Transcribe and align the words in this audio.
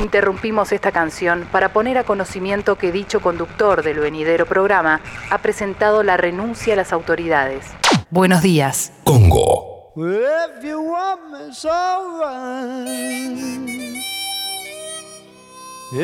Interrumpimos 0.00 0.72
esta 0.72 0.90
canción 0.90 1.46
para 1.52 1.72
poner 1.72 1.98
a 1.98 2.04
conocimiento 2.04 2.76
que 2.76 2.92
dicho 2.92 3.20
conductor 3.20 3.82
del 3.82 3.98
venidero 3.98 4.46
programa 4.46 5.00
ha 5.30 5.38
presentado 5.38 6.02
la 6.02 6.16
renuncia 6.16 6.72
a 6.72 6.76
las 6.76 6.92
autoridades. 6.92 7.66
Buenos 8.10 8.42
días. 8.42 8.92
Congo. 9.04 9.92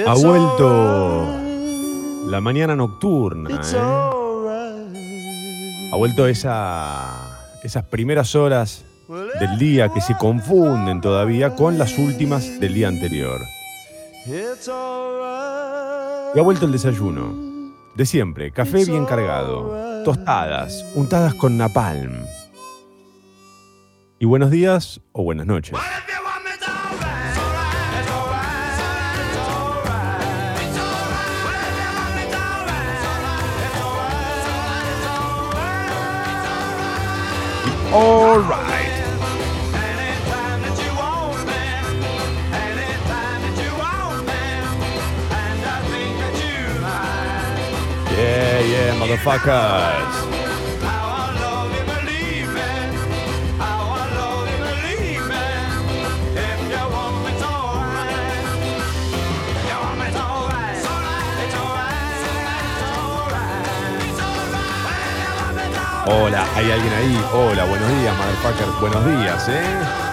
Ha 0.07 0.15
vuelto 0.15 1.27
la 2.27 2.41
mañana 2.43 2.77
nocturna. 2.77 3.49
¿eh? 3.51 3.79
Ha 5.91 5.97
vuelto 5.97 6.27
esa, 6.27 7.49
esas 7.63 7.85
primeras 7.85 8.35
horas 8.35 8.85
del 9.41 9.59
día 9.59 9.89
que 9.89 10.03
se 10.03 10.15
confunden 10.19 11.01
todavía 11.01 11.57
con 11.57 11.79
las 11.79 11.97
últimas 11.97 12.61
del 12.61 12.75
día 12.75 12.89
anterior. 12.89 13.41
Y 16.35 16.39
ha 16.39 16.43
vuelto 16.43 16.67
el 16.67 16.73
desayuno. 16.73 17.73
De 17.95 18.05
siempre, 18.05 18.53
café 18.53 18.85
bien 18.85 19.07
cargado, 19.07 20.03
tostadas, 20.05 20.85
untadas 20.95 21.33
con 21.33 21.57
napalm. 21.57 22.27
Y 24.19 24.27
buenos 24.27 24.51
días 24.51 25.01
o 25.13 25.23
buenas 25.23 25.47
noches. 25.47 25.79
All 37.91 38.43
right. 38.43 38.88
Yeah, 48.19 48.61
yeah, 48.67 48.95
motherfuckers. 48.99 50.15
Hola, 66.11 66.45
¿hay 66.57 66.73
alguien 66.73 66.93
ahí? 66.95 67.25
Hola, 67.33 67.67
buenos 67.67 67.89
días, 68.01 68.17
motherfuckers. 68.17 68.81
Buenos 68.81 69.07
días, 69.07 69.49
¿eh? 69.49 70.08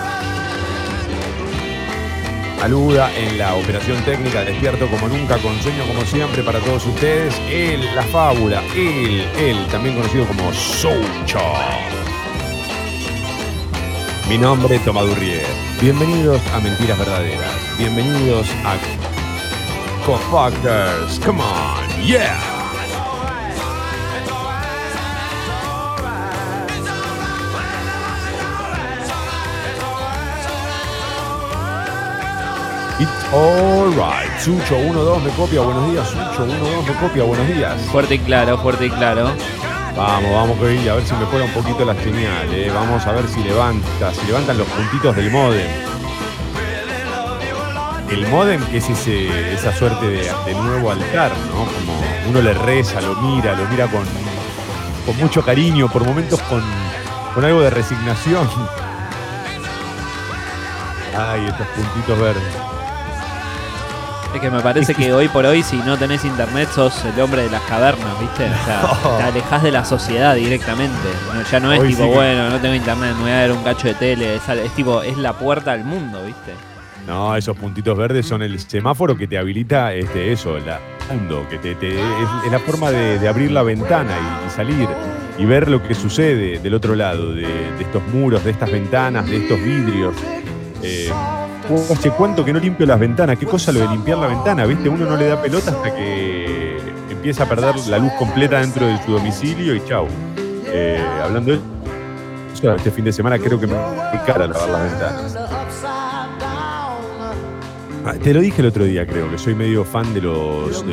Saluda 2.59 3.11
en 3.15 3.37
la 3.37 3.53
operación 3.55 4.03
técnica, 4.05 4.43
despierto 4.43 4.87
como 4.87 5.07
nunca, 5.07 5.37
con 5.37 5.61
sueño 5.61 5.85
como 5.85 6.01
siempre 6.05 6.41
para 6.41 6.59
todos 6.59 6.85
ustedes. 6.85 7.35
Él, 7.49 7.87
la 7.93 8.01
fábula, 8.03 8.63
él, 8.75 9.27
él, 9.37 9.67
también 9.67 9.95
conocido 9.95 10.25
como 10.25 10.51
Soucho. 10.53 11.39
Mi 14.27 14.37
nombre 14.37 14.77
es 14.77 14.83
Tomadurrier. 14.83 15.45
Bienvenidos 15.79 16.41
a 16.53 16.59
Mentiras 16.59 16.97
Verdaderas. 16.97 17.77
Bienvenidos 17.77 18.47
a 18.65 18.75
Co-Fuckers. 20.05 21.19
Come 21.19 21.41
on, 21.41 22.03
yeah. 22.03 22.54
Alright. 33.33 34.39
Sucho 34.39 34.77
1-2 34.77 35.21
me 35.21 35.29
copia, 35.31 35.61
buenos 35.61 35.91
días. 35.91 36.07
Sucho 36.07 36.45
1-2 36.45 36.87
me 36.87 36.93
copia, 36.99 37.23
buenos 37.23 37.47
días. 37.47 37.81
Fuerte 37.91 38.15
y 38.15 38.19
claro, 38.19 38.57
fuerte 38.57 38.85
y 38.85 38.89
claro. 38.89 39.31
Vamos, 39.95 40.31
vamos 40.31 40.57
que 40.59 40.65
hoy 40.65 40.89
a 40.89 40.95
ver 40.95 41.05
si 41.05 41.13
me 41.13 41.25
juega 41.25 41.45
un 41.45 41.51
poquito 41.51 41.85
la 41.85 41.95
señal, 41.95 42.53
eh. 42.53 42.69
Vamos 42.73 43.05
a 43.05 43.11
ver 43.13 43.27
si 43.27 43.41
levanta, 43.43 44.13
si 44.13 44.25
levantan 44.27 44.57
los 44.57 44.67
puntitos 44.67 45.15
del 45.15 45.31
modem. 45.31 45.67
El 48.09 48.27
modem 48.27 48.61
que 48.65 48.77
es 48.77 48.89
ese, 48.89 49.53
esa 49.53 49.73
suerte 49.73 50.05
de, 50.05 50.31
de 50.45 50.53
nuevo 50.53 50.91
altar, 50.91 51.31
¿no? 51.49 51.65
Como 51.65 52.29
uno 52.29 52.41
le 52.41 52.53
reza, 52.53 53.01
lo 53.01 53.15
mira, 53.15 53.55
lo 53.55 53.67
mira 53.69 53.87
con, 53.87 54.03
con 55.05 55.17
mucho 55.17 55.43
cariño, 55.43 55.87
por 55.89 56.05
momentos 56.05 56.41
con, 56.43 56.61
con 57.33 57.43
algo 57.45 57.61
de 57.61 57.69
resignación. 57.69 58.47
Ay, 61.17 61.45
estos 61.47 61.67
puntitos 61.67 62.19
verdes. 62.19 62.43
Es 64.35 64.41
que 64.41 64.51
me 64.51 64.59
parece 64.59 64.93
que 64.93 65.13
hoy 65.13 65.29
por 65.29 65.45
hoy, 65.45 65.63
si 65.63 65.77
no 65.77 65.97
tenés 65.97 66.25
internet, 66.25 66.67
sos 66.75 67.05
el 67.05 67.19
hombre 67.21 67.43
de 67.43 67.49
las 67.49 67.61
cavernas, 67.63 68.19
¿viste? 68.19 68.45
O 68.45 68.65
sea, 68.65 69.17
te 69.17 69.23
alejás 69.23 69.63
de 69.63 69.71
la 69.71 69.85
sociedad 69.85 70.35
directamente. 70.35 70.93
No, 71.33 71.41
ya 71.41 71.59
no 71.61 71.71
es 71.71 71.79
Hoy 71.79 71.87
tipo, 71.89 72.03
sí 72.03 72.09
que- 72.09 72.15
bueno, 72.15 72.49
no 72.49 72.59
tengo 72.59 72.75
internet, 72.75 73.15
me 73.15 73.21
voy 73.23 73.31
a 73.31 73.37
ver 73.39 73.51
un 73.53 73.63
cacho 73.63 73.87
de 73.87 73.93
tele. 73.93 74.35
Es, 74.35 74.71
tipo, 74.75 75.01
es 75.01 75.17
la 75.17 75.33
puerta 75.33 75.71
al 75.71 75.85
mundo, 75.85 76.21
¿viste? 76.25 76.51
No, 77.07 77.35
esos 77.35 77.55
puntitos 77.55 77.97
verdes 77.97 78.25
son 78.27 78.41
el 78.41 78.59
semáforo 78.59 79.15
que 79.15 79.25
te 79.27 79.37
habilita 79.37 79.93
este, 79.93 80.33
eso, 80.33 80.57
el 80.57 80.63
mundo, 81.09 81.45
que 81.49 81.57
te, 81.59 81.75
te- 81.75 81.97
es, 81.97 82.27
es 82.45 82.51
la 82.51 82.59
forma 82.59 82.91
de, 82.91 83.17
de 83.19 83.27
abrir 83.29 83.51
la 83.51 83.61
ventana 83.63 84.11
y, 84.43 84.47
y 84.47 84.49
salir 84.49 84.89
y 85.37 85.45
ver 85.45 85.69
lo 85.69 85.81
que 85.83 85.93
sucede 85.95 86.59
del 86.59 86.73
otro 86.73 86.95
lado, 86.95 87.33
de, 87.33 87.43
de 87.43 87.81
estos 87.83 88.01
muros, 88.07 88.43
de 88.43 88.51
estas 88.51 88.71
ventanas, 88.71 89.27
de 89.27 89.37
estos 89.37 89.61
vidrios. 89.61 90.15
Eh, 90.81 91.09
hace 91.91 92.11
cuánto 92.11 92.43
que 92.45 92.53
no 92.53 92.59
limpio 92.59 92.85
las 92.85 92.99
ventanas, 92.99 93.37
qué 93.37 93.45
cosa 93.45 93.71
lo 93.71 93.79
de 93.79 93.87
limpiar 93.87 94.17
la 94.17 94.27
ventana, 94.27 94.65
¿viste? 94.65 94.89
Uno 94.89 95.05
no 95.05 95.17
le 95.17 95.27
da 95.27 95.41
pelota 95.41 95.71
hasta 95.71 95.93
que 95.95 96.77
empieza 97.09 97.43
a 97.43 97.49
perder 97.49 97.75
la 97.87 97.97
luz 97.97 98.11
completa 98.13 98.59
dentro 98.59 98.85
de 98.85 99.01
su 99.03 99.11
domicilio 99.11 99.75
y 99.75 99.83
chau. 99.85 100.07
Eh, 100.67 101.03
hablando 101.23 101.51
de 101.53 101.59
este 102.77 102.89
fin 102.89 103.05
de 103.05 103.13
semana 103.13 103.37
creo 103.37 103.59
que 103.59 103.67
me 103.67 103.75
cara 104.25 104.47
lavar 104.47 104.69
las 104.69 104.91
ventanas. 104.91 105.37
Ah, 108.07 108.13
Te 108.21 108.33
lo 108.33 108.41
dije 108.41 108.61
el 108.61 108.67
otro 108.67 108.83
día, 108.83 109.07
creo, 109.07 109.29
que 109.31 109.37
soy 109.37 109.55
medio 109.55 109.83
fan 109.83 110.13
de 110.13 110.21
los, 110.21 110.85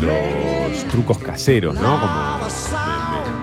trucos 0.91 1.19
caseros, 1.19 1.75
¿no? 1.75 1.99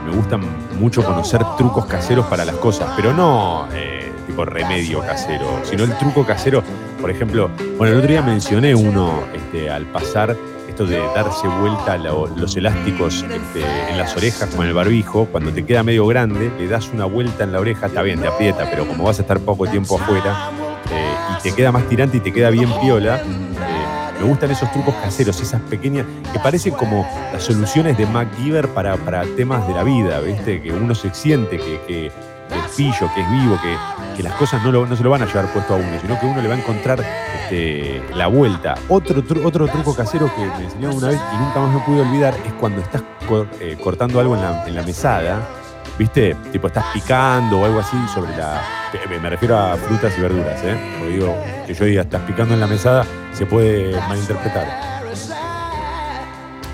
Me 0.06 0.16
gustan 0.16 0.42
mucho 0.80 1.04
conocer 1.04 1.42
trucos 1.58 1.86
caseros 1.86 2.26
para 2.26 2.46
las 2.46 2.56
cosas, 2.56 2.92
pero 2.96 3.14
no 3.14 3.68
eh, 3.74 3.99
tipo 4.30 4.46
remedio 4.46 5.00
casero, 5.02 5.60
sino 5.64 5.84
el 5.84 5.98
truco 5.98 6.24
casero. 6.26 6.62
Por 7.02 7.10
ejemplo, 7.10 7.50
bueno, 7.78 7.94
el 7.94 8.00
otro 8.00 8.10
día 8.12 8.22
mencioné 8.22 8.76
uno 8.76 9.24
este, 9.34 9.70
al 9.70 9.86
pasar, 9.86 10.36
esto 10.68 10.86
de 10.86 11.00
darse 11.16 11.48
vuelta 11.48 11.98
lo- 11.98 12.28
los 12.28 12.56
elásticos 12.56 13.24
este, 13.24 13.64
en 13.90 13.98
las 13.98 14.16
orejas 14.16 14.50
con 14.56 14.66
el 14.68 14.74
barbijo, 14.74 15.26
cuando 15.26 15.52
te 15.52 15.66
queda 15.66 15.82
medio 15.84 16.06
grande, 16.08 16.52
le 16.60 16.68
das 16.68 16.90
una 16.94 17.06
vuelta 17.06 17.44
en 17.44 17.54
la 17.54 17.60
oreja, 17.60 17.88
está 17.88 18.02
bien, 18.04 18.20
te 18.22 18.28
aprieta, 18.28 18.70
pero 18.70 18.86
como 18.88 19.04
vas 19.06 19.18
a 19.20 19.24
estar 19.24 19.40
poco 19.40 19.66
tiempo 19.68 19.98
afuera, 20.00 20.52
eh, 20.92 21.14
y 21.40 21.42
te 21.42 21.56
queda 21.56 21.72
más 21.72 21.88
tirante 21.90 22.18
y 22.18 22.20
te 22.20 22.32
queda 22.32 22.50
bien 22.52 22.70
piola. 22.82 23.18
eh, 23.18 24.20
me 24.20 24.26
gustan 24.26 24.52
esos 24.52 24.70
trucos 24.74 24.94
caseros, 25.02 25.40
esas 25.42 25.62
pequeñas, 25.62 26.06
que 26.34 26.40
parecen 26.40 26.74
como 26.74 27.08
las 27.32 27.42
soluciones 27.42 27.98
de 27.98 28.06
MacGyver 28.06 28.68
para, 28.68 28.98
para 28.98 29.24
temas 29.38 29.66
de 29.66 29.74
la 29.74 29.84
vida, 29.84 30.20
¿viste? 30.20 30.62
Que 30.62 30.72
uno 30.74 30.94
se 30.94 31.14
siente 31.14 31.58
que, 31.58 31.80
que 31.88 32.08
es 32.08 32.14
pillo, 32.76 33.10
que 33.16 33.22
es 33.22 33.32
vivo, 33.32 33.58
que, 33.62 33.76
que 34.20 34.24
las 34.24 34.34
cosas 34.34 34.62
no, 34.66 34.98
se 34.98 35.02
lo 35.02 35.10
van 35.12 35.22
a 35.22 35.26
llevar 35.26 35.46
puesto 35.54 35.76
a 35.76 35.78
uno, 35.78 35.98
sino 36.02 36.20
que 36.20 36.26
uno 36.26 36.42
le 36.42 36.50
va 36.50 36.56
a 36.56 36.58
encontrar 36.58 37.00
este, 37.42 38.04
la 38.14 38.28
vuelta. 38.28 38.76
Otro, 38.90 39.24
otro 39.46 39.66
truco 39.70 39.96
casero 39.96 40.30
que 40.36 40.42
me 40.46 40.66
enseñaron 40.66 40.98
una 40.98 41.08
vez 41.08 41.20
y 41.34 41.38
nunca 41.38 41.60
más 41.62 41.74
me 41.74 41.80
pude 41.86 42.02
olvidar 42.02 42.34
es 42.46 42.52
cuando 42.60 42.82
estás 42.82 43.02
eh, 43.62 43.78
cortando 43.82 44.20
algo 44.20 44.36
en 44.36 44.42
la, 44.42 44.68
en 44.68 44.76
la 44.76 44.84
mesada, 44.84 45.40
¿viste? 45.98 46.36
Tipo, 46.52 46.68
estás 46.68 46.84
picando 46.92 47.62
o 47.62 47.66
algo 47.66 47.80
así 47.80 47.96
sobre 48.14 48.36
la. 48.36 48.62
me- 49.22 49.30
refiero 49.30 49.58
a 49.58 49.78
frutas 49.78 50.12
y 50.18 50.22
verduras, 50.22 50.60
¿eh? 50.66 50.78
Porque 51.00 51.14
digo, 51.16 51.38
que 51.66 51.74
yo 51.74 51.86
diga, 51.86 52.02
estás 52.02 52.22
picando 52.24 52.54
en 52.56 52.60
la 52.60 52.68
mesada, 52.68 53.06
se 53.32 53.46
puede 53.46 53.98
malinterpretar. 54.02 54.68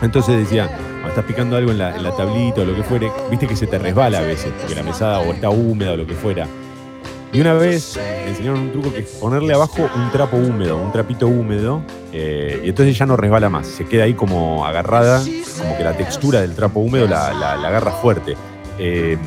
Entonces 0.01 0.35
decía, 0.39 0.65
cuando 0.67 1.09
estás 1.09 1.25
picando 1.25 1.57
algo 1.57 1.69
en 1.69 1.77
la, 1.77 1.95
en 1.95 2.01
la 2.01 2.09
tablita 2.15 2.61
o 2.61 2.65
lo 2.65 2.75
que 2.75 2.81
fuere, 2.81 3.11
viste 3.29 3.45
que 3.47 3.55
se 3.55 3.67
te 3.67 3.77
resbala 3.77 4.17
a 4.17 4.21
veces, 4.21 4.51
porque 4.59 4.73
la 4.73 4.81
mesada 4.81 5.19
o 5.19 5.31
está 5.31 5.51
húmeda 5.51 5.91
o 5.91 5.97
lo 5.97 6.07
que 6.07 6.15
fuera. 6.15 6.47
Y 7.35 7.41
una 7.41 7.53
vez 7.53 7.97
me 7.97 8.29
enseñaron 8.29 8.61
un 8.61 8.71
truco 8.71 8.93
que 8.93 9.01
es 9.01 9.09
ponerle 9.09 9.53
abajo 9.53 9.89
un 9.93 10.09
trapo 10.09 10.37
húmedo, 10.37 10.77
un 10.77 10.93
trapito 10.93 11.27
húmedo, 11.27 11.81
eh, 12.13 12.61
y 12.63 12.69
entonces 12.69 12.97
ya 12.97 13.05
no 13.05 13.17
resbala 13.17 13.49
más, 13.49 13.67
se 13.67 13.83
queda 13.83 14.05
ahí 14.05 14.13
como 14.13 14.65
agarrada, 14.65 15.21
como 15.59 15.77
que 15.77 15.83
la 15.83 15.97
textura 15.97 16.39
del 16.39 16.55
trapo 16.55 16.79
húmedo 16.79 17.09
la, 17.09 17.27
agarra 17.27 17.91
fuerte. 17.91 18.37
Eh, 18.79 19.17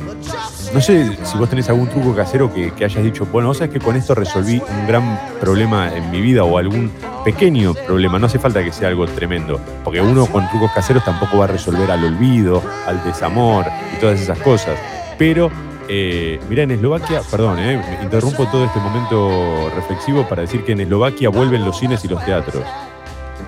no 0.73 0.81
sé 0.81 1.17
si 1.23 1.37
vos 1.37 1.47
tenés 1.51 1.69
algún 1.69 1.87
truco 1.87 2.15
casero 2.15 2.51
que, 2.51 2.71
que 2.71 2.85
hayas 2.85 3.03
dicho, 3.03 3.27
bueno, 3.31 3.49
vos 3.49 3.59
sabés 3.59 3.73
que 3.73 3.79
con 3.79 3.95
esto 3.95 4.15
resolví 4.15 4.59
un 4.59 4.87
gran 4.87 5.19
problema 5.39 5.95
en 5.95 6.09
mi 6.09 6.19
vida 6.19 6.43
o 6.43 6.57
algún 6.57 6.91
pequeño 7.23 7.75
problema, 7.75 8.17
no 8.17 8.25
hace 8.25 8.39
falta 8.39 8.63
que 8.63 8.71
sea 8.71 8.87
algo 8.87 9.05
tremendo, 9.05 9.59
porque 9.83 10.01
uno 10.01 10.25
con 10.25 10.49
trucos 10.49 10.71
caseros 10.71 11.05
tampoco 11.05 11.37
va 11.37 11.43
a 11.43 11.49
resolver 11.49 11.91
al 11.91 12.03
olvido, 12.03 12.63
al 12.87 13.03
desamor 13.03 13.65
y 13.95 13.99
todas 13.99 14.19
esas 14.19 14.39
cosas. 14.39 14.79
Pero, 15.19 15.51
eh, 15.89 16.39
mirá, 16.47 16.63
en 16.63 16.71
Eslovaquia, 16.71 17.21
perdón, 17.31 17.57
eh, 17.59 17.81
me 17.97 18.03
interrumpo 18.03 18.45
todo 18.47 18.63
este 18.65 18.79
momento 18.79 19.71
reflexivo 19.75 20.27
para 20.29 20.43
decir 20.43 20.63
que 20.63 20.73
en 20.73 20.81
Eslovaquia 20.81 21.29
vuelven 21.29 21.65
los 21.65 21.79
cines 21.79 22.05
y 22.05 22.07
los 22.07 22.23
teatros. 22.23 22.63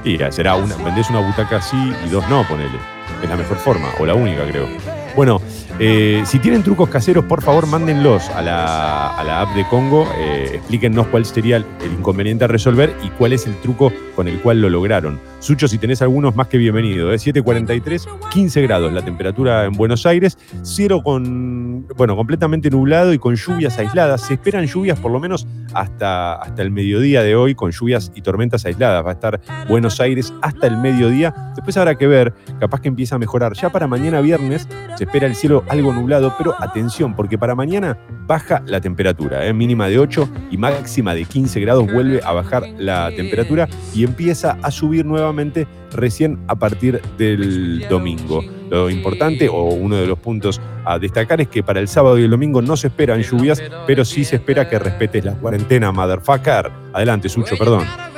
Y 0.04 0.18
será 0.32 0.56
una, 0.56 0.76
vendés 0.78 1.10
una 1.12 1.20
butaca 1.20 1.62
sí 1.62 1.78
y 2.06 2.10
dos 2.10 2.28
no, 2.30 2.44
ponele. 2.48 2.80
Es 3.22 3.30
la 3.30 3.36
mejor 3.36 3.58
forma, 3.58 3.90
o 4.00 4.06
la 4.06 4.16
única, 4.16 4.44
creo. 4.48 5.01
Bueno, 5.16 5.42
eh, 5.80 6.24
si 6.26 6.40
tienen 6.40 6.64
trucos 6.64 6.90
caseros, 6.90 7.26
por 7.26 7.42
favor, 7.42 7.68
mándenlos 7.68 8.30
a 8.30 8.42
la, 8.42 9.42
app 9.42 9.56
de 9.56 9.68
Congo. 9.68 10.08
Eh, 10.18 10.52
explíquennos 10.54 11.08
cuál 11.08 11.26
sería 11.26 11.58
el 11.58 11.66
inconveniente 11.98 12.46
a 12.46 12.48
resolver 12.48 12.96
y 13.04 13.10
cuál 13.10 13.34
es 13.34 13.46
el 13.46 13.56
truco 13.58 13.92
con 14.16 14.28
el 14.28 14.40
cual 14.40 14.62
lo 14.62 14.70
lograron. 14.70 15.20
Sucho, 15.40 15.68
si 15.68 15.80
tenés 15.80 16.02
algunos, 16.04 16.36
más 16.36 16.48
que 16.48 16.58
bienvenido. 16.58 17.12
¿eh? 17.12 17.16
7.43, 17.16 18.30
15 18.30 18.62
grados 18.62 18.94
la 18.94 19.04
temperatura 19.04 19.66
en 19.66 19.74
Buenos 19.74 20.06
Aires, 20.06 20.38
cielo 20.62 21.02
con, 21.02 21.88
bueno, 21.98 22.16
completamente 22.16 22.70
nublado 22.70 23.12
y 23.14 23.18
con 23.18 23.36
lluvias 23.36 23.80
aisladas. 23.80 24.22
Se 24.22 24.36
esperan 24.36 24.68
lluvias 24.68 25.00
por 25.00 25.12
lo 25.12 25.20
menos 25.20 25.48
hasta, 25.74 26.36
hasta 26.36 26.62
el 26.62 26.70
mediodía 26.70 27.24
de 27.24 27.36
hoy, 27.36 27.56
con 27.56 27.72
lluvias 27.72 28.12
y 28.14 28.22
tormentas 28.22 28.66
aisladas. 28.66 29.04
Va 29.04 29.10
a 29.10 29.14
estar 29.14 29.42
Buenos 29.68 30.00
Aires 30.00 30.32
hasta 30.42 30.68
el 30.68 30.78
mediodía. 30.78 31.34
Después 31.56 31.76
habrá 31.78 31.96
que 31.96 32.06
ver, 32.06 32.34
capaz 32.60 32.82
que 32.82 32.90
empieza 32.90 33.16
a 33.16 33.20
mejorar. 33.20 33.54
Ya 33.54 33.72
para 33.72 33.88
mañana 33.88 34.22
viernes 34.22 34.68
se 35.02 35.06
espera 35.06 35.26
el 35.26 35.34
cielo 35.34 35.64
algo 35.68 35.92
nublado, 35.92 36.36
pero 36.38 36.54
atención, 36.60 37.16
porque 37.16 37.36
para 37.36 37.56
mañana 37.56 37.98
baja 38.28 38.62
la 38.68 38.80
temperatura, 38.82 39.48
¿eh? 39.48 39.52
mínima 39.52 39.88
de 39.88 39.98
8 39.98 40.30
y 40.52 40.58
máxima 40.58 41.16
de 41.16 41.26
15 41.26 41.60
grados, 41.60 41.92
vuelve 41.92 42.22
a 42.24 42.32
bajar 42.34 42.70
la 42.78 43.10
temperatura 43.10 43.68
y 43.96 44.04
empieza 44.04 44.60
a 44.62 44.70
subir 44.70 45.04
nuevamente 45.04 45.66
recién 45.92 46.38
a 46.48 46.54
partir 46.54 47.02
del 47.18 47.88
domingo. 47.90 48.44
Lo 48.70 48.92
importante 48.92 49.50
o 49.50 49.64
uno 49.70 49.96
de 49.96 50.06
los 50.06 50.20
puntos 50.20 50.62
a 50.86 51.00
destacar 51.00 51.42
es 51.42 51.48
que 51.48 51.64
para 51.64 51.80
el 51.80 51.88
sábado 51.88 52.20
y 52.20 52.26
el 52.26 52.30
domingo 52.30 52.62
no 52.62 52.78
se 52.78 52.86
esperan 52.86 53.24
lluvias, 53.24 53.60
pero 53.88 54.06
sí 54.06 54.24
se 54.24 54.36
espera 54.36 54.70
que 54.70 54.78
respetes 54.78 55.26
la 55.26 55.34
cuarentena, 55.34 55.92
motherfucker. 55.92 56.70
Adelante, 56.94 57.28
Sucho, 57.28 57.58
perdón. 57.58 58.11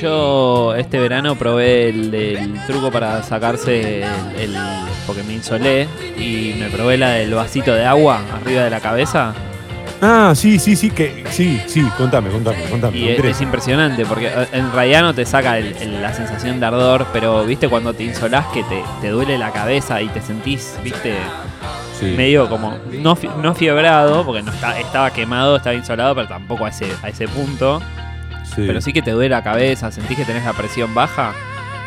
Yo 0.00 0.74
este 0.76 0.98
verano 0.98 1.36
probé 1.36 1.90
el, 1.90 2.60
truco 2.66 2.90
para 2.90 3.22
sacarse 3.22 4.02
el, 4.38 4.56
porque 5.06 5.22
me 5.22 5.34
insolé 5.34 5.86
y 6.16 6.54
me 6.58 6.70
probé 6.70 6.96
la 6.96 7.10
del 7.10 7.34
vasito 7.34 7.74
de 7.74 7.84
agua 7.84 8.22
arriba 8.40 8.64
de 8.64 8.70
la 8.70 8.80
cabeza. 8.80 9.34
Ah, 10.00 10.32
sí, 10.34 10.58
sí, 10.58 10.76
sí, 10.76 10.90
que 10.90 11.24
sí, 11.28 11.60
sí, 11.66 11.82
contame, 11.98 12.30
contame, 12.30 12.62
contame. 12.70 12.96
Y 12.96 13.08
es, 13.10 13.40
impresionante 13.42 14.06
porque 14.06 14.28
eh, 14.28 14.48
en 14.52 14.72
realidad 14.72 15.02
no 15.02 15.14
te 15.14 15.26
saca 15.26 15.60
la 15.60 16.14
sensación 16.14 16.58
de 16.58 16.66
ardor, 16.66 17.06
pero 17.12 17.44
viste 17.44 17.68
cuando 17.68 17.92
te 17.92 18.04
insolás 18.04 18.46
que 18.46 18.64
te, 18.64 19.08
duele 19.10 19.36
la 19.36 19.52
cabeza 19.52 20.00
y 20.00 20.08
te 20.08 20.22
sentís, 20.22 20.78
viste, 20.82 21.16
medio 22.16 22.48
como 22.48 22.78
no, 22.92 23.18
no 23.42 23.54
fiebrado, 23.54 24.24
porque 24.24 24.42
no 24.42 24.52
estaba 24.52 25.10
quemado, 25.10 25.56
estaba 25.56 25.74
insolado, 25.74 26.14
pero 26.14 26.28
tampoco 26.28 26.64
a 26.64 26.70
ese, 26.70 26.86
a 27.02 27.10
ese 27.10 27.28
punto. 27.28 27.82
Pero 28.56 28.80
sí 28.80 28.92
que 28.92 29.02
te 29.02 29.12
duele 29.12 29.30
la 29.30 29.42
cabeza, 29.42 29.90
sentís 29.90 30.16
que 30.16 30.24
tenés 30.24 30.44
la 30.44 30.52
presión 30.52 30.94
baja. 30.94 31.32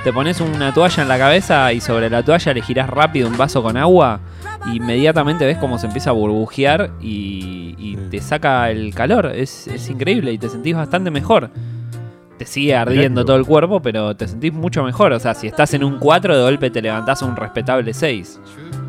Te 0.03 0.11
pones 0.11 0.41
una 0.41 0.73
toalla 0.73 1.03
en 1.03 1.09
la 1.09 1.17
cabeza 1.17 1.71
y 1.71 1.79
sobre 1.79 2.09
la 2.09 2.23
toalla 2.23 2.53
le 2.53 2.61
girás 2.61 2.89
rápido 2.89 3.29
un 3.29 3.37
vaso 3.37 3.63
con 3.63 3.77
agua 3.77 4.19
y 4.65 4.77
inmediatamente 4.77 5.45
ves 5.45 5.57
cómo 5.57 5.77
se 5.77 5.87
empieza 5.87 6.09
a 6.09 6.13
burbujear 6.13 6.91
y, 7.01 7.97
te 8.09 8.19
saca 8.21 8.69
el 8.69 8.93
calor. 8.93 9.31
Es, 9.33 9.67
increíble 9.89 10.31
y 10.31 10.37
te 10.37 10.49
sentís 10.49 10.75
bastante 10.75 11.09
mejor. 11.09 11.49
Te 12.37 12.45
sigue 12.45 12.75
ardiendo 12.75 13.25
todo 13.25 13.37
el 13.37 13.45
cuerpo, 13.45 13.81
pero 13.81 14.15
te 14.15 14.27
sentís 14.27 14.53
mucho 14.53 14.83
mejor. 14.83 15.13
O 15.13 15.19
sea, 15.19 15.33
si 15.33 15.47
estás 15.47 15.73
en 15.73 15.83
un 15.83 15.97
4, 15.97 16.35
de 16.35 16.43
golpe 16.43 16.69
te 16.69 16.81
levantás 16.81 17.23
a 17.23 17.25
un 17.25 17.35
respetable 17.35 17.93
6. 17.93 18.39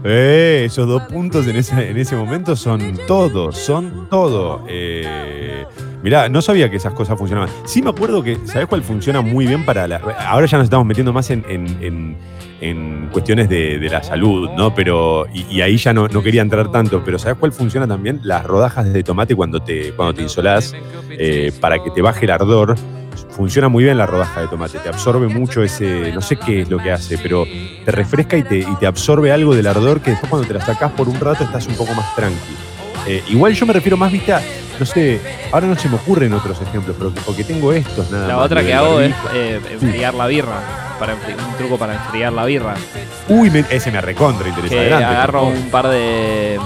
Eh, 0.04 0.64
esos 0.66 0.86
dos 0.86 1.04
puntos 1.04 1.46
en 1.46 1.56
ese, 1.56 1.90
en 1.90 1.96
ese 1.96 2.16
momento 2.16 2.56
son 2.56 2.98
todo, 3.06 3.52
son 3.52 4.08
todo. 4.10 4.64
Eh, 4.68 5.64
Mirá, 6.04 6.28
no 6.28 6.42
sabía 6.42 6.70
que 6.70 6.76
esas 6.76 6.92
cosas 6.92 7.16
funcionaban. 7.16 7.48
Sí 7.64 7.80
me 7.80 7.88
acuerdo 7.88 8.22
que, 8.22 8.36
¿sabes 8.44 8.66
cuál 8.68 8.82
funciona 8.82 9.22
muy 9.22 9.46
bien 9.46 9.64
para 9.64 9.88
la... 9.88 10.02
Ahora 10.28 10.44
ya 10.44 10.58
nos 10.58 10.66
estamos 10.66 10.84
metiendo 10.84 11.14
más 11.14 11.30
en, 11.30 12.18
cuestiones 13.10 13.48
de, 13.48 13.78
la 13.90 14.02
salud, 14.02 14.50
¿no? 14.54 14.74
Pero, 14.74 15.24
y, 15.32 15.62
ahí 15.62 15.78
ya 15.78 15.94
no, 15.94 16.06
no, 16.06 16.22
quería 16.22 16.42
entrar 16.42 16.70
tanto, 16.70 17.02
pero 17.02 17.18
¿sabes 17.18 17.38
cuál 17.38 17.52
funciona 17.52 17.88
también? 17.88 18.20
Las 18.22 18.44
rodajas 18.44 18.92
de 18.92 19.02
tomate 19.02 19.34
cuando 19.34 19.60
te, 19.60 19.92
cuando 19.92 20.12
te 20.12 20.20
insolás, 20.20 20.74
eh, 21.08 21.50
para 21.58 21.82
que 21.82 21.90
te 21.90 22.02
baje 22.02 22.26
el 22.26 22.32
ardor. 22.32 22.76
Funciona 23.30 23.68
muy 23.68 23.84
bien 23.84 23.96
la 23.96 24.04
rodaja 24.04 24.42
de 24.42 24.48
tomate, 24.48 24.78
te 24.80 24.90
absorbe 24.90 25.26
mucho 25.28 25.62
ese, 25.62 26.12
no 26.12 26.20
sé 26.20 26.36
qué 26.36 26.60
es 26.60 26.68
lo 26.68 26.76
que 26.78 26.92
hace, 26.92 27.16
pero 27.16 27.46
te 27.82 27.90
refresca 27.90 28.36
y 28.36 28.42
te, 28.42 28.58
y 28.58 28.76
te 28.78 28.86
absorbe 28.86 29.32
algo 29.32 29.54
del 29.54 29.66
ardor 29.66 30.02
que 30.02 30.10
después 30.10 30.28
cuando 30.28 30.46
te 30.46 30.52
la 30.52 30.60
sacás 30.60 30.92
por 30.92 31.08
un 31.08 31.18
rato 31.18 31.44
estás 31.44 31.66
un 31.66 31.76
poco 31.76 31.94
más 31.94 32.14
tranqui. 32.14 32.54
Eh, 33.06 33.22
igual 33.30 33.54
yo 33.54 33.66
me 33.66 33.72
refiero 33.72 33.96
más, 33.96 34.12
vista, 34.12 34.40
no 34.78 34.86
sé, 34.86 35.20
ahora 35.52 35.66
no 35.66 35.76
se 35.76 35.88
me 35.88 35.96
ocurren 35.96 36.32
otros 36.32 36.60
ejemplos, 36.60 36.96
pero 36.98 37.12
porque 37.26 37.44
tengo 37.44 37.72
estos 37.72 38.10
nada 38.10 38.28
La 38.28 38.38
otra 38.38 38.62
que 38.62 38.74
hago 38.74 39.00
es 39.00 39.14
eh, 39.34 39.60
enfriar 39.70 40.14
la 40.14 40.26
birra, 40.26 40.60
para 40.98 41.14
un 41.14 41.56
truco 41.56 41.78
para 41.78 41.94
enfriar 41.94 42.32
la 42.32 42.44
birra. 42.44 42.74
Uy, 43.28 43.50
ese 43.70 43.90
me 43.90 44.00
recontra 44.00 44.48
interesa. 44.48 44.96
agarro 44.96 45.44
un 45.44 45.70
par 45.70 45.88
de 45.88 46.58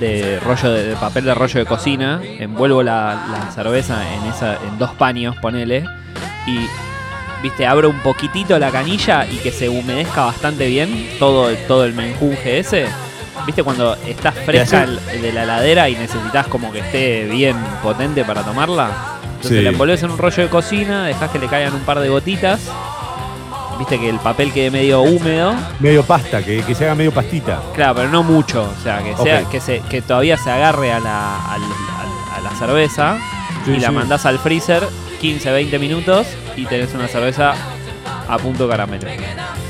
de 0.00 0.40
rollo 0.40 0.72
de, 0.72 0.96
papel 0.96 1.24
de 1.24 1.34
rollo 1.34 1.60
de 1.60 1.66
cocina, 1.66 2.20
envuelvo 2.22 2.82
la, 2.82 3.50
cerveza 3.54 4.02
en 4.14 4.24
esa 4.24 4.54
en 4.56 4.78
dos 4.78 4.90
paños, 4.92 5.36
ponele, 5.36 5.84
y 6.46 6.58
viste, 7.42 7.66
abro 7.66 7.90
un 7.90 8.00
poquitito 8.00 8.58
la 8.58 8.70
canilla 8.70 9.26
y 9.26 9.36
que 9.36 9.52
se 9.52 9.68
humedezca 9.68 10.24
bastante 10.24 10.66
bien 10.66 11.10
todo, 11.18 11.48
todo 11.68 11.84
el 11.84 11.94
menjunje 11.94 12.58
ese 12.58 12.86
¿Viste 13.46 13.62
cuando 13.62 13.94
estás 13.94 14.34
fresca 14.34 14.86
de 14.86 15.32
la 15.32 15.42
heladera 15.42 15.88
y 15.88 15.96
necesitas 15.96 16.46
como 16.46 16.72
que 16.72 16.78
esté 16.78 17.24
bien 17.24 17.56
potente 17.82 18.24
para 18.24 18.42
tomarla? 18.42 18.90
Entonces 19.36 19.62
la 19.62 19.70
envolves 19.70 20.02
en 20.02 20.10
un 20.10 20.18
rollo 20.18 20.42
de 20.42 20.48
cocina, 20.48 21.04
dejas 21.04 21.30
que 21.30 21.38
le 21.38 21.48
caigan 21.48 21.74
un 21.74 21.82
par 21.82 22.00
de 22.00 22.08
gotitas. 22.08 22.60
Viste 23.78 23.98
que 23.98 24.08
el 24.08 24.18
papel 24.18 24.52
quede 24.52 24.70
medio 24.70 25.02
húmedo. 25.02 25.54
Medio 25.80 26.04
pasta, 26.04 26.42
que, 26.42 26.62
se 26.74 26.84
haga 26.84 26.94
medio 26.94 27.12
pastita. 27.12 27.60
Claro, 27.74 27.96
pero 27.96 28.08
no 28.08 28.22
mucho. 28.22 28.62
O 28.62 28.82
sea, 28.82 29.02
que 29.02 29.16
sea, 29.16 29.44
que, 29.44 29.60
se, 29.60 29.80
que 29.80 30.00
todavía 30.00 30.38
se 30.38 30.50
agarre 30.50 30.92
a 30.92 31.00
la, 31.00 31.36
a, 31.36 31.58
la 32.40 32.50
cerveza 32.58 33.18
y 33.66 33.78
la 33.80 33.90
mandás 33.90 34.26
al 34.26 34.38
freezer 34.38 34.82
15, 35.20 35.50
20 35.50 35.78
minutos 35.78 36.26
y 36.56 36.66
tenés 36.66 36.94
una 36.94 37.08
cerveza 37.08 37.54
a 38.28 38.38
punto 38.38 38.68
caramelo. 38.68 39.06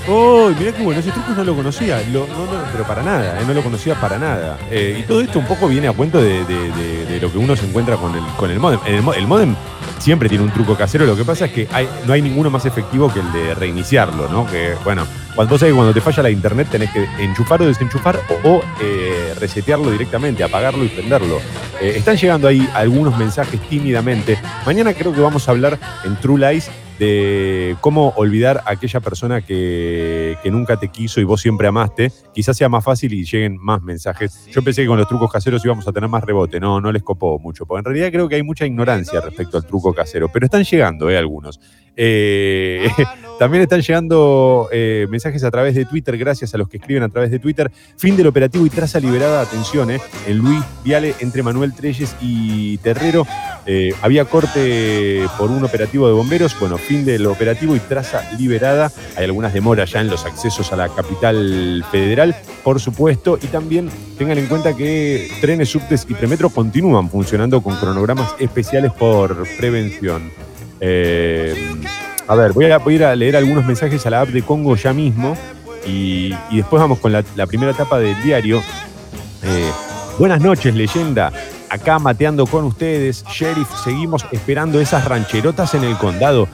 ¡Uy, 0.06 0.54
mirá 0.58 0.72
qué 0.72 0.82
bueno! 0.82 1.00
Ese 1.00 1.10
truco 1.10 1.32
no 1.34 1.44
lo 1.44 1.54
conocía, 1.56 2.02
no, 2.12 2.26
pero 2.72 2.84
para 2.84 3.02
nada, 3.02 3.40
eh, 3.40 3.44
no 3.46 3.54
lo 3.54 3.62
conocía 3.62 3.94
para 3.94 4.18
nada. 4.18 4.58
Eh, 4.70 4.98
y 5.00 5.02
todo 5.04 5.20
esto 5.20 5.38
un 5.38 5.46
poco 5.46 5.66
viene 5.66 5.88
a 5.88 5.92
cuento 5.92 6.20
de, 6.20 7.18
lo 7.20 7.32
que 7.32 7.38
uno 7.38 7.56
se 7.56 7.66
encuentra 7.66 7.96
con 7.96 8.14
el, 8.14 8.22
con 8.36 8.50
el 8.50 8.60
modem. 8.60 8.80
El, 8.86 9.26
modem 9.26 9.54
siempre 9.98 10.28
tiene 10.28 10.44
un 10.44 10.50
truco 10.50 10.76
casero, 10.76 11.06
lo 11.06 11.16
que 11.16 11.24
pasa 11.24 11.46
es 11.46 11.52
que 11.52 11.68
hay, 11.72 11.88
no 12.06 12.12
hay 12.12 12.20
ninguno 12.20 12.50
más 12.50 12.66
efectivo 12.66 13.12
que 13.12 13.20
el 13.20 13.32
de 13.32 13.54
reiniciarlo, 13.54 14.28
¿no? 14.28 14.46
Que, 14.46 14.74
bueno, 14.84 15.06
cuando, 15.34 15.54
vos 15.54 15.60
cuando 15.60 15.94
te 15.94 16.00
falla 16.02 16.22
la 16.22 16.30
internet 16.30 16.68
tenés 16.70 16.90
que 16.90 17.08
enchufar 17.18 17.62
o 17.62 17.66
desenchufar 17.66 18.20
o, 18.44 18.62
eh, 18.82 19.34
resetearlo 19.40 19.90
directamente, 19.90 20.44
apagarlo 20.44 20.84
y 20.84 20.88
prenderlo. 20.88 21.40
están 21.80 22.16
llegando 22.16 22.46
ahí 22.46 22.68
algunos 22.74 23.16
mensajes 23.16 23.58
tímidamente. 23.68 24.38
Mañana 24.66 24.92
creo 24.92 25.14
que 25.14 25.20
vamos 25.20 25.48
a 25.48 25.52
hablar 25.52 25.78
en 26.04 26.16
True 26.16 26.38
Lies 26.38 26.70
de 26.98 27.76
cómo 27.80 28.12
olvidar 28.16 28.62
a 28.64 28.72
aquella 28.72 29.00
persona 29.00 29.42
que, 29.42 30.36
nunca 30.44 30.78
te 30.78 30.88
quiso 30.88 31.20
y 31.20 31.24
vos 31.24 31.40
siempre 31.40 31.66
amaste. 31.66 32.12
Quizás 32.32 32.56
sea 32.56 32.68
más 32.68 32.84
fácil 32.84 33.12
y 33.12 33.24
lleguen 33.24 33.56
más 33.56 33.82
mensajes. 33.82 34.46
Yo 34.50 34.62
pensé 34.62 34.82
que 34.82 34.88
con 34.88 34.98
los 34.98 35.08
trucos 35.08 35.32
caseros 35.32 35.64
íbamos 35.64 35.86
a 35.88 35.92
tener 35.92 36.08
más 36.08 36.22
rebote. 36.22 36.60
No, 36.60 36.80
no 36.80 36.92
les 36.92 37.02
copó 37.02 37.38
mucho. 37.38 37.66
Porque 37.66 37.80
en 37.80 37.84
realidad 37.84 38.12
creo 38.12 38.28
que 38.28 38.36
hay 38.36 38.42
mucha 38.42 38.66
ignorancia 38.66 39.20
respecto 39.20 39.56
al 39.56 39.66
truco 39.66 39.92
casero. 39.92 40.28
Pero 40.32 40.46
están 40.46 40.64
llegando, 40.64 41.10
eh, 41.10 41.18
algunos. 41.18 41.60
Eh, 41.96 42.88
también 43.38 43.62
están 43.62 43.80
llegando 43.80 44.68
eh, 44.72 45.06
mensajes 45.10 45.44
a 45.44 45.50
través 45.50 45.74
de 45.74 45.84
Twitter, 45.84 46.16
gracias 46.16 46.54
a 46.54 46.58
los 46.58 46.68
que 46.68 46.78
escriben 46.78 47.02
a 47.02 47.08
través 47.08 47.30
de 47.30 47.38
Twitter. 47.38 47.70
Fin 47.96 48.16
del 48.16 48.26
operativo 48.26 48.66
y 48.66 48.70
traza 48.70 49.00
liberada, 49.00 49.42
atención, 49.42 49.90
eh, 49.90 50.00
en 50.26 50.38
Luis 50.38 50.60
Viale 50.84 51.14
entre 51.20 51.42
Manuel 51.42 51.74
Treyes 51.74 52.16
y 52.20 52.78
Terrero. 52.78 53.26
Había 54.02 54.24
corte 54.26 55.26
por 55.38 55.50
un 55.50 55.64
operativo 55.64 56.06
de 56.06 56.12
bomberos. 56.12 56.58
Bueno, 56.58 56.76
fin 56.78 57.04
del 57.04 57.26
operativo 57.26 57.74
y 57.74 57.80
traza 57.80 58.22
liberada. 58.38 58.90
Hay 59.16 59.24
algunas 59.24 59.52
demoras 59.52 59.90
ya 59.90 60.00
en 60.00 60.08
los 60.08 60.24
accesos 60.24 60.72
a 60.72 60.76
la 60.76 60.88
capital 60.88 61.84
federal, 61.90 62.36
por 62.62 62.80
supuesto. 62.80 63.38
Y 63.40 63.46
también 63.46 63.88
tengan 64.18 64.38
en 64.38 64.46
cuenta 64.46 64.76
que 64.76 65.30
trenes, 65.40 65.70
subtes 65.70 66.06
y 66.08 66.14
premetro 66.14 66.50
continúan 66.50 67.08
funcionando 67.08 67.62
con 67.62 67.76
cronogramas 67.76 68.34
especiales 68.38 68.92
por 68.92 69.46
prevención. 69.56 70.30
Eh, 70.80 71.54
a 72.26 72.34
ver, 72.34 72.52
voy 72.52 72.66
a, 72.66 72.80
ir 72.88 73.04
a 73.04 73.14
leer 73.14 73.36
algunos 73.36 73.64
mensajes 73.64 74.04
a 74.06 74.10
la 74.10 74.22
app 74.22 74.28
de 74.28 74.42
Congo 74.42 74.76
ya 74.76 74.92
mismo 74.92 75.36
y, 75.86 76.34
después 76.50 76.80
vamos 76.80 76.98
con 76.98 77.12
la, 77.12 77.46
primera 77.46 77.72
etapa 77.72 77.98
del 77.98 78.20
diario. 78.22 78.62
Eh, 79.42 79.70
buenas 80.18 80.40
noches, 80.40 80.74
leyenda. 80.74 81.32
Acá 81.74 81.98
mateando 81.98 82.46
con 82.46 82.64
ustedes, 82.64 83.24
sheriff, 83.26 83.68
seguimos 83.82 84.24
esperando 84.30 84.80
esas 84.80 85.04
rancherotas 85.04 85.74
en 85.74 85.82
el 85.82 85.96
condado. 85.98 86.46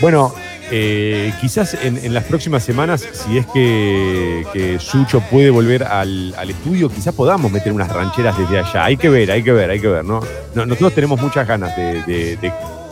Bueno, 0.00 0.34
eh, 0.72 1.32
quizás 1.40 1.74
en, 1.80 2.12
las 2.12 2.24
próximas 2.24 2.64
semanas, 2.64 3.06
si 3.12 3.38
es 3.38 3.46
que, 3.46 4.78
Sucho 4.80 5.20
puede 5.30 5.50
volver 5.50 5.84
al, 5.84 6.34
estudio, 6.50 6.88
quizás 6.88 7.14
podamos 7.14 7.52
meter 7.52 7.72
unas 7.72 7.88
rancheras 7.92 8.36
desde 8.36 8.58
allá. 8.58 8.84
Hay 8.84 8.96
que 8.96 9.08
ver, 9.08 9.30
hay 9.30 9.44
que 9.44 9.52
ver, 9.52 9.70
hay 9.70 9.80
que 9.80 9.86
ver, 9.86 10.04
¿no? 10.04 10.20
nosotros 10.56 10.92
tenemos 10.92 11.20
muchas 11.20 11.46
ganas 11.46 11.76
de 11.76 12.36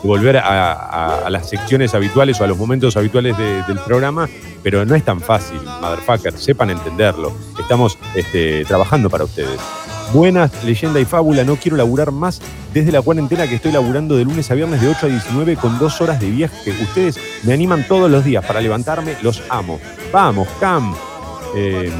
volver 0.02 0.36
a, 0.38 1.28
las 1.28 1.48
secciones 1.48 1.94
habituales 1.94 2.40
o 2.40 2.44
a 2.44 2.46
los 2.46 2.56
momentos 2.56 2.96
habituales 2.96 3.36
del 3.36 3.78
programa, 3.84 4.28
pero 4.62 4.84
no 4.84 4.94
es 4.94 5.04
tan 5.04 5.20
fácil, 5.20 5.60
motherfucker, 5.80 6.38
sepan 6.38 6.70
entenderlo. 6.70 7.32
Estamos 7.58 7.98
este, 8.14 8.64
trabajando 8.64 9.10
para 9.10 9.24
ustedes. 9.24 9.60
Buenas, 10.12 10.64
leyenda 10.64 10.98
y 10.98 11.04
fábula, 11.04 11.44
no 11.44 11.54
quiero 11.54 11.76
laburar 11.76 12.10
más 12.10 12.40
desde 12.74 12.90
la 12.90 13.00
cuarentena 13.00 13.46
que 13.46 13.54
estoy 13.54 13.70
laburando 13.70 14.16
de 14.16 14.24
lunes 14.24 14.50
a 14.50 14.54
viernes 14.54 14.80
de 14.80 14.88
8 14.88 15.06
a 15.06 15.08
19 15.08 15.56
con 15.56 15.78
dos 15.78 16.00
horas 16.00 16.18
de 16.18 16.30
viaje. 16.30 16.72
Ustedes 16.82 17.16
me 17.44 17.52
animan 17.52 17.86
todos 17.86 18.10
los 18.10 18.24
días 18.24 18.44
para 18.44 18.60
levantarme, 18.60 19.14
los 19.22 19.40
amo. 19.48 19.78
Vamos, 20.12 20.48
Cam. 20.58 20.92
Eh, 21.54 21.92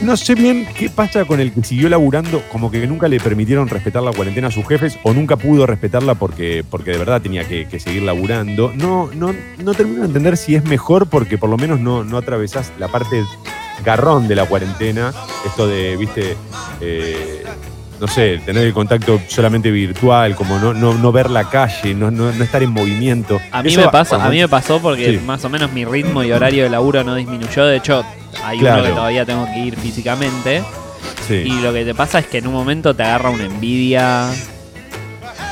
no 0.00 0.16
sé 0.16 0.34
bien 0.34 0.66
qué 0.78 0.88
pasa 0.88 1.26
con 1.26 1.40
el 1.40 1.52
que 1.52 1.62
siguió 1.62 1.90
laburando, 1.90 2.42
como 2.50 2.70
que 2.70 2.86
nunca 2.86 3.06
le 3.08 3.20
permitieron 3.20 3.68
respetar 3.68 4.02
la 4.02 4.12
cuarentena 4.12 4.48
a 4.48 4.50
sus 4.50 4.66
jefes 4.66 4.98
o 5.02 5.12
nunca 5.12 5.36
pudo 5.36 5.66
respetarla 5.66 6.14
porque, 6.14 6.64
porque 6.68 6.92
de 6.92 6.98
verdad 6.98 7.20
tenía 7.20 7.46
que, 7.46 7.80
seguir 7.80 8.02
laburando. 8.02 8.72
No, 8.74 9.10
no, 9.14 9.34
no 9.62 9.74
termino 9.74 10.00
de 10.00 10.06
entender 10.06 10.38
si 10.38 10.54
es 10.54 10.64
mejor 10.64 11.08
porque 11.08 11.36
por 11.36 11.50
lo 11.50 11.58
menos 11.58 11.80
no, 11.80 12.02
no 12.02 12.16
atravesás 12.16 12.72
la 12.78 12.88
parte 12.88 13.24
garrón 13.84 14.28
de 14.28 14.34
la 14.34 14.46
cuarentena, 14.46 15.12
esto 15.44 15.66
de, 15.66 15.96
viste, 15.96 16.36
eh, 16.80 17.44
no 18.00 18.08
sé, 18.08 18.40
tener 18.44 18.64
el 18.64 18.72
contacto 18.72 19.20
solamente 19.28 19.70
virtual, 19.70 20.34
como 20.34 20.58
no, 20.58 20.74
no, 20.74 21.12
ver 21.12 21.30
la 21.30 21.48
calle, 21.48 21.94
no, 21.94 22.10
no, 22.10 22.30
estar 22.30 22.62
en 22.62 22.70
movimiento. 22.70 23.40
A 23.52 23.62
mí, 23.62 23.76
me, 23.76 23.88
pasa, 23.88 24.22
a 24.22 24.28
mí 24.28 24.38
me 24.38 24.48
pasó 24.48 24.80
porque 24.80 25.20
más 25.24 25.44
o 25.44 25.48
menos 25.48 25.72
mi 25.72 25.84
ritmo 25.84 26.22
y 26.22 26.32
horario 26.32 26.64
de 26.64 26.70
laburo 26.70 27.04
no 27.04 27.14
disminuyó. 27.14 27.64
De 27.64 27.76
hecho, 27.76 28.04
hay 28.44 28.58
uno 28.58 28.82
que 28.82 28.90
todavía 28.90 29.24
tengo 29.24 29.46
que 29.46 29.58
ir 29.58 29.76
físicamente. 29.76 30.62
Y 31.28 31.60
lo 31.60 31.72
que 31.72 31.84
te 31.84 31.94
pasa 31.94 32.20
es 32.20 32.26
que 32.26 32.38
en 32.38 32.46
un 32.46 32.52
momento 32.52 32.94
te 32.94 33.02
agarra 33.02 33.30
una 33.30 33.44
envidia 33.44 34.30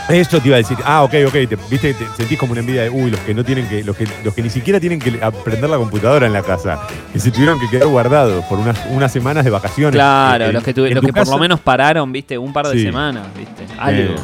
eso 0.08 0.40
te 0.40 0.49
iba 0.49 0.56
a 0.56 0.58
decir. 0.58 0.76
Ah, 0.84 1.02
ok, 1.02 1.14
ok. 1.26 1.32
Te, 1.32 1.56
viste, 1.70 1.94
te 1.94 2.06
sentís 2.16 2.38
como 2.38 2.52
una 2.52 2.61
envidia 2.61 2.82
de, 2.82 2.90
uy, 2.90 3.11
los 3.11 3.20
que 3.20 3.34
no 3.34 3.44
tienen 3.44 3.66
que, 3.68 3.82
los 3.84 3.96
que, 3.96 4.06
los 4.23 4.34
que 4.34 4.42
ni 4.42 4.50
siquiera 4.50 4.80
tienen 4.80 4.99
que 4.99 5.18
aprender 5.23 5.68
la 5.68 5.76
computadora 5.76 6.26
en 6.26 6.32
la 6.32 6.42
casa, 6.42 6.87
que 7.12 7.18
se 7.18 7.30
tuvieron 7.30 7.58
que 7.58 7.68
quedar 7.68 7.88
guardados 7.88 8.44
por 8.44 8.58
unas, 8.58 8.78
unas 8.90 9.12
semanas 9.12 9.44
de 9.44 9.50
vacaciones. 9.50 9.94
Claro, 9.94 10.52
los 10.52 10.62
que, 10.62 10.73
los 10.73 11.04
que 11.04 11.12
por 11.12 11.28
lo 11.28 11.38
menos 11.38 11.61
pararon, 11.61 12.12
viste, 12.12 12.37
un 12.37 12.52
par 12.52 12.68
de 12.68 12.82
semanas, 12.82 13.26
viste. 13.37 13.64
Algo. 13.78 14.14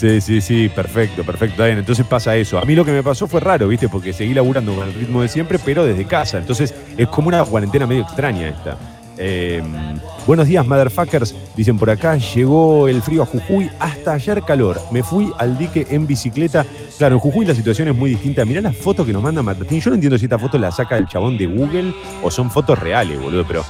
Sí, 0.00 0.18
sí, 0.22 0.40
sí, 0.40 0.70
perfecto, 0.74 1.24
perfecto. 1.24 1.62
Bien. 1.62 1.76
Entonces 1.76 2.06
pasa 2.06 2.34
eso. 2.34 2.58
A 2.58 2.64
mí 2.64 2.74
lo 2.74 2.86
que 2.86 2.90
me 2.90 3.02
pasó 3.02 3.28
fue 3.28 3.38
raro, 3.38 3.68
¿viste? 3.68 3.86
Porque 3.90 4.14
seguí 4.14 4.32
laburando 4.32 4.74
con 4.74 4.88
el 4.88 4.94
ritmo 4.94 5.20
de 5.20 5.28
siempre, 5.28 5.58
pero 5.62 5.84
desde 5.84 6.06
casa. 6.06 6.38
Entonces 6.38 6.74
es 6.96 7.06
como 7.08 7.28
una 7.28 7.44
cuarentena 7.44 7.86
medio 7.86 8.02
extraña 8.04 8.48
esta. 8.48 8.78
Em, 9.18 9.99
buenos 10.26 10.46
días, 10.46 10.66
motherfuckers. 10.66 11.34
Dicen 11.56 11.78
por 11.78 11.90
acá, 11.90 12.16
llegó 12.16 12.88
el 12.88 13.02
frío 13.02 13.22
a 13.22 13.26
Jujuy, 13.26 13.70
hasta 13.78 14.12
ayer 14.12 14.42
calor. 14.42 14.80
Me 14.90 15.02
fui 15.02 15.32
al 15.38 15.58
dique 15.58 15.86
en 15.90 16.06
bicicleta. 16.06 16.64
Claro, 16.98 17.16
en 17.16 17.20
Jujuy 17.20 17.46
la 17.46 17.54
situación 17.54 17.88
es 17.88 17.96
muy 17.96 18.10
distinta. 18.10 18.44
Mirá 18.44 18.60
la 18.60 18.72
foto 18.72 19.04
que 19.04 19.12
nos 19.12 19.22
manda 19.22 19.42
Martín. 19.42 19.80
Yo 19.80 19.90
no 19.90 19.94
entiendo 19.94 20.18
si 20.18 20.26
esta 20.26 20.38
foto 20.38 20.58
la 20.58 20.70
saca 20.70 20.96
el 20.96 21.06
chabón 21.06 21.36
de 21.36 21.46
Google 21.46 21.94
o 22.22 22.30
son 22.30 22.50
fotos 22.50 22.78
reales, 22.78 23.20
boludo, 23.20 23.44
pero 23.46 23.64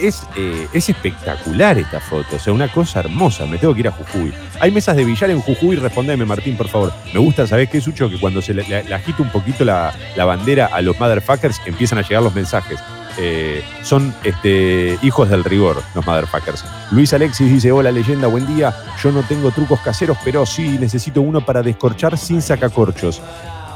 es, 0.00 0.26
eh, 0.36 0.68
es 0.72 0.88
espectacular 0.88 1.78
esta 1.78 2.00
foto. 2.00 2.36
O 2.36 2.38
sea, 2.38 2.52
una 2.52 2.68
cosa 2.68 3.00
hermosa. 3.00 3.46
Me 3.46 3.58
tengo 3.58 3.74
que 3.74 3.80
ir 3.80 3.88
a 3.88 3.92
Jujuy. 3.92 4.32
Hay 4.60 4.70
mesas 4.70 4.96
de 4.96 5.04
billar 5.04 5.30
en 5.30 5.40
Jujuy. 5.40 5.76
Respondeme, 5.76 6.24
Martín, 6.24 6.56
por 6.56 6.68
favor. 6.68 6.92
Me 7.12 7.20
gusta, 7.20 7.46
¿sabés 7.46 7.68
qué, 7.68 7.80
Sucho? 7.80 8.10
Que 8.10 8.18
cuando 8.18 8.42
se 8.42 8.54
le, 8.54 8.62
agita 8.92 9.22
un 9.22 9.30
poquito 9.30 9.64
la, 9.64 9.94
la 10.16 10.24
bandera 10.24 10.66
a 10.66 10.80
los 10.82 10.98
motherfuckers, 10.98 11.60
empiezan 11.66 11.98
a 11.98 12.02
llegar 12.02 12.22
los 12.22 12.34
mensajes. 12.34 12.78
Eh, 13.18 13.64
son 13.82 14.14
este, 14.24 14.98
hijos 15.02 15.28
del 15.30 15.42
rigor, 15.44 15.82
los 15.94 16.06
motherfuckers. 16.06 16.64
Luis 16.90 17.12
Alexis 17.14 17.50
dice: 17.50 17.72
Hola 17.72 17.90
leyenda, 17.90 18.26
buen 18.26 18.46
día. 18.46 18.74
Yo 19.02 19.10
no 19.12 19.22
tengo 19.22 19.50
trucos 19.50 19.80
caseros, 19.80 20.18
pero 20.24 20.44
sí 20.44 20.76
necesito 20.78 21.22
uno 21.22 21.40
para 21.44 21.62
descorchar 21.62 22.18
sin 22.18 22.42
sacacorchos. 22.42 23.22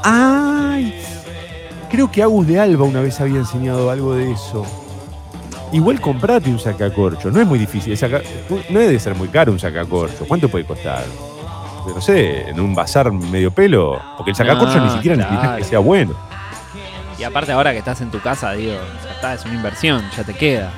¡Ay! 0.03 0.93
Creo 1.89 2.11
que 2.11 2.21
Agus 2.21 2.47
de 2.47 2.59
Alba 2.59 2.85
una 2.85 3.01
vez 3.01 3.19
había 3.19 3.39
enseñado 3.39 3.89
algo 3.89 4.15
de 4.15 4.31
eso. 4.31 4.65
Igual 5.73 6.01
comprate 6.01 6.49
un 6.49 6.59
sacacorcho, 6.59 7.31
no 7.31 7.41
es 7.41 7.47
muy 7.47 7.57
difícil. 7.57 7.97
no 8.69 8.79
debe 8.79 8.99
ser 8.99 9.15
muy 9.15 9.29
caro 9.29 9.51
un 9.51 9.59
sacacorcho. 9.59 10.25
¿Cuánto 10.27 10.49
puede 10.49 10.65
costar? 10.65 11.03
No 11.87 11.99
sé, 11.99 12.49
en 12.49 12.59
un 12.59 12.75
bazar 12.75 13.11
medio 13.11 13.51
pelo. 13.51 13.99
Porque 14.17 14.31
el 14.31 14.35
sacacorcho 14.35 14.79
ni 14.79 14.89
siquiera 14.91 15.17
necesita 15.17 15.57
que 15.57 15.63
sea 15.63 15.79
bueno. 15.79 16.13
Y 17.21 17.23
aparte 17.23 17.51
ahora 17.51 17.71
que 17.71 17.77
estás 17.77 18.01
en 18.01 18.09
tu 18.09 18.19
casa, 18.19 18.53
digo, 18.53 18.73
ya 19.05 19.11
está, 19.11 19.35
es 19.35 19.45
una 19.45 19.53
inversión, 19.53 20.03
ya 20.17 20.23
te 20.23 20.33
queda. 20.33 20.71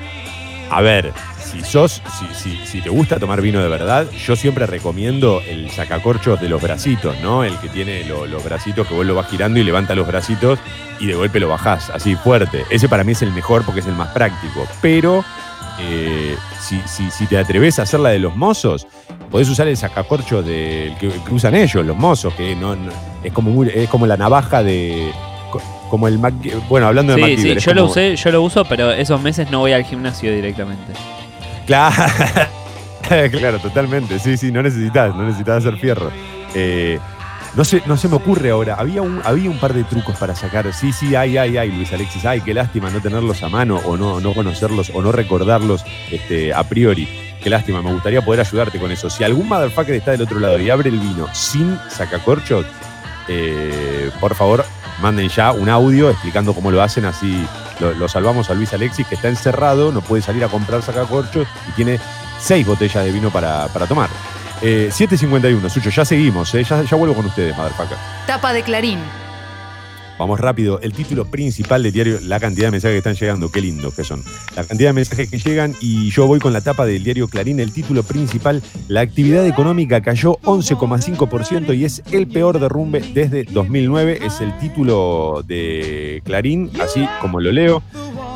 A 0.70 0.82
ver, 0.82 1.10
si 1.38 1.62
sos, 1.62 2.02
si, 2.34 2.54
si, 2.66 2.82
te 2.82 2.90
gusta 2.90 3.18
tomar 3.18 3.40
vino 3.40 3.62
de 3.62 3.68
verdad, 3.70 4.10
yo 4.10 4.36
siempre 4.36 4.66
recomiendo 4.66 5.40
el 5.48 5.70
sacacorchos 5.70 6.38
de 6.42 6.50
los 6.50 6.60
bracitos, 6.60 7.18
¿no? 7.22 7.44
El 7.44 7.58
que 7.60 7.70
tiene 7.70 8.04
los 8.04 8.44
bracitos 8.44 8.86
que 8.86 8.92
vos 8.92 9.06
lo 9.06 9.14
vas 9.14 9.30
girando 9.30 9.58
y 9.58 9.64
levanta 9.64 9.94
los 9.94 10.06
bracitos 10.06 10.58
y 11.00 11.06
de 11.06 11.14
golpe 11.14 11.40
lo 11.40 11.48
bajás, 11.48 11.88
así 11.88 12.14
fuerte. 12.14 12.66
Ese 12.68 12.90
para 12.90 13.04
mí 13.04 13.12
es 13.12 13.22
el 13.22 13.32
mejor 13.32 13.64
porque 13.64 13.80
es 13.80 13.86
el 13.86 13.94
más 13.94 14.10
práctico. 14.10 14.68
Pero 14.82 15.24
eh, 15.80 16.36
si, 16.60 16.78
si, 17.10 17.26
te 17.26 17.38
atreves 17.38 17.78
a 17.78 17.84
hacer 17.84 18.00
la 18.00 18.10
de 18.10 18.18
los 18.18 18.36
mozos, 18.36 18.86
podés 19.30 19.48
usar 19.48 19.66
el 19.66 19.78
sacacorcho 19.78 20.42
del 20.42 20.94
que, 20.98 21.10
usan 21.30 21.54
ellos, 21.54 21.86
los 21.86 21.96
mozos, 21.96 22.34
que 22.34 22.54
no, 22.54 22.76
es, 23.22 23.32
como 23.32 23.64
es 23.64 23.88
como 23.88 24.06
la 24.06 24.18
navaja 24.18 24.62
de 24.62 25.10
como 25.90 26.08
el 26.08 26.18
Mac, 26.18 26.34
bueno, 26.68 26.86
hablando 26.86 27.14
de 27.14 27.36
sí, 27.36 27.42
Sí, 27.42 27.56
yo 27.58 27.74
lo 27.74 27.84
usé, 27.86 28.16
yo 28.16 28.30
lo 28.30 28.42
uso, 28.42 28.64
pero 28.64 28.90
esos 28.92 29.20
meses 29.20 29.50
no 29.50 29.60
voy 29.60 29.72
al 29.72 29.84
gimnasio 29.84 30.32
directamente. 30.32 30.92
Claro, 31.66 31.94
claro, 33.30 33.58
totalmente. 33.58 34.18
Sí, 34.18 34.36
sí, 34.36 34.52
no 34.52 34.62
necesitas, 34.62 35.14
no 35.14 35.24
necesitas 35.24 35.58
hacer 35.58 35.78
fierro. 35.78 36.10
Eh, 36.54 36.98
no 37.56 37.64
se, 37.64 37.82
no 37.86 37.96
se 37.96 38.08
me 38.08 38.16
ocurre 38.16 38.50
ahora. 38.50 38.74
Había 38.74 39.02
un, 39.02 39.20
había 39.24 39.48
un 39.48 39.58
par 39.58 39.72
de 39.72 39.84
trucos 39.84 40.16
para 40.16 40.34
sacar. 40.34 40.72
Sí, 40.72 40.92
sí, 40.92 41.14
ay, 41.14 41.36
ay, 41.36 41.56
ay, 41.56 41.70
Luis 41.70 41.92
Alexis. 41.92 42.24
Ay, 42.24 42.40
qué 42.40 42.52
lástima 42.52 42.90
no 42.90 43.00
tenerlos 43.00 43.42
a 43.42 43.48
mano 43.48 43.80
o 43.84 43.96
no, 43.96 44.20
no 44.20 44.34
conocerlos 44.34 44.90
o 44.92 45.02
no 45.02 45.12
recordarlos 45.12 45.84
este, 46.10 46.52
a 46.52 46.64
priori. 46.64 47.08
Qué 47.40 47.50
lástima, 47.50 47.82
me 47.82 47.92
gustaría 47.92 48.24
poder 48.24 48.40
ayudarte 48.40 48.78
con 48.78 48.90
eso. 48.90 49.08
Si 49.08 49.22
algún 49.22 49.48
motherfucker 49.48 49.94
está 49.94 50.12
del 50.12 50.22
otro 50.22 50.40
lado 50.40 50.58
y 50.58 50.70
abre 50.70 50.88
el 50.88 50.98
vino 50.98 51.28
sin 51.32 51.78
sacacorchos, 51.90 52.66
eh, 53.28 54.10
por 54.18 54.34
favor, 54.34 54.64
manden 55.00 55.28
ya 55.28 55.52
un 55.52 55.68
audio 55.68 56.10
explicando 56.10 56.54
cómo 56.54 56.70
lo 56.70 56.82
hacen, 56.82 57.04
así 57.04 57.46
lo, 57.80 58.08
salvamos 58.08 58.50
a 58.50 58.54
Luis 58.54 58.72
Alexis, 58.72 59.06
que 59.06 59.14
está 59.14 59.28
encerrado, 59.28 59.92
no 59.92 60.00
puede 60.00 60.22
salir 60.22 60.44
a 60.44 60.48
comprar 60.48 60.82
sacacorchos 60.82 61.46
y 61.68 61.72
tiene 61.72 62.00
seis 62.38 62.66
botellas 62.66 63.04
de 63.04 63.12
vino 63.12 63.30
para, 63.30 63.68
tomar. 63.88 64.08
7.51, 64.62 65.66
eh, 65.66 65.70
Sucho, 65.70 65.90
ya 65.90 66.04
seguimos, 66.04 66.54
eh, 66.54 66.64
ya, 66.64 66.82
ya 66.82 66.96
vuelvo 66.96 67.14
con 67.14 67.26
ustedes, 67.26 67.56
motherfucker. 67.56 67.98
Tapa 68.26 68.52
de 68.52 68.62
Clarín. 68.62 69.23
Vamos 70.18 70.38
rápido. 70.38 70.80
El 70.80 70.92
título 70.92 71.24
principal 71.24 71.82
del 71.82 71.92
diario, 71.92 72.18
la 72.22 72.38
cantidad 72.38 72.68
de 72.68 72.72
mensajes 72.72 72.94
que 72.94 72.98
están 72.98 73.14
llegando, 73.14 73.50
qué 73.50 73.60
lindo 73.60 73.90
que 73.90 74.04
son. 74.04 74.22
La 74.54 74.64
cantidad 74.64 74.90
de 74.90 74.92
mensajes 74.94 75.28
que 75.28 75.38
llegan 75.38 75.74
y 75.80 76.10
yo 76.10 76.26
voy 76.26 76.38
con 76.38 76.52
la 76.52 76.60
tapa 76.60 76.86
del 76.86 77.02
diario 77.02 77.28
Clarín. 77.28 77.58
El 77.58 77.72
título 77.72 78.02
principal, 78.02 78.62
la 78.88 79.00
actividad 79.00 79.46
económica 79.46 80.02
cayó 80.02 80.38
11,5% 80.42 81.76
y 81.76 81.84
es 81.84 82.02
el 82.12 82.28
peor 82.28 82.60
derrumbe 82.60 83.00
desde 83.12 83.44
2009. 83.44 84.20
Es 84.24 84.40
el 84.40 84.56
título 84.58 85.42
de 85.46 86.22
Clarín, 86.24 86.70
así 86.80 87.06
como 87.20 87.40
lo 87.40 87.50
leo. 87.50 87.82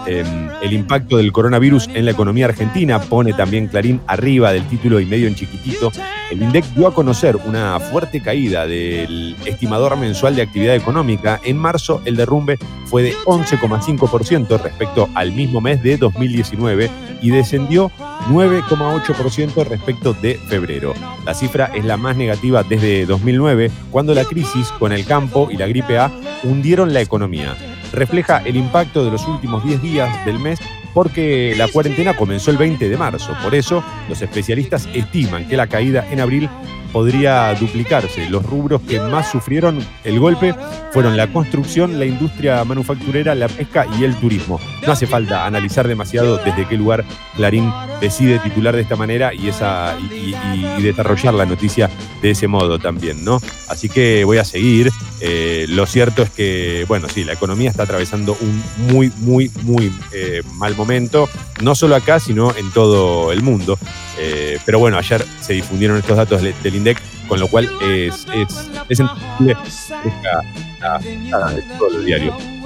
Em, 0.09 0.49
el 0.63 0.73
impacto 0.73 1.19
del 1.19 1.33
coronavirus 1.33 1.91
en 1.93 2.07
la 2.07 2.13
economía 2.13 2.47
argentina 2.47 2.99
pone 2.99 3.35
también 3.35 3.67
Clarín 3.67 4.01
arriba 4.07 4.53
del 4.53 4.67
título 4.67 5.01
y 5.01 5.05
medio 5.05 5.29
en 5.29 5.35
chiquitito. 5.35 5.93
El 6.31 6.43
INDEC 6.43 6.65
dio 6.75 6.87
a 6.87 6.95
conocer 6.95 7.37
una 7.37 7.79
fuerte 7.79 8.23
caída 8.23 8.67
del 8.67 9.37
estimador 9.45 9.99
mensual 9.99 10.35
de 10.35 10.41
actividad 10.41 10.75
económica. 10.75 11.41
En 11.45 11.59
marzo 11.59 12.01
el 12.07 12.17
derrumbe 12.17 12.59
fue 12.87 13.03
de 13.03 13.15
11,5% 13.27 14.59
respecto 14.59 15.11
al 15.15 15.33
mismo 15.33 15.61
mes 15.61 15.83
de 15.83 15.99
2019 15.99 16.91
y 17.21 17.29
descendió 17.29 17.91
9,8% 18.31 19.67
respecto 19.67 20.15
de 20.15 20.37
febrero. 20.49 20.95
La 21.27 21.35
cifra 21.35 21.71
es 21.75 21.85
la 21.85 21.99
más 21.99 22.17
negativa 22.17 22.63
desde 22.63 23.05
2009, 23.05 23.71
cuando 23.91 24.15
la 24.15 24.25
crisis 24.25 24.69
con 24.79 24.93
el 24.93 25.05
campo 25.05 25.49
y 25.51 25.59
la 25.59 25.67
gripe 25.67 25.99
A 25.99 26.11
hundieron 26.45 26.95
la 26.95 27.03
economía 27.03 27.55
refleja 27.93 28.43
el 28.45 28.57
impacto 28.57 29.05
de 29.05 29.11
los 29.11 29.27
últimos 29.27 29.65
10 29.65 29.83
días 29.83 30.25
del 30.25 30.39
mes 30.39 30.59
porque 30.95 31.55
la 31.57 31.69
cuarentena 31.69 32.17
comenzó 32.17 32.51
el 32.51 32.57
20 32.57 32.89
de 32.89 32.97
marzo. 32.97 33.33
Por 33.43 33.55
eso, 33.55 33.85
los 34.09 34.21
especialistas 34.23 34.89
estiman 34.95 35.47
que 35.47 35.57
la 35.57 35.67
caída 35.67 36.05
en 36.11 36.21
abril 36.21 36.49
podría 36.93 37.55
duplicarse. 37.55 38.29
Los 38.29 38.45
rubros 38.45 38.81
que 38.83 39.01
más 39.01 39.31
sufrieron 39.31 39.79
el 40.05 40.19
golpe 40.19 40.55
fueron 40.93 41.17
la 41.17 41.33
construcción, 41.33 41.99
la 41.99 42.05
industria 42.05 42.65
manufacturera, 42.65 43.35
la 43.35 43.49
pesca 43.49 43.87
y 43.99 44.05
el 44.05 44.15
turismo. 44.17 44.61
No 44.87 44.93
hace 44.93 45.07
falta 45.07 45.47
analizar 45.47 45.87
demasiado 45.87 46.39
desde 46.39 46.67
qué 46.67 46.77
lugar 46.77 47.05
Clarín 47.37 47.73
decide 48.01 48.39
titular 48.39 48.75
de 48.75 48.83
esta 48.83 48.97
manera 48.97 49.35
y, 49.35 49.49
esa, 49.49 49.97
y, 50.01 50.83
desarrollar 50.83 51.35
la 51.35 51.47
noticia 51.47 51.91
de 52.23 52.31
ese 52.31 52.49
modo 52.49 52.79
también, 52.79 53.25
¿no? 53.25 53.41
Así 53.69 53.89
que 53.89 54.25
voy 54.25 54.39
a 54.39 54.45
seguir. 54.45 54.91
Eh, 55.21 55.67
lo 55.69 55.85
cierto 55.87 56.23
es 56.23 56.31
que, 56.31 56.85
bueno, 56.87 57.09
sí, 57.09 57.25
la 57.25 57.33
economía 57.33 57.71
está 57.71 57.83
atravesando 57.83 58.37
un 58.41 58.63
muy, 58.93 59.13
muy, 59.19 59.51
muy 59.63 59.93
eh, 60.13 60.43
mal 60.55 60.77
momento, 60.77 61.29
no 61.61 61.75
solo 61.75 61.97
acá, 61.97 62.21
sino 62.21 62.55
en 62.57 62.71
todo 62.71 63.33
el 63.33 63.43
mundo. 63.43 63.79
Eh, 64.19 64.59
pero 64.65 64.79
bueno, 64.79 64.99
ayer 64.99 65.25
se 65.41 65.53
difundieron 65.53 65.97
estos 65.97 66.17
datos 66.17 66.43
del 66.43 66.75
INDEC, 66.79 67.01
con 67.29 67.39
lo 67.39 67.49
cual 67.49 67.69
es, 67.83 68.27
es, 68.35 68.71
es 68.89 69.01
entendible 69.01 69.57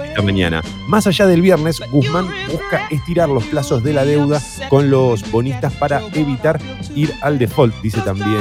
esta 0.03 0.23
mañana. 0.23 0.63
Más 0.87 1.07
allá 1.07 1.27
del 1.27 1.41
viernes, 1.41 1.81
Guzmán 1.91 2.29
busca 2.51 2.87
estirar 2.91 3.29
los 3.29 3.45
plazos 3.45 3.83
de 3.83 3.93
la 3.93 4.05
deuda 4.05 4.41
con 4.69 4.91
los 4.91 5.29
bonistas 5.31 5.73
para 5.75 6.03
evitar 6.13 6.61
ir 6.95 7.13
al 7.23 7.39
default, 7.39 7.75
dice 7.83 8.01
también 8.03 8.41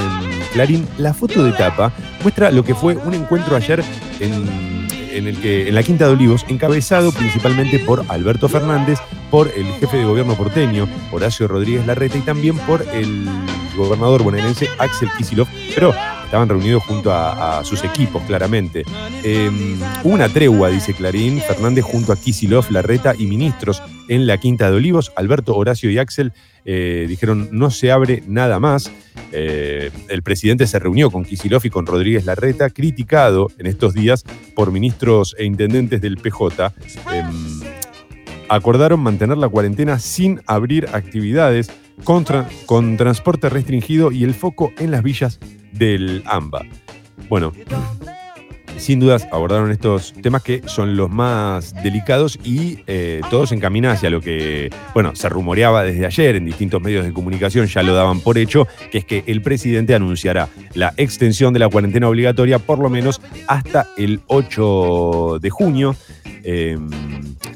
Clarín. 0.53 0.87
La 0.97 1.13
foto 1.13 1.43
de 1.43 1.51
tapa 1.53 1.91
muestra 2.21 2.51
lo 2.51 2.63
que 2.63 2.75
fue 2.75 2.95
un 2.95 3.13
encuentro 3.13 3.55
ayer 3.55 3.83
en 4.19 4.80
en, 5.17 5.27
el 5.27 5.37
que, 5.39 5.67
en 5.67 5.75
la 5.75 5.83
Quinta 5.83 6.05
de 6.07 6.13
Olivos, 6.13 6.45
encabezado 6.47 7.11
principalmente 7.11 7.79
por 7.79 8.05
Alberto 8.09 8.49
Fernández, 8.49 8.99
por 9.29 9.51
el 9.55 9.65
jefe 9.79 9.97
de 9.97 10.05
gobierno 10.05 10.35
porteño, 10.35 10.87
Horacio 11.11 11.47
Rodríguez 11.47 11.85
Larreta, 11.85 12.17
y 12.17 12.21
también 12.21 12.57
por 12.59 12.85
el 12.93 13.25
gobernador 13.75 14.23
bonaerense 14.23 14.67
Axel 14.77 15.09
Kisilov, 15.17 15.47
pero 15.73 15.93
estaban 16.25 16.49
reunidos 16.49 16.83
junto 16.83 17.11
a, 17.13 17.63
sus 17.63 17.83
equipos, 17.83 18.21
claramente. 18.23 18.83
Em, 19.23 19.77
una 20.03 20.29
tregua, 20.29 20.69
dice 20.69 20.93
Clarín, 20.93 21.41
Fernández 21.41 21.83
junto 21.83 22.13
a 22.13 22.15
Kisilov, 22.15 22.71
Larreta 22.71 23.13
y 23.17 23.25
ministros 23.25 23.81
en 24.07 24.27
la 24.27 24.37
Quinta 24.37 24.69
de 24.69 24.77
Olivos, 24.77 25.11
Alberto, 25.15 25.55
Horacio 25.55 25.91
y 25.91 25.97
Axel 25.97 26.33
eh, 26.65 27.05
dijeron 27.07 27.49
no 27.51 27.71
se 27.71 27.91
abre 27.91 28.23
nada 28.27 28.59
más. 28.59 28.91
Eh, 29.31 29.91
el 30.09 30.23
presidente 30.23 30.67
se 30.67 30.79
reunió 30.79 31.09
con 31.09 31.23
Kisilov 31.23 31.61
y 31.65 31.69
con 31.69 31.85
Rodríguez 31.85 32.25
Larreta, 32.25 32.69
criticado 32.69 33.49
en 33.57 33.67
estos 33.67 33.93
días 33.93 34.23
por 34.55 34.71
ministros 34.71 35.35
e 35.37 35.45
intendentes 35.45 36.01
del 36.01 36.17
PJ. 36.17 36.73
Em, 37.13 37.61
acordaron 38.49 38.99
mantener 38.99 39.37
la 39.37 39.49
cuarentena 39.49 39.99
sin 39.99 40.41
abrir 40.45 40.87
actividades 40.93 41.71
contra, 42.03 42.47
con 42.65 42.97
transporte 42.97 43.49
restringido 43.49 44.11
y 44.11 44.23
el 44.23 44.33
foco 44.33 44.71
en 44.77 44.91
las 44.91 45.03
villas 45.03 45.39
del 45.71 46.23
AMBA. 46.25 46.63
Bueno, 47.29 47.53
sin 48.81 48.99
dudas 48.99 49.27
abordaron 49.31 49.71
estos 49.71 50.11
temas 50.21 50.41
que 50.41 50.63
son 50.65 50.97
los 50.97 51.09
más 51.09 51.73
delicados 51.83 52.39
y 52.43 52.79
eh, 52.87 53.21
todos 53.29 53.51
encaminan 53.51 53.91
hacia 53.91 54.09
lo 54.09 54.21
que, 54.21 54.71
bueno, 54.95 55.15
se 55.15 55.29
rumoreaba 55.29 55.83
desde 55.83 56.05
ayer 56.05 56.35
en 56.35 56.45
distintos 56.45 56.81
medios 56.81 57.05
de 57.05 57.13
comunicación, 57.13 57.67
ya 57.67 57.83
lo 57.83 57.93
daban 57.93 58.21
por 58.21 58.39
hecho, 58.39 58.67
que 58.91 58.97
es 58.97 59.05
que 59.05 59.23
el 59.27 59.43
presidente 59.43 59.93
anunciará 59.93 60.49
la 60.73 60.93
extensión 60.97 61.53
de 61.53 61.59
la 61.59 61.69
cuarentena 61.69 62.09
obligatoria 62.09 62.57
por 62.57 62.79
lo 62.79 62.89
menos 62.89 63.21
hasta 63.47 63.87
el 63.97 64.21
8 64.27 65.37
de 65.39 65.49
junio. 65.51 65.95
Em, 66.43 66.89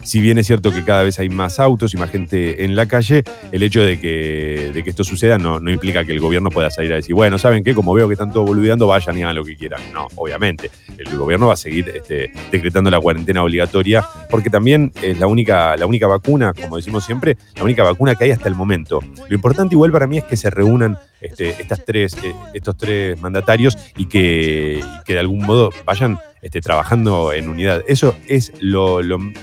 si 0.03 0.21
bien 0.21 0.37
es 0.37 0.47
cierto 0.47 0.71
que 0.71 0.83
cada 0.83 1.03
vez 1.03 1.19
hay 1.19 1.29
más 1.29 1.59
autos 1.59 1.93
y 1.93 1.97
más 1.97 2.11
gente 2.11 2.63
en 2.63 2.75
la 2.75 2.85
calle, 2.85 3.23
el 3.51 3.63
hecho 3.63 3.81
de 3.81 3.99
que, 3.99 4.71
de 4.73 4.83
que 4.83 4.89
esto 4.91 5.03
suceda 5.03 5.37
no, 5.37 5.59
no, 5.59 5.71
implica 5.71 6.05
que 6.05 6.11
el 6.11 6.19
gobierno 6.19 6.51
pueda 6.51 6.69
salir 6.69 6.93
a 6.93 6.95
decir, 6.95 7.15
bueno, 7.15 7.39
¿saben 7.39 7.63
qué? 7.63 7.73
Como 7.73 7.93
veo 7.93 8.07
que 8.07 8.13
están 8.13 8.31
todos 8.31 8.47
boludeando, 8.47 8.87
vayan 8.87 9.17
y 9.17 9.23
hagan 9.23 9.35
lo 9.35 9.43
que 9.43 9.55
quieran. 9.55 9.81
No, 9.93 10.07
obviamente. 10.15 10.69
El 10.97 11.17
gobierno 11.17 11.47
va 11.47 11.53
a 11.53 11.57
seguir 11.57 11.89
este, 11.89 12.31
decretando 12.51 12.89
la 12.91 12.99
cuarentena 12.99 13.43
obligatoria, 13.43 14.05
porque 14.29 14.49
también 14.49 14.91
es 15.01 15.19
la 15.19 15.27
única, 15.27 15.75
la 15.75 15.85
única 15.87 16.07
vacuna, 16.07 16.53
como 16.53 16.77
decimos 16.77 17.03
siempre, 17.03 17.37
la 17.55 17.63
única 17.63 17.83
vacuna 17.83 18.15
que 18.15 18.25
hay 18.25 18.31
hasta 18.31 18.47
el 18.47 18.55
momento. 18.55 19.01
Lo 19.27 19.35
importante 19.35 19.75
igual 19.75 19.91
para 19.91 20.07
mí 20.07 20.19
es 20.19 20.23
que 20.23 20.37
se 20.37 20.49
reúnan 20.49 20.97
este, 21.21 21.61
estas 21.61 21.83
tres, 21.85 22.15
eh, 22.23 22.33
estos 22.53 22.77
tres 22.77 23.19
mandatarios 23.19 23.77
y 23.97 24.05
que, 24.05 24.83
que 25.05 25.13
de 25.13 25.19
algún 25.19 25.45
modo 25.45 25.71
vayan 25.85 26.19
este, 26.41 26.61
trabajando 26.61 27.33
en 27.33 27.49
unidad. 27.49 27.83
Eso 27.87 28.15
es 28.27 28.53
lo, 28.59 28.97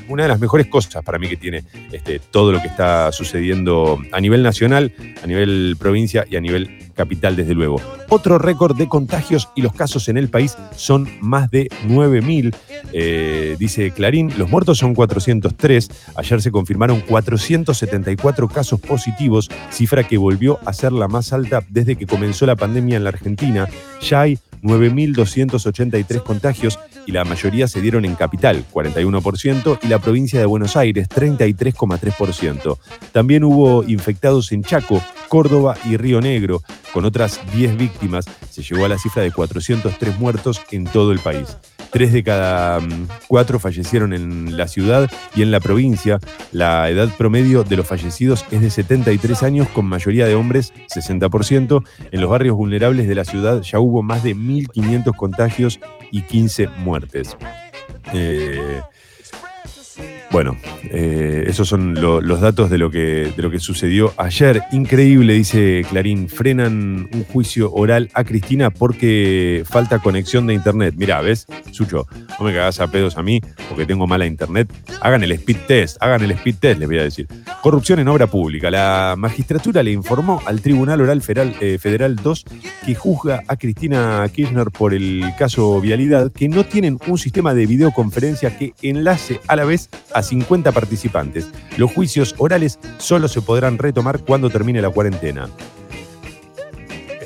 una 0.09 0.23
de 0.23 0.29
las 0.29 0.39
mejores 0.39 0.69
cosas 0.69 1.03
para 1.03 1.19
mí 1.19 1.29
que 1.29 1.37
tiene 1.37 1.65
este, 1.91 2.21
todo 2.21 2.53
lo 2.53 2.63
que 2.63 2.69
está 2.69 3.11
sucediendo 3.11 3.99
a 4.13 4.21
nivel 4.21 4.43
nacional, 4.43 4.93
a 5.23 5.27
nivel 5.27 5.77
provincia 5.79 6.25
y 6.31 6.37
a 6.37 6.41
nivel 6.41 6.92
capital, 6.93 7.37
desde 7.37 7.55
luego. 7.55 7.81
Otro 8.09 8.39
récord 8.39 8.77
de 8.77 8.89
contagios 8.89 9.49
y 9.55 9.63
los 9.63 9.73
casos 9.73 10.09
en 10.09 10.17
el 10.17 10.29
país 10.29 10.57
son 10.77 11.09
más 11.21 11.51
de 11.51 11.69
9.000, 11.89 12.55
eh, 12.93 13.57
dice 13.59 13.91
Clarín. 13.91 14.33
Los 14.37 14.51
muertos 14.51 14.79
son 14.79 14.95
403. 14.95 15.91
Ayer 16.17 16.43
se 16.43 16.51
confirmaron 16.51 17.01
474 17.01 18.49
casos 18.49 18.81
positivos, 18.81 19.51
cifra 19.71 20.05
que 20.05 20.19
volvió 20.19 20.59
a 20.65 20.73
ser 20.73 20.93
la 20.93 21.09
más 21.09 21.33
alta 21.33 21.63
desde 21.69 21.97
que 21.97 22.07
comenzó 22.07 22.47
la 22.47 22.57
pandemia 22.57 22.97
en 22.97 23.05
la 23.05 23.11
Argentina. 23.11 23.69
Ya 24.01 24.23
hay 24.23 24.39
9.283 24.63 26.23
contagios 26.23 26.79
y 27.07 27.13
la 27.13 27.25
mayoría 27.25 27.69
se 27.69 27.81
dieron 27.81 28.05
en 28.05 28.15
Capital, 28.15 28.65
41%, 28.73 29.79
y 29.83 29.89
la 29.89 29.99
provincia 29.99 30.39
de 30.39 30.47
Buenos 30.47 30.77
Aires, 30.77 31.09
33,3%. 31.09 32.79
También 33.13 33.45
hubo 33.45 33.83
infectados 33.85 34.53
en 34.53 34.63
Chaco, 34.63 35.03
Córdoba 35.29 35.77
y 35.85 35.97
Río 35.97 36.21
Negro, 36.21 36.63
con 36.93 37.05
otras 37.05 37.41
10 37.55 37.77
víctimas. 37.77 38.27
Se 38.51 38.63
llegó 38.63 38.85
a 38.85 38.89
la 38.89 38.99
cifra 38.99 39.23
de 39.23 39.33
403 39.33 40.19
muertos 40.19 40.61
en 40.71 40.85
todo 40.85 41.13
el 41.13 41.19
país. 41.19 41.57
Tres 41.93 42.13
de 42.13 42.25
cada 42.25 42.81
mm, 42.81 43.09
cuatro 43.29 43.59
fallecieron 43.59 44.15
en 44.15 44.57
la 44.57 44.67
ciudad 44.67 45.11
y 45.35 45.43
en 45.43 45.51
la 45.51 45.61
provincia. 45.61 46.19
La 46.51 46.89
edad 46.89 47.09
promedio 47.19 47.65
de 47.65 47.77
los 47.77 47.87
fallecidos 47.87 48.47
es 48.51 48.63
de 48.63 48.71
73 48.71 49.43
años, 49.43 49.69
con 49.69 49.85
mayoría 49.85 50.27
de 50.27 50.35
hombres, 50.35 50.73
60%. 50.95 51.85
En 52.11 52.21
los 52.21 52.31
barrios 52.31 52.57
vulnerables 52.57 53.07
de 53.07 53.15
la 53.15 53.27
ciudad 53.27 53.61
ya 53.61 53.79
hubo 53.79 54.03
más 54.03 54.25
de 54.25 54.35
1.500 54.35 55.15
contagios 55.15 55.81
y 56.11 56.23
15 56.23 56.69
muertes. 56.79 57.37
Eh, 58.15 58.81
bueno, 60.33 60.57
eh, 60.85 61.45
esos 61.47 61.69
son 61.69 61.95
los 62.01 62.41
datos 62.41 62.71
de 62.71 62.79
lo, 62.79 62.91
que, 62.91 63.33
de 63.37 63.43
lo 63.43 63.51
que 63.51 63.61
sucedió 63.61 64.15
ayer. 64.17 64.63
Increíble, 64.73 65.35
dice 65.35 65.85
Clarín. 65.91 66.31
Frenan 66.31 67.07
un 67.13 67.25
juicio 67.25 67.71
oral 67.71 68.09
a 68.15 68.25
Cristina 68.25 68.71
porque 68.71 69.63
falta 69.69 69.99
conexión 69.99 70.47
de 70.47 70.55
internet. 70.55 70.95
Mira, 70.97 71.21
¿ves? 71.21 71.47
Sucho, 71.71 72.07
no 72.39 72.47
me 72.47 72.55
cagas 72.55 72.81
a 72.81 72.91
pedos 72.91 73.19
a 73.19 73.23
mí 73.23 73.41
porque 73.69 73.85
tengo 73.85 74.07
mala 74.07 74.25
internet. 74.25 74.73
Hagan 75.03 75.23
el 75.23 75.33
speed 75.33 75.59
test, 75.67 76.03
hagan 76.03 76.23
el 76.23 76.31
speed 76.31 76.57
test, 76.59 76.81
les 76.81 76.89
voy 76.89 76.99
a 76.99 77.03
decir. 77.03 77.29
Corrupción 77.61 77.99
en 77.99 78.09
obra 78.09 78.27
pública. 78.27 78.71
La 78.71 79.15
magistratura 79.19 79.83
le 79.83 79.93
informó 79.93 80.41
al 80.47 80.63
Tribunal 80.63 81.03
Oral 81.03 81.21
Federal, 81.21 81.55
eh, 81.61 81.77
Federal 81.79 82.17
2 82.17 82.45
que 82.87 82.95
juzga 82.95 83.43
a 83.49 83.57
Cristina 83.57 84.27
Kirchner 84.33 84.71
por 84.71 84.95
el 84.95 85.25
caso 85.39 85.81
Vialidad 85.81 86.33
que 86.33 86.49
no 86.49 86.65
tienen 86.65 86.99
un 87.07 87.19
sistema 87.19 87.53
de 87.53 87.67
videoconferencia 87.67 88.57
que 88.57 88.73
enlace 88.83 89.41
a 89.47 89.57
la 89.57 89.65
vez 89.65 89.91
a 90.15 90.22
50 90.23 90.73
participantes. 90.73 91.51
Los 91.77 91.93
juicios 91.93 92.35
orales 92.39 92.79
solo 92.99 93.29
se 93.29 93.43
podrán 93.43 93.79
retomar 93.79 94.21
cuando 94.21 94.51
termine 94.51 94.83
la 94.83 94.91
cuarentena. 94.91 95.49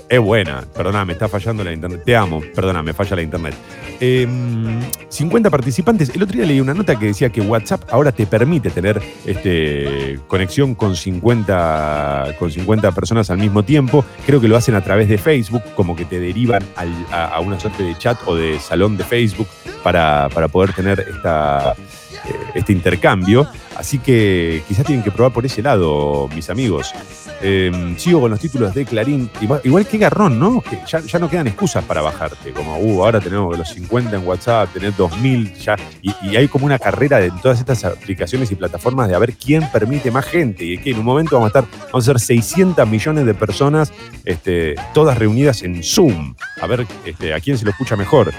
Es 0.08 0.20
buena, 0.20 0.64
perdona, 0.72 1.04
me 1.04 1.14
está 1.14 1.28
fallando 1.28 1.64
la 1.64 1.72
internet. 1.72 2.02
Te 2.04 2.14
amo, 2.14 2.40
perdona, 2.54 2.80
me 2.80 2.92
falla 2.92 3.16
la 3.16 3.22
internet. 3.22 3.54
50 3.98 5.48
em, 5.48 5.50
participantes. 5.50 6.10
El 6.14 6.22
otro 6.22 6.36
día 6.36 6.46
leí 6.46 6.60
una 6.60 6.74
nota 6.74 6.96
que 6.96 7.06
decía 7.06 7.30
que 7.30 7.40
WhatsApp 7.40 7.82
ahora 7.90 8.12
te 8.12 8.24
permite 8.24 8.70
tener 8.70 9.02
este, 9.24 10.20
conexión 10.28 10.76
con 10.76 10.94
50, 10.94 12.36
con 12.38 12.52
50 12.52 12.92
personas 12.92 13.30
al 13.30 13.38
mismo 13.38 13.64
tiempo. 13.64 14.04
Creo 14.24 14.40
que 14.40 14.46
lo 14.46 14.56
hacen 14.56 14.76
a 14.76 14.84
través 14.84 15.08
de 15.08 15.18
Facebook, 15.18 15.62
como 15.74 15.96
que 15.96 16.04
te 16.04 16.20
derivan 16.20 16.62
a, 17.10 17.40
una 17.40 17.58
suerte 17.58 17.82
de 17.82 17.98
chat 17.98 18.16
o 18.26 18.36
de 18.36 18.60
salón 18.60 18.96
de 18.96 19.02
Facebook 19.02 19.48
para, 19.82 20.28
para 20.32 20.46
poder 20.46 20.72
tener 20.72 21.00
esta 21.00 21.74
este 22.54 22.72
intercambio. 22.72 23.46
Así 23.76 23.98
que 23.98 24.62
quizás 24.66 24.86
tienen 24.86 25.04
que 25.04 25.10
probar 25.10 25.32
por 25.32 25.44
ese 25.44 25.62
lado, 25.62 26.28
mis 26.34 26.48
amigos. 26.48 26.94
Em, 27.42 27.96
sigo 27.98 28.20
con 28.22 28.30
los 28.30 28.40
títulos 28.40 28.74
de 28.74 28.86
Clarín. 28.86 29.30
Igual, 29.64 29.86
que 29.86 29.98
garrón, 29.98 30.38
¿no? 30.38 30.62
Ya, 30.86 31.18
no 31.18 31.28
quedan 31.28 31.46
excusas 31.46 31.84
para 31.84 32.00
bajarte. 32.00 32.52
Como, 32.52 32.78
uh, 32.78 33.04
ahora 33.04 33.20
tenemos 33.20 33.56
los 33.56 33.68
50 33.68 34.16
en 34.16 34.26
WhatsApp, 34.26 34.72
tener 34.72 34.96
2000 34.96 35.54
ya. 35.54 35.76
Y, 36.00 36.36
hay 36.36 36.48
como 36.48 36.66
una 36.66 36.78
carrera 36.78 37.18
de 37.18 37.30
todas 37.42 37.58
estas 37.58 37.84
aplicaciones 37.84 38.50
y 38.50 38.54
plataformas 38.54 39.08
de 39.08 39.14
a 39.14 39.18
ver 39.18 39.34
quién 39.34 39.70
permite 39.70 40.10
más 40.10 40.24
gente. 40.24 40.64
Y 40.64 40.78
que 40.78 40.90
en 40.92 40.98
un 40.98 41.04
momento 41.04 41.36
vamos 41.36 41.54
a 41.54 41.60
estar, 41.60 41.78
vamos 41.92 42.08
a 42.08 42.12
ser 42.12 42.20
600 42.20 42.88
millones 42.88 43.26
de 43.26 43.34
personas, 43.34 43.92
este, 44.24 44.74
todas 44.94 45.18
reunidas 45.18 45.62
en 45.62 45.82
Zoom. 45.82 46.34
A 46.62 46.66
ver 46.66 46.86
este, 47.04 47.34
a 47.34 47.40
quién 47.40 47.58
se 47.58 47.64
lo 47.64 47.70
escucha 47.70 47.96
mejor. 47.96 48.32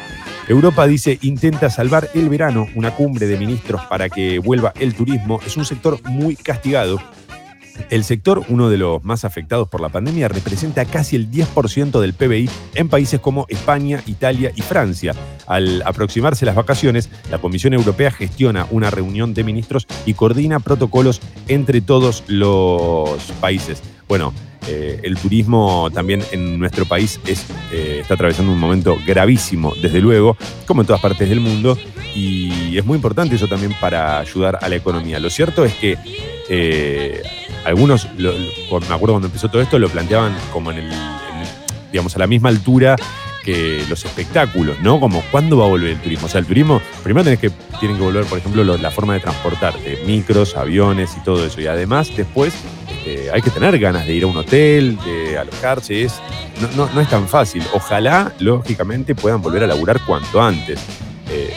Europa 0.48 0.88
dice 0.88 1.20
intenta 1.22 1.70
salvar 1.70 2.10
el 2.14 2.30
verano, 2.30 2.68
una 2.76 2.96
cumbre 2.96 3.28
de 3.28 3.38
ministros 3.38 3.82
para 3.86 4.08
que 4.08 4.40
vuelva 4.40 4.74
el 4.80 4.96
turismo. 4.96 5.42
Es 5.46 5.58
un 5.58 5.66
sector 5.66 6.00
muy 6.06 6.38
castigado. 6.38 7.00
El 7.90 8.04
sector, 8.04 8.44
uno 8.48 8.70
de 8.70 8.78
los 8.78 9.04
más 9.04 9.26
afectados 9.26 9.68
por 9.68 9.82
la 9.82 9.90
pandemia, 9.90 10.30
representa 10.30 10.86
casi 10.86 11.16
el 11.16 11.30
10% 11.30 12.00
del 12.00 12.14
PBI 12.14 12.50
en 12.76 12.90
países 12.90 13.20
como 13.20 13.46
España, 13.50 14.02
Italia 14.08 14.52
y 14.56 14.62
Francia. 14.62 15.14
Al 15.46 15.84
aproximarse 15.86 16.46
las 16.46 16.56
vacaciones, 16.56 17.10
la 17.30 17.38
Comisión 17.40 17.74
Europea 17.74 18.10
gestiona 18.10 18.68
una 18.72 18.90
reunión 18.90 19.34
de 19.34 19.44
ministros 19.44 19.86
y 20.06 20.14
coordina 20.14 20.60
protocolos 20.60 21.22
entre 21.48 21.82
todos 21.82 22.24
los 22.28 23.22
países. 23.40 23.84
Bueno, 24.08 24.34
eh, 24.68 25.00
el 25.04 25.18
turismo 25.18 25.90
también 25.94 26.24
en 26.32 26.60
nuestro 26.60 26.86
país 26.86 27.20
eh, 27.26 28.00
está 28.02 28.16
atravesando 28.16 28.52
un 28.52 28.60
momento 28.60 28.98
gravísimo, 29.06 29.74
desde 29.82 30.02
luego, 30.02 30.38
como 30.66 30.82
en 30.82 30.88
todas 30.88 31.02
partes 31.02 31.30
del 31.30 31.40
mundo, 31.40 31.78
y 32.14 32.78
es 32.78 32.86
muy 32.86 32.96
importante 32.96 33.36
eso 33.36 33.48
también 33.48 33.74
para 33.80 34.20
ayudar 34.20 34.60
a 34.62 34.68
la 34.68 34.76
economía. 34.76 35.20
Lo 35.20 35.30
cierto 35.30 35.64
es 35.64 35.74
que 35.76 35.98
eh, 36.50 37.22
algunos, 37.66 38.08
me 38.18 38.28
acuerdo 38.70 39.14
cuando 39.14 39.28
empezó 39.28 39.50
todo 39.50 39.62
esto, 39.62 39.80
lo 39.80 39.90
planteaban 39.90 40.36
como 40.52 40.72
en 40.72 40.80
el, 40.80 40.92
digamos, 41.92 42.16
a 42.16 42.20
la 42.20 42.28
misma 42.28 42.50
altura 42.50 42.96
los 43.88 44.04
espectáculos, 44.04 44.80
¿no? 44.82 45.00
Como 45.00 45.22
cuándo 45.32 45.58
va 45.58 45.66
a 45.66 45.70
volver 45.70 45.92
el 45.92 46.02
turismo. 46.02 46.28
O 46.28 46.30
sea, 46.30 46.40
el 46.40 46.46
turismo, 46.46 46.82
primero 47.04 47.24
tenés 47.24 47.40
que, 47.40 47.50
tienen 47.80 47.98
que 47.98 48.04
volver, 48.04 48.26
por 48.26 48.38
ejemplo, 48.38 48.64
la 48.64 48.92
forma 48.92 49.14
de 49.14 49.20
transportarte, 49.20 50.04
micros, 50.06 50.56
aviones 50.56 51.16
y 51.16 51.24
todo 51.24 51.46
eso. 51.46 51.62
Y 51.62 51.68
además, 51.68 52.12
después, 52.16 52.54
este, 52.90 53.32
hay 53.32 53.42
que 53.42 53.50
tener 53.50 53.78
ganas 53.80 54.06
de 54.06 54.14
ir 54.14 54.24
a 54.24 54.28
un 54.28 54.38
hotel, 54.38 54.98
de 55.06 55.38
alojarse. 55.38 56.08
No, 56.76 56.90
no, 56.94 57.02
es 57.02 57.10
tan 57.10 57.28
fácil. 57.28 57.64
Ojalá, 57.74 58.34
lógicamente, 58.40 59.16
puedan 59.16 59.42
volver 59.42 59.64
a 59.64 59.68
laburar 59.68 60.02
cuanto 60.06 60.42
antes. 60.42 60.80
Eh, 61.30 61.54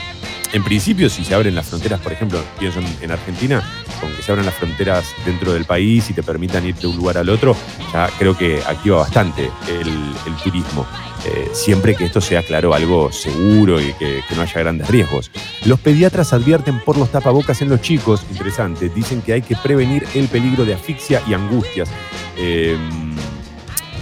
en 0.52 0.64
principio, 0.64 1.08
si 1.08 1.24
se 1.24 1.34
abren 1.34 1.54
las 1.54 1.66
fronteras, 1.66 2.00
por 2.00 2.12
ejemplo, 2.12 2.42
pienso 2.58 2.80
en, 3.00 3.10
Argentina, 3.10 3.62
con 4.00 4.12
que 4.12 4.22
se 4.22 4.32
abran 4.32 4.46
las 4.46 4.54
fronteras 4.56 5.04
dentro 5.24 5.52
del 5.52 5.64
país 5.64 6.10
y 6.10 6.12
te 6.12 6.24
permitan 6.24 6.66
ir 6.66 6.74
de 6.74 6.88
un 6.88 6.96
lugar 6.96 7.18
al 7.18 7.28
otro, 7.28 7.56
ya 7.92 8.08
creo 8.18 8.36
que 8.36 8.60
activa 8.66 8.98
bastante 8.98 9.50
el, 9.68 10.34
turismo. 10.42 10.86
Eh, 11.26 11.50
siempre 11.52 11.94
que 11.94 12.04
esto 12.04 12.20
sea, 12.20 12.42
claro, 12.42 12.72
algo 12.72 13.12
seguro 13.12 13.80
y 13.80 13.92
que, 13.94 14.22
no 14.34 14.42
haya 14.42 14.60
grandes 14.60 14.88
riesgos. 14.88 15.30
Los 15.66 15.78
pediatras 15.80 16.32
advierten 16.32 16.80
por 16.80 16.96
los 16.96 17.10
tapabocas 17.10 17.60
en 17.60 17.68
los 17.68 17.80
chicos, 17.82 18.24
interesante, 18.30 18.88
dicen 18.88 19.20
que 19.20 19.34
hay 19.34 19.42
que 19.42 19.56
prevenir 19.56 20.06
el 20.14 20.28
peligro 20.28 20.64
de 20.64 20.74
asfixia 20.74 21.22
y 21.28 21.34
angustias. 21.34 21.90
Em, 22.36 23.14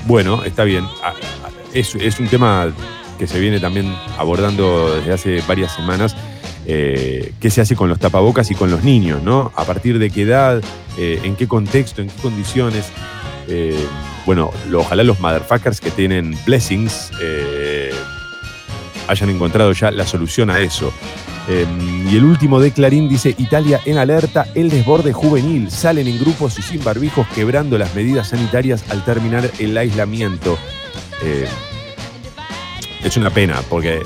bueno, 0.07 0.45
está 0.45 0.65
bien. 0.65 0.85
Ah, 1.03 1.13
ah, 1.45 1.51
es, 1.73 1.95
un 2.21 2.29
tema 2.29 2.73
que 3.19 3.27
se 3.27 3.41
viene 3.41 3.59
también 3.59 3.93
abordando 4.17 4.95
desde 4.95 5.13
hace 5.13 5.43
varias 5.47 5.75
semanas 5.75 6.15
eh, 6.67 7.33
qué 7.41 7.51
se 7.51 7.61
hace 7.61 7.75
con 7.75 7.89
los 7.89 7.99
tapabocas 7.99 8.51
y 8.51 8.55
con 8.55 8.71
los 8.71 8.85
niños, 8.85 9.23
¿no? 9.23 9.53
A 9.57 9.65
partir 9.65 9.99
de 9.99 10.11
qué 10.11 10.23
edad, 10.23 10.63
eh, 10.99 11.21
en 11.25 11.35
qué 11.35 11.49
contexto, 11.49 12.03
en 12.03 12.09
qué 12.09 12.23
condiciones. 12.23 12.87
Eh, 14.29 14.31
bueno, 14.31 14.51
ojalá 14.75 15.03
los 15.05 15.21
motherfuckers 15.21 15.81
que 15.81 15.91
tienen 15.91 16.37
blessings 16.45 17.11
hayan 19.09 19.31
encontrado 19.31 19.73
ya 19.73 19.91
la 19.91 20.07
solución 20.07 20.51
a 20.51 20.61
eso. 20.61 20.93
y 21.49 22.15
el 22.15 22.25
último 22.25 22.61
de 22.61 22.73
Clarín 22.73 23.09
dice, 23.09 23.35
Italia 23.39 23.81
en 23.87 23.97
alerta, 23.97 24.47
el 24.55 24.69
desborde 24.69 25.15
juvenil, 25.15 25.71
salen 25.71 26.07
en 26.09 26.19
grupos 26.19 26.59
y 26.59 26.63
sin 26.63 26.85
barbijos 26.85 27.27
quebrando 27.35 27.79
las 27.79 27.95
medidas 27.95 28.29
sanitarias 28.29 28.85
al 28.91 29.03
terminar 29.03 29.51
el 29.59 29.79
aislamiento. 29.79 30.59
es 33.03 33.17
una 33.17 33.31
pena, 33.31 33.63
porque 33.71 34.03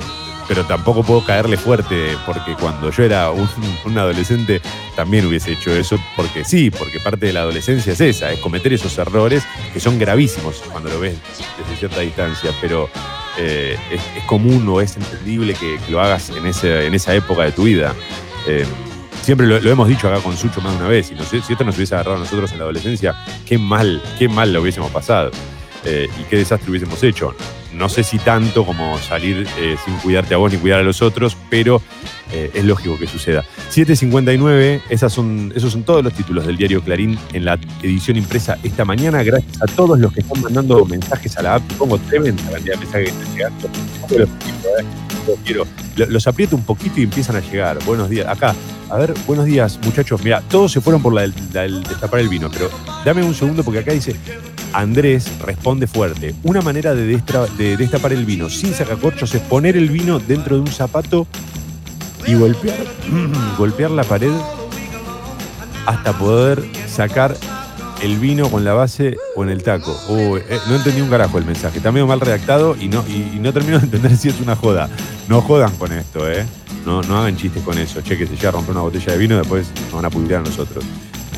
pero 0.53 0.67
tampoco 0.67 1.03
puedo 1.03 1.25
caerle 1.25 1.57
fuerte 1.57 2.15
porque 2.27 2.55
cuando 2.61 2.91
yo 2.91 3.03
era 3.03 3.31
un, 3.87 3.97
adolescente 3.99 4.61
también 4.95 5.25
hubiese 5.25 5.53
hecho 5.53 5.71
eso 5.71 5.99
porque 6.15 6.45
sí, 6.45 6.71
porque 6.71 7.01
parte 7.01 7.25
de 7.25 7.33
la 7.33 7.41
adolescencia 7.41 7.95
es 7.95 8.01
esa, 8.03 8.31
es 8.31 8.39
cometer 8.41 8.71
esos 8.71 8.99
errores 8.99 9.45
que 9.73 9.81
son 9.81 9.99
gravísimos 9.99 10.57
cuando 10.71 10.91
lo 10.91 11.01
ves 11.01 11.17
desde 11.59 11.79
cierta 11.79 12.01
distancia, 12.01 12.51
pero 12.61 12.91
eh, 13.39 13.79
es, 13.91 14.25
común 14.25 14.69
o 14.69 14.83
es 14.83 14.95
entendible 14.95 15.55
que, 15.55 15.79
lo 15.89 16.03
hagas 16.03 16.29
en, 16.29 16.45
ese, 16.45 16.87
en 16.87 16.93
esa 16.93 17.15
época 17.15 17.45
de 17.45 17.53
tu 17.53 17.63
vida. 17.63 17.95
Eh, 18.47 18.67
siempre 19.23 19.47
lo, 19.47 19.57
hemos 19.57 19.89
dicho 19.89 20.07
acá 20.07 20.23
con 20.23 20.37
Sucho 20.37 20.61
más 20.61 20.73
de 20.75 20.81
una 20.81 20.89
vez, 20.89 21.13
y 21.13 21.41
si 21.41 21.53
esto 21.53 21.65
nos 21.65 21.77
hubiese 21.77 21.95
agarrado 21.95 22.19
a 22.19 22.21
nosotros 22.21 22.53
en 22.53 22.59
la 22.59 22.65
adolescencia, 22.65 23.15
qué 23.47 23.57
mal, 23.57 24.03
qué 24.19 24.29
mal 24.29 24.53
lo 24.53 24.61
hubiésemos 24.61 24.91
pasado 24.91 25.31
eh, 25.87 26.11
y 26.21 26.25
qué 26.25 26.37
desastre 26.37 26.71
hubiésemos 26.71 27.03
hecho 27.03 27.35
no 27.75 27.89
sé 27.89 28.03
si 28.03 28.19
tanto 28.19 28.65
como 28.65 28.99
salir 28.99 29.47
eh, 29.59 29.77
sin 29.85 29.95
cuidarte 29.97 30.35
a 30.35 30.37
vos 30.37 30.53
ni 30.53 30.59
cuidar 30.59 30.81
a 30.81 30.83
los 30.83 31.03
otros, 31.03 31.37
pero 31.51 31.83
eh, 32.33 32.51
es 32.55 32.65
lógico 32.65 32.99
que 32.99 33.07
suceda. 33.07 33.45
7.59, 33.71 34.83
esas 34.89 35.13
son, 35.13 35.53
esos 35.55 35.73
son 35.73 35.83
todos 35.83 36.03
los 36.03 36.13
títulos 36.13 36.47
del 36.47 36.57
diario 36.57 36.83
Clarín 36.83 37.19
en 37.33 37.45
la 37.45 37.59
edición 37.83 38.17
impresa 38.17 38.59
esta 38.63 38.85
mañana. 38.85 39.23
Gracias 39.23 39.61
a 39.63 39.67
todos 39.67 39.99
los 39.99 40.13
que 40.13 40.21
están 40.21 40.41
mandando 40.43 40.85
mensajes 40.85 41.37
a 41.37 41.43
la 41.43 41.55
app. 41.57 41.63
Pongo 41.75 41.99
tremenda 41.99 42.43
cantidad 42.51 42.75
de 42.75 42.81
mensajes 42.81 43.13
que 43.13 43.23
están 43.23 43.37
llegando. 43.37 43.69
Los, 44.11 44.29
eh, 45.47 46.07
los 46.09 46.27
aprieto 46.27 46.57
un 46.57 46.65
poquito 46.65 47.01
y 47.01 47.05
empiezan 47.05 47.37
a 47.37 47.41
llegar. 47.41 47.79
Buenos 47.85 48.09
días. 48.09 48.27
Acá, 48.29 48.55
a 48.91 48.99
ver, 48.99 49.15
buenos 49.27 49.47
días, 49.47 49.79
muchachos. 49.85 50.23
Mira, 50.23 50.43
todos 50.43 50.73
se 50.73 50.81
fueron 50.81 51.03
por 51.03 51.15
la 51.15 51.23
del 51.23 51.83
destapar 51.83 52.21
el 52.21 52.29
vino, 52.29 52.51
pero 52.51 52.71
dame 53.05 53.23
un 53.23 53.35
segundo 53.35 53.63
porque 53.63 53.81
acá 53.81 53.93
dice, 53.93 54.17
Andrés 54.73 55.31
responde 55.41 55.87
fuerte. 55.87 56.35
Una 56.43 56.61
manera 56.63 56.95
de, 56.95 57.07
destapar 57.77 58.13
el 58.13 58.25
vino 58.25 58.49
sin 58.49 58.75
sacacorchos 58.75 59.35
es 59.35 59.43
poner 59.43 59.77
el 59.77 59.91
vino 59.91 60.19
dentro 60.19 60.57
de 60.57 60.63
un 60.63 60.69
zapato 60.69 61.27
y 62.27 62.35
golpear, 62.35 62.85
golpear 63.59 63.91
la 63.91 64.05
pared 64.05 64.33
hasta 65.87 66.17
poder 66.17 66.63
sacar 66.89 67.37
el 68.03 68.19
vino 68.19 68.51
con 68.51 68.65
la 68.65 68.75
base 68.75 69.17
o 69.37 69.45
en 69.45 69.51
el 69.51 69.63
taco. 69.63 69.97
Eh, 70.11 70.59
no 70.69 70.77
entendí 70.77 71.01
un 71.01 71.09
carajo 71.09 71.39
el 71.39 71.45
mensaje. 71.45 71.79
Está 71.79 71.93
medio 71.93 72.07
mal 72.07 72.21
redactado 72.21 72.77
y 72.79 72.89
no, 72.89 73.03
termino 73.53 73.79
de 73.79 73.85
entender 73.85 74.17
si 74.17 74.29
es 74.29 74.41
una 74.41 74.57
joda. 74.57 74.89
No 75.29 75.41
jodan 75.41 75.75
con 75.77 75.93
esto, 75.93 76.31
¿eh? 76.31 76.45
No, 76.85 76.99
hagan 77.01 77.37
chistes 77.37 77.63
con 77.63 77.79
eso. 77.79 78.01
Che, 78.01 78.19
que 78.19 78.27
se 78.27 78.35
llega 78.35 78.49
a 78.49 78.53
romper 78.53 78.73
una 78.73 78.83
botella 78.83 79.13
de 79.13 79.19
vino, 79.19 79.37
después 79.37 79.71
nos 79.85 79.93
van 79.93 80.05
a 80.05 80.11
publicar 80.11 80.41
a 80.41 80.43
nosotros. 80.43 80.85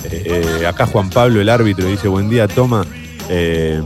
Eh, 0.05 0.45
eh, 0.61 0.67
acá 0.67 0.87
Juan 0.87 1.11
Pablo, 1.11 1.41
el 1.41 1.49
árbitro, 1.49 1.87
dice: 1.87 2.09
Buen 2.09 2.31
día, 2.31 2.49
toma. 2.49 2.87
Eh, 3.29 3.83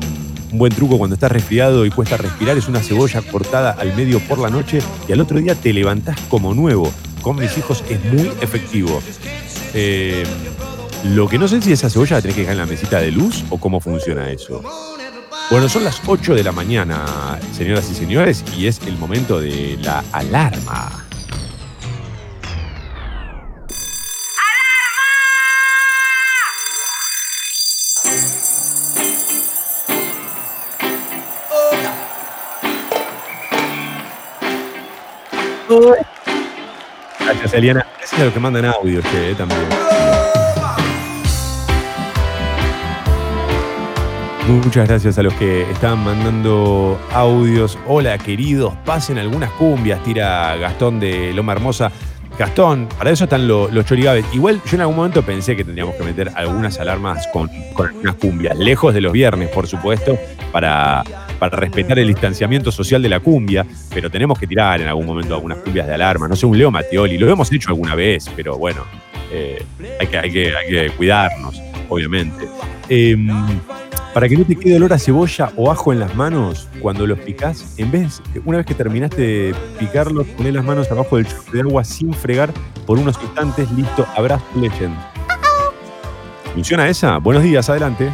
un 0.51 0.59
buen 0.59 0.73
truco 0.73 0.97
cuando 0.97 1.15
estás 1.15 1.31
resfriado 1.31 1.85
y 1.85 1.91
cuesta 1.91 2.17
respirar 2.17 2.57
es 2.57 2.69
una 2.69 2.81
cebolla 2.81 3.21
cortada 3.23 3.73
al 3.73 3.95
medio 3.95 4.19
por 4.21 4.39
la 4.39 4.49
noche 4.49 4.81
y 5.07 5.13
al 5.13 5.21
otro 5.21 5.39
día 5.39 5.55
te 5.55 5.73
levantás 5.73 6.19
como 6.29 6.55
nuevo. 6.55 6.91
Con 7.23 7.37
mis 7.37 7.57
hijos 7.59 7.85
es 7.89 8.03
muy 8.05 8.29
efectivo. 8.41 9.03
Eh, 9.75 10.25
lo 11.05 11.29
que 11.29 11.39
no 11.39 11.47
sé 11.49 11.61
si 11.61 11.73
esa 11.73 11.91
cebolla 11.91 12.17
la 12.17 12.23
tenés 12.23 12.35
que 12.35 12.41
dejar 12.43 12.55
en 12.55 12.61
la 12.61 12.67
mesita 12.67 13.01
de 13.01 13.11
luz 13.11 13.45
o 13.51 13.59
cómo 13.59 13.81
funciona 13.81 14.31
eso. 14.31 14.63
Bueno, 15.51 15.69
son 15.69 15.85
las 15.85 16.01
8 16.07 16.35
de 16.35 16.45
la 16.45 16.53
mañana, 16.53 17.39
señoras 17.57 17.89
y 17.91 17.95
señores, 17.95 18.45
y 18.57 18.67
es 18.67 18.81
el 18.87 18.99
momento 18.99 19.41
de 19.41 19.79
la 19.81 20.05
alarma. 20.13 21.08
Gracias, 37.21 37.55
Eliana. 37.55 37.87
Gracias 37.99 38.21
a 38.21 38.25
los 38.25 38.35
que 38.35 38.41
mandan 38.41 38.65
audio, 38.65 39.01
che, 39.03 39.31
eh, 39.31 39.35
también. 39.35 39.61
Muchas 44.49 44.89
gracias 44.89 45.19
a 45.19 45.23
los 45.23 45.35
que 45.35 45.71
están 45.71 46.03
mandando 46.03 46.99
audios. 47.13 47.79
Hola, 47.87 48.17
queridos, 48.17 48.75
pasen 48.87 49.19
algunas 49.19 49.51
cumbias, 49.53 50.03
tira 50.03 50.57
Gastón 50.57 50.99
de 50.99 51.35
Loma 51.35 51.53
Hermosa. 51.53 51.93
Gastón, 52.39 52.89
para 52.97 53.11
eso 53.11 53.25
están 53.25 53.47
los, 53.47 53.71
los 53.73 53.85
chorigabes. 53.85 54.25
Igual 54.33 54.63
yo 54.65 54.77
en 54.77 54.81
algún 54.81 54.97
momento 54.97 55.23
pensé 55.23 55.55
que 55.55 55.65
tendríamos 55.65 55.97
que 55.97 56.05
meter 56.05 56.31
algunas 56.35 56.81
alarmas 56.81 57.27
con, 57.29 57.51
con 57.75 57.89
algunas 57.89 58.15
cumbias, 58.15 58.57
lejos 58.57 58.95
de 58.95 59.03
los 59.03 59.13
viernes, 59.13 59.51
por 59.51 59.67
supuesto, 59.67 60.17
para, 60.51 61.05
para 61.39 61.57
respetar 61.57 61.99
el 61.99 62.09
distanciamiento 62.09 62.73
social 62.73 63.03
de 63.03 63.09
la 63.09 63.21
cumbia, 63.21 63.67
pero 63.93 64.11
tenemos 64.11 64.39
que 64.39 64.47
tirar 64.47 64.81
en 64.81 64.89
algún 64.89 65.07
momento 65.07 65.35
algunas 65.35 65.59
cumbias 65.59 65.87
de 65.87 65.95
alarma. 65.95 66.29
No 66.29 66.37
sé, 66.37 66.47
un 66.47 66.59
Leo 66.59 66.71
Mattioli, 66.71 67.19
lo 67.19 67.31
hemos 67.31 67.53
hecho 67.53 67.71
alguna 67.71 67.95
vez, 67.95 68.31
pero 68.35 68.57
bueno, 68.57 68.85
eh, 69.33 69.65
hay, 70.01 70.07
que, 70.07 70.19
hay, 70.19 70.31
que, 70.31 70.91
cuidarnos, 70.97 71.61
obviamente. 71.89 72.47
Em, 72.89 73.29
para 74.15 74.29
que 74.29 74.37
no 74.37 74.45
te 74.45 74.57
quede 74.57 74.77
olor 74.77 74.93
a 74.93 74.99
cebolla 74.99 75.53
o 75.57 75.71
ajo 75.71 75.93
en 75.93 76.01
las 76.01 76.15
manos 76.17 76.69
cuando 76.81 77.07
los 77.07 77.19
picás, 77.21 77.75
en 77.79 77.91
vez, 77.91 78.23
una 78.45 78.59
vez 78.59 78.67
que 78.67 78.75
terminaste 78.75 79.21
de 79.21 79.55
picarlos, 79.79 80.27
poné 80.29 80.51
las 80.51 80.65
manos 80.65 80.91
abajo 80.91 81.17
del 81.17 81.27
chorro 81.27 81.53
de 81.53 81.61
agua 81.61 81.85
sin 81.85 82.13
fregar 82.13 82.53
por 82.87 82.99
unos 82.99 83.19
instantes, 83.23 83.71
listo, 83.73 84.07
abrazo 84.17 84.45
legend. 84.57 84.97
¿Funciona 86.55 86.89
esa? 86.89 87.19
Buenos 87.19 87.43
días, 87.43 87.69
adelante. 87.69 88.11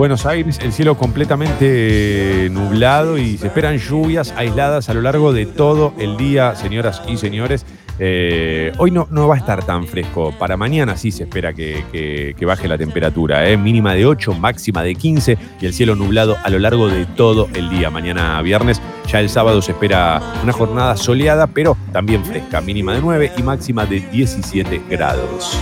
Buenos 0.00 0.24
Aires, 0.24 0.58
el 0.62 0.72
cielo 0.72 0.96
completamente 0.96 2.48
nublado 2.50 3.18
y 3.18 3.36
se 3.36 3.48
esperan 3.48 3.76
lluvias 3.76 4.32
aisladas 4.34 4.88
a 4.88 4.94
lo 4.94 5.02
largo 5.02 5.34
de 5.34 5.44
todo 5.44 5.92
el 5.98 6.16
día, 6.16 6.54
señoras 6.54 7.02
y 7.06 7.18
señores. 7.18 7.66
Eh, 8.02 8.72
hoy 8.78 8.90
no, 8.90 9.06
no 9.10 9.28
va 9.28 9.34
a 9.34 9.38
estar 9.38 9.62
tan 9.64 9.86
fresco. 9.86 10.32
Para 10.38 10.56
mañana 10.56 10.96
sí 10.96 11.12
se 11.12 11.24
espera 11.24 11.52
que, 11.52 12.34
baje 12.40 12.66
la 12.66 12.78
temperatura. 12.78 13.46
¿eh? 13.48 13.58
Mínima 13.58 13.94
de 13.94 14.06
8, 14.06 14.32
máxima 14.32 14.82
de 14.82 14.94
15 14.94 15.36
y 15.60 15.66
el 15.66 15.74
cielo 15.74 15.94
nublado 15.94 16.38
a 16.42 16.48
lo 16.48 16.58
largo 16.58 16.88
de 16.88 17.04
todo 17.04 17.48
el 17.54 17.68
día. 17.68 17.90
Mañana 17.90 18.40
viernes, 18.40 18.80
ya 19.06 19.20
el 19.20 19.28
sábado 19.28 19.60
se 19.60 19.72
espera 19.72 20.20
una 20.42 20.52
jornada 20.52 20.96
soleada, 20.96 21.46
pero 21.46 21.76
también 21.92 22.24
fresca. 22.24 22.62
Mínima 22.62 22.94
de 22.94 23.02
9 23.02 23.32
y 23.36 23.42
máxima 23.42 23.84
de 23.84 24.00
17 24.00 24.80
grados. 24.88 25.58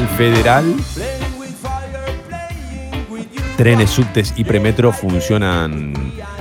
Federal. 0.00 0.74
Trenes, 3.56 3.90
subtes 3.90 4.32
y 4.36 4.44
premetro 4.44 4.90
funcionan 4.92 5.92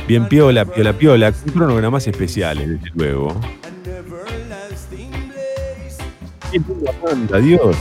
bien 0.08 0.28
piola, 0.28 0.66
piola, 0.66 0.94
piola, 0.94 1.32
con 1.34 1.52
cronogramas 1.52 2.08
especiales, 2.08 2.70
desde 2.70 2.90
luego. 2.96 3.40
Dios. 7.40 7.76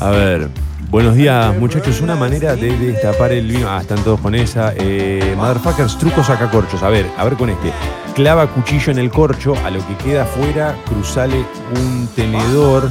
A 0.00 0.10
ver, 0.10 0.48
Buenos 0.90 1.16
días, 1.16 1.54
muchachos. 1.58 2.00
Una 2.00 2.16
manera 2.16 2.56
de 2.56 2.74
destapar 2.78 3.32
el 3.32 3.46
vino. 3.46 3.68
Ah, 3.68 3.82
están 3.82 4.02
todos 4.02 4.20
con 4.20 4.34
esa. 4.34 4.72
Eh, 4.74 5.34
motherfuckers, 5.36 5.98
trucos 5.98 6.28
sacacorchos. 6.28 6.82
A 6.82 6.88
ver, 6.88 7.06
a 7.18 7.24
ver 7.24 7.34
con 7.34 7.50
este. 7.50 7.70
Clava 8.14 8.46
cuchillo 8.46 8.92
en 8.92 8.98
el 8.98 9.10
corcho, 9.10 9.54
a 9.66 9.70
lo 9.70 9.86
que 9.86 9.94
queda 9.96 10.22
afuera, 10.22 10.74
cruzale 10.86 11.44
un 11.76 12.08
tenedor, 12.16 12.90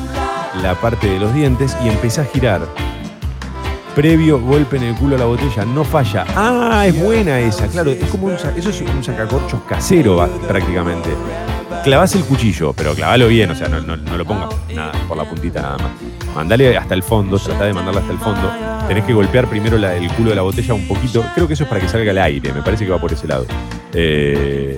la 0.62 0.76
parte 0.76 1.10
de 1.10 1.20
los 1.20 1.34
dientes 1.34 1.76
y 1.84 1.90
empieza 1.90 2.22
a 2.22 2.26
girar. 2.26 2.62
Previo 3.96 4.40
golpe 4.40 4.78
en 4.78 4.84
el 4.84 4.96
culo 4.96 5.16
a 5.16 5.20
la 5.20 5.26
botella, 5.26 5.66
no 5.66 5.84
falla. 5.84 6.24
Ah, 6.36 6.86
es 6.86 7.04
buena 7.04 7.40
esa, 7.40 7.66
claro. 7.66 7.90
Es 7.90 8.10
como 8.12 8.28
un, 8.28 8.34
un 8.34 9.04
sacacorchos 9.04 9.62
casero 9.68 10.30
prácticamente 10.48 11.10
clavás 11.88 12.14
el 12.16 12.26
cuchillo, 12.26 12.74
pero 12.74 12.94
clavalo 12.94 13.30
bien, 13.30 13.50
o 13.50 13.56
sea, 13.56 13.70
no, 13.70 13.80
lo 13.96 14.26
pongas 14.26 14.50
nada, 14.76 14.92
por 15.08 15.16
la 15.16 15.24
puntita 15.24 15.62
nada 15.62 15.78
más. 15.78 15.92
Mandale 16.36 16.76
hasta 16.76 16.94
el 16.94 17.02
fondo, 17.02 17.40
trata 17.40 17.64
de 17.64 17.74
mandarla 17.74 18.02
hasta 18.02 18.12
el 18.12 18.20
fondo. 18.20 18.52
Tenés 18.90 19.06
que 19.06 19.14
golpear 19.14 19.48
primero 19.48 19.78
el 19.78 20.12
culo 20.12 20.32
de 20.32 20.36
la 20.36 20.42
botella 20.42 20.74
un 20.74 20.86
poquito. 20.86 21.24
Creo 21.34 21.48
que 21.48 21.54
eso 21.54 21.64
es 21.64 21.70
para 21.70 21.80
que 21.80 21.88
salga 21.88 22.12
el 22.12 22.18
aire, 22.18 22.52
me 22.52 22.62
parece 22.62 22.84
que 22.84 22.92
va 22.92 23.00
por 23.00 23.14
ese 23.14 23.26
lado. 23.26 23.46
Eh, 23.94 24.76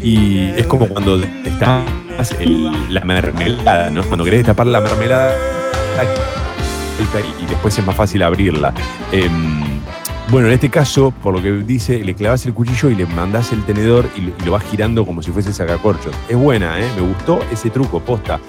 y 0.00 0.38
es 0.56 0.66
como 0.68 0.88
cuando 0.88 1.22
estás 1.22 1.84
la 2.88 3.02
mermelada, 3.02 3.90
¿no? 3.90 4.04
Cuando 4.04 4.24
querés 4.24 4.46
tapar 4.46 4.66
la 4.68 4.80
mermelada 4.80 5.34
y 7.42 7.46
después 7.46 7.78
es 7.78 7.84
más 7.84 7.94
fácil 7.94 8.22
abrirla. 8.22 8.72
Em, 9.12 9.63
bueno, 10.30 10.48
en 10.48 10.54
este 10.54 10.70
caso, 10.70 11.12
por 11.22 11.34
lo 11.34 11.42
que 11.42 11.52
dice, 11.52 12.02
le 12.02 12.14
clavas 12.14 12.46
el 12.46 12.54
cuchillo 12.54 12.90
y 12.90 12.94
le 12.94 13.06
mandás 13.06 13.52
el 13.52 13.62
tenedor 13.64 14.08
y 14.16 14.44
lo, 14.44 14.52
vas 14.52 14.64
girando 14.64 15.04
como 15.04 15.22
si 15.22 15.30
fuese 15.30 15.52
sacacorchos. 15.52 16.14
Es 16.28 16.36
buena, 16.36 16.80
¿eh? 16.80 16.88
Me 16.96 17.02
gustó 17.02 17.40
ese 17.52 17.70
truco, 17.70 18.00
posta. 18.00 18.40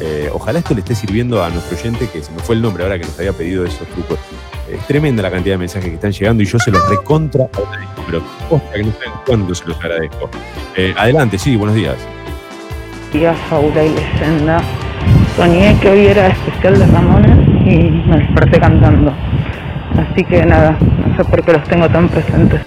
Eh, 0.00 0.30
ojalá 0.32 0.60
esto 0.60 0.74
le 0.74 0.80
esté 0.80 0.94
sirviendo 0.94 1.42
a 1.42 1.50
nuestro 1.50 1.76
oyente, 1.76 2.08
que 2.08 2.22
se 2.22 2.30
me 2.32 2.38
fue 2.38 2.54
el 2.54 2.62
nombre 2.62 2.84
ahora 2.84 2.98
que 2.98 3.04
nos 3.04 3.18
había 3.18 3.32
pedido 3.32 3.64
esos 3.64 3.86
trucos. 3.88 4.18
Es 4.70 4.86
tremenda 4.86 5.22
la 5.22 5.30
cantidad 5.30 5.54
de 5.54 5.58
mensajes 5.58 5.88
que 5.88 5.96
están 5.96 6.12
llegando 6.12 6.42
y 6.42 6.46
yo 6.46 6.58
se 6.58 6.70
los 6.70 6.88
recontra 6.88 7.44
agradezco, 7.52 8.02
pero 8.06 8.22
posta 8.48 8.72
que 8.72 8.82
no 8.84 8.92
saben 8.92 9.12
cuándo 9.26 9.54
se 9.54 9.66
los 9.66 9.76
agradezco. 9.78 10.30
Eh, 10.76 10.94
adelante, 10.96 11.38
sí, 11.38 11.56
buenos 11.56 11.76
días. 11.76 11.96
Días, 13.12 13.36
Faula 13.50 13.84
y 13.84 13.90
Leyenda. 13.90 14.62
Soñé 15.36 15.76
que 15.80 15.90
hoy 15.90 16.06
era 16.06 16.28
especial 16.28 16.78
de 16.78 16.86
Ramones 16.86 17.48
y 17.66 17.90
me 18.08 18.18
desperté 18.18 18.60
cantando. 18.60 19.12
Así 19.98 20.24
que 20.24 20.44
nada, 20.44 20.76
no 20.80 21.16
sé 21.16 21.24
por 21.24 21.42
qué 21.44 21.52
los 21.52 21.64
tengo 21.64 21.88
tan 21.88 22.08
presentes. 22.08 22.60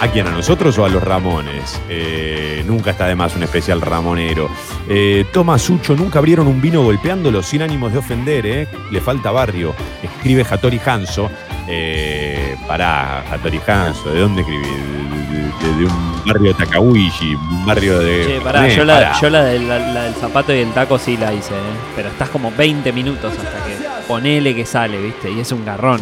¿A 0.00 0.06
quién? 0.06 0.28
¿A 0.28 0.30
nosotros 0.30 0.78
o 0.78 0.84
a 0.84 0.88
los 0.88 1.02
Ramones? 1.02 1.80
Eh, 1.88 2.62
nunca 2.66 2.92
está 2.92 3.08
de 3.08 3.16
más 3.16 3.34
un 3.34 3.42
especial 3.42 3.80
ramonero. 3.80 4.48
Eh, 4.88 5.26
Toma 5.32 5.58
Sucho, 5.58 5.96
nunca 5.96 6.20
abrieron 6.20 6.46
un 6.46 6.60
vino 6.60 6.82
golpeándolo 6.82 7.42
sin 7.42 7.62
ánimos 7.62 7.92
de 7.92 7.98
ofender, 7.98 8.46
¿eh? 8.46 8.68
Le 8.92 9.00
falta 9.00 9.32
barrio. 9.32 9.74
Escribe 10.00 10.46
Hattori 10.48 10.80
Hanso. 10.86 11.28
Eh, 11.66 12.56
pará, 12.68 13.24
Hattori 13.28 13.60
Hanso, 13.66 14.10
¿de 14.12 14.20
dónde 14.20 14.42
escribí? 14.42 14.62
De, 14.62 15.84
un 15.84 16.22
barrio 16.24 16.52
de 16.52 16.64
Takawiji, 16.64 17.34
un 17.34 17.66
barrio 17.66 17.98
de. 17.98 18.24
Che, 18.24 18.40
pará, 18.40 18.68
yo, 18.68 18.84
La, 18.84 19.20
yo 19.20 19.28
la, 19.28 19.44
del 19.44 20.14
zapato 20.14 20.54
y 20.54 20.58
el 20.60 20.70
taco 20.70 20.96
sí 20.96 21.16
la 21.16 21.32
hice, 21.32 21.54
¿eh? 21.54 21.76
Pero 21.96 22.08
estás 22.08 22.28
como 22.28 22.52
20 22.52 22.92
minutos 22.92 23.32
hasta 23.36 23.64
que 23.64 23.77
ponele 24.08 24.54
que 24.54 24.64
sale, 24.64 25.00
¿viste? 25.00 25.30
Y 25.30 25.40
es 25.40 25.52
un 25.52 25.64
garrón. 25.64 26.00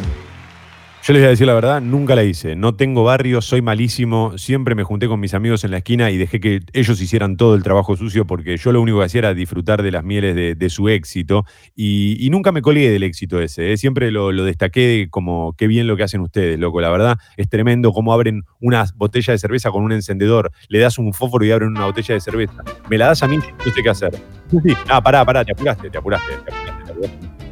Yo 1.02 1.12
les 1.12 1.22
voy 1.22 1.26
a 1.26 1.30
decir 1.30 1.46
la 1.46 1.54
verdad, 1.54 1.80
nunca 1.80 2.16
la 2.16 2.24
hice. 2.24 2.56
No 2.56 2.74
tengo 2.74 3.04
barrio, 3.04 3.40
soy 3.40 3.62
malísimo. 3.62 4.36
Siempre 4.38 4.74
me 4.74 4.82
junté 4.82 5.06
con 5.06 5.20
mis 5.20 5.34
amigos 5.34 5.62
en 5.62 5.70
la 5.70 5.76
esquina 5.76 6.10
y 6.10 6.16
dejé 6.16 6.40
que 6.40 6.62
ellos 6.72 7.00
hicieran 7.00 7.36
todo 7.36 7.54
el 7.54 7.62
trabajo 7.62 7.96
sucio 7.96 8.26
porque 8.26 8.56
yo 8.56 8.72
lo 8.72 8.80
único 8.80 8.98
que 8.98 9.04
hacía 9.04 9.20
era 9.20 9.34
disfrutar 9.34 9.84
de 9.84 9.92
las 9.92 10.02
mieles 10.02 10.34
de, 10.34 10.68
su 10.68 10.88
éxito. 10.88 11.44
Y, 11.76 12.28
nunca 12.32 12.50
me 12.50 12.60
colgué 12.60 12.90
del 12.90 13.04
éxito 13.04 13.40
ese. 13.40 13.72
¿eh? 13.72 13.76
Siempre 13.76 14.10
lo, 14.10 14.32
destaqué 14.32 15.06
como 15.08 15.54
qué 15.56 15.68
bien 15.68 15.86
lo 15.86 15.96
que 15.96 16.02
hacen 16.02 16.22
ustedes, 16.22 16.58
loco. 16.58 16.80
La 16.80 16.90
verdad 16.90 17.18
es 17.36 17.48
tremendo 17.48 17.92
cómo 17.92 18.12
abren 18.12 18.42
una 18.60 18.84
botella 18.96 19.32
de 19.32 19.38
cerveza 19.38 19.70
con 19.70 19.84
un 19.84 19.92
encendedor, 19.92 20.50
le 20.68 20.80
das 20.80 20.98
un 20.98 21.12
fósforo 21.12 21.44
y 21.44 21.52
abren 21.52 21.68
una 21.68 21.86
botella 21.86 22.14
de 22.14 22.20
cerveza. 22.20 22.64
Me 22.90 22.98
la 22.98 23.06
das 23.06 23.22
a 23.22 23.28
mí, 23.28 23.36
no 23.36 23.72
sé 23.72 23.80
qué 23.80 23.90
hacer. 23.90 24.10
Ah, 24.88 25.00
pará, 25.00 25.24
pará, 25.24 25.44
te 25.44 25.52
apuraste, 25.52 25.88
te 25.88 25.98
apuraste, 25.98 26.32
te 26.32 26.50
apuraste. 26.50 26.84
Te 26.84 26.92
apuraste 26.92 27.45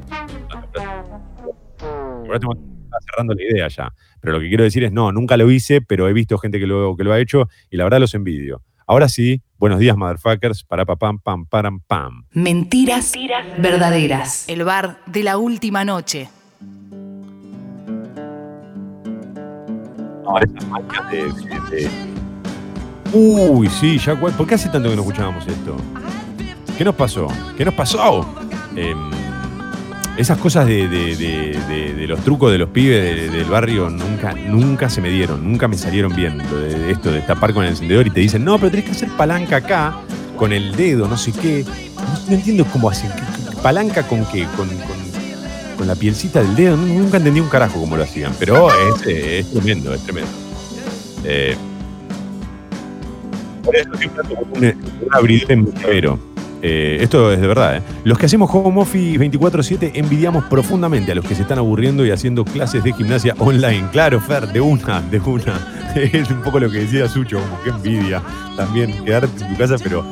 cerrando 3.01 3.35
la 3.35 3.43
idea 3.43 3.69
ya. 3.69 3.93
Pero 4.21 4.35
lo 4.35 4.41
que 4.41 4.49
quiero 4.49 4.65
decir 4.65 4.85
es, 4.85 4.93
no, 4.93 5.13
nunca 5.13 5.37
lo 5.37 5.51
hice, 5.51 5.81
pero 5.81 6.09
he 6.09 6.13
visto 6.13 6.39
gente 6.39 6.59
que 6.59 6.67
lo, 6.67 6.97
que 6.97 7.05
lo 7.05 7.13
ha 7.13 7.21
hecho 7.21 7.49
y 7.71 7.77
la 7.77 7.85
verdad 7.85 8.01
los 8.01 8.15
envidio. 8.15 8.63
Ahora 8.87 9.09
sí, 9.09 9.43
buenos 9.57 9.79
días, 9.79 9.97
motherfuckers, 9.97 10.63
para 10.65 10.85
pam, 10.85 11.19
pam, 11.19 11.47
param, 11.47 11.81
pam. 11.81 12.25
Mentiras, 12.33 13.13
verdaderas. 13.59 14.49
El 14.49 14.65
bar 14.65 14.99
de 15.07 15.23
la 15.23 15.39
última 15.39 15.85
noche. 15.85 16.29
No, 20.25 20.39
de, 21.11 21.91
Uy, 23.13 23.69
sí, 23.69 23.99
ya 23.99 24.19
¿Por 24.19 24.47
qué 24.47 24.55
hace 24.55 24.69
tanto 24.69 24.91
que 24.91 24.97
no 24.97 25.03
escuchábamos 25.03 25.47
esto? 25.47 25.77
¿Qué 26.77 26.85
nos 26.85 26.95
pasó? 26.95 27.29
¿Qué 27.57 27.65
nos 27.65 27.75
pasó? 27.75 28.27
Eh, 28.75 28.95
esas 30.17 30.39
cosas 30.39 30.67
de, 30.67 32.07
los 32.09 32.21
trucos 32.21 32.53
de 32.53 32.59
los 32.59 32.69
pibes 32.69 33.33
del 33.33 33.45
barrio 33.45 33.91
nunca, 33.91 34.33
nunca 34.35 34.89
se 34.89 35.01
me 35.01 35.11
dieron, 35.11 35.43
nunca 35.45 35.67
me 35.69 35.77
salieron 35.77 36.15
bien. 36.15 36.39
Lo 36.39 36.61
de 36.61 36.91
esto 36.91 37.11
de 37.11 37.21
tapar 37.23 37.53
con 37.53 37.65
el 37.65 37.71
encendedor 37.71 38.07
y 38.07 38.11
te 38.11 38.21
dicen, 38.21 38.45
no, 38.45 38.59
pero 38.59 38.71
tenés 38.71 38.87
que 38.87 38.93
hacer 38.93 39.09
palanca 39.17 39.57
acá, 39.57 39.99
con 40.37 40.53
el 40.53 40.75
dedo, 40.77 41.09
no 41.09 41.17
sé 41.17 41.33
qué. 41.33 41.65
No, 42.29 42.35
entiendo 42.35 42.65
cómo 42.73 42.91
hacen. 42.91 43.11
¿Palanca 43.63 44.07
con 44.07 44.25
qué? 44.27 44.47
Con, 44.57 44.69
la 45.87 45.97
pielcita 45.97 46.43
del 46.43 46.55
dedo. 46.57 46.77
Nunca 46.77 47.19
entendí 47.19 47.41
un 47.41 47.49
carajo 47.49 47.79
cómo 47.79 47.97
lo 47.97 48.05
hacían, 48.05 48.33
pero 48.39 48.71
es, 48.97 49.51
tremendo, 49.51 49.93
es 49.93 50.03
tremendo. 50.03 50.31
Eh, 51.25 51.57
por 53.63 53.77
eso 53.77 53.91
siempre 53.99 54.23
un, 54.23 54.65
un 54.65 55.15
abridor 55.15 55.53
en 55.53 55.65
mi 55.65 55.73
eh, 56.67 56.97
esto 57.03 57.31
es 57.31 57.39
de 57.43 57.47
verdad. 57.47 57.77
¿eh? 57.77 57.83
Los 58.05 58.17
que 58.19 58.25
hacemos 58.25 58.49
home 58.51 58.81
office 58.81 59.21
24-7 59.21 59.91
envidiamos 59.97 60.45
profundamente 60.45 61.13
a 61.13 61.15
los 61.15 61.27
que 61.27 61.35
se 61.35 61.43
están 61.43 61.59
aburriendo 61.59 62.07
y 62.07 62.11
haciendo 62.11 62.43
clases 62.43 62.83
de 62.83 62.95
gimnasia 62.95 63.35
online. 63.39 63.87
Claro, 63.93 64.19
Fer, 64.19 64.49
de 64.49 64.63
una, 64.63 65.03
de 65.03 65.21
una. 65.21 65.61
Es 65.95 66.29
un 66.31 66.43
poco 66.43 66.59
lo 66.59 66.71
que 66.71 66.79
decía 66.79 67.07
Sucho, 67.07 67.39
como 67.39 67.63
que 67.63 67.69
envidia 67.69 68.21
también 68.57 69.05
quedarte 69.05 69.45
en 69.45 69.53
tu 69.53 69.59
casa, 69.59 69.77
pero 69.81 70.05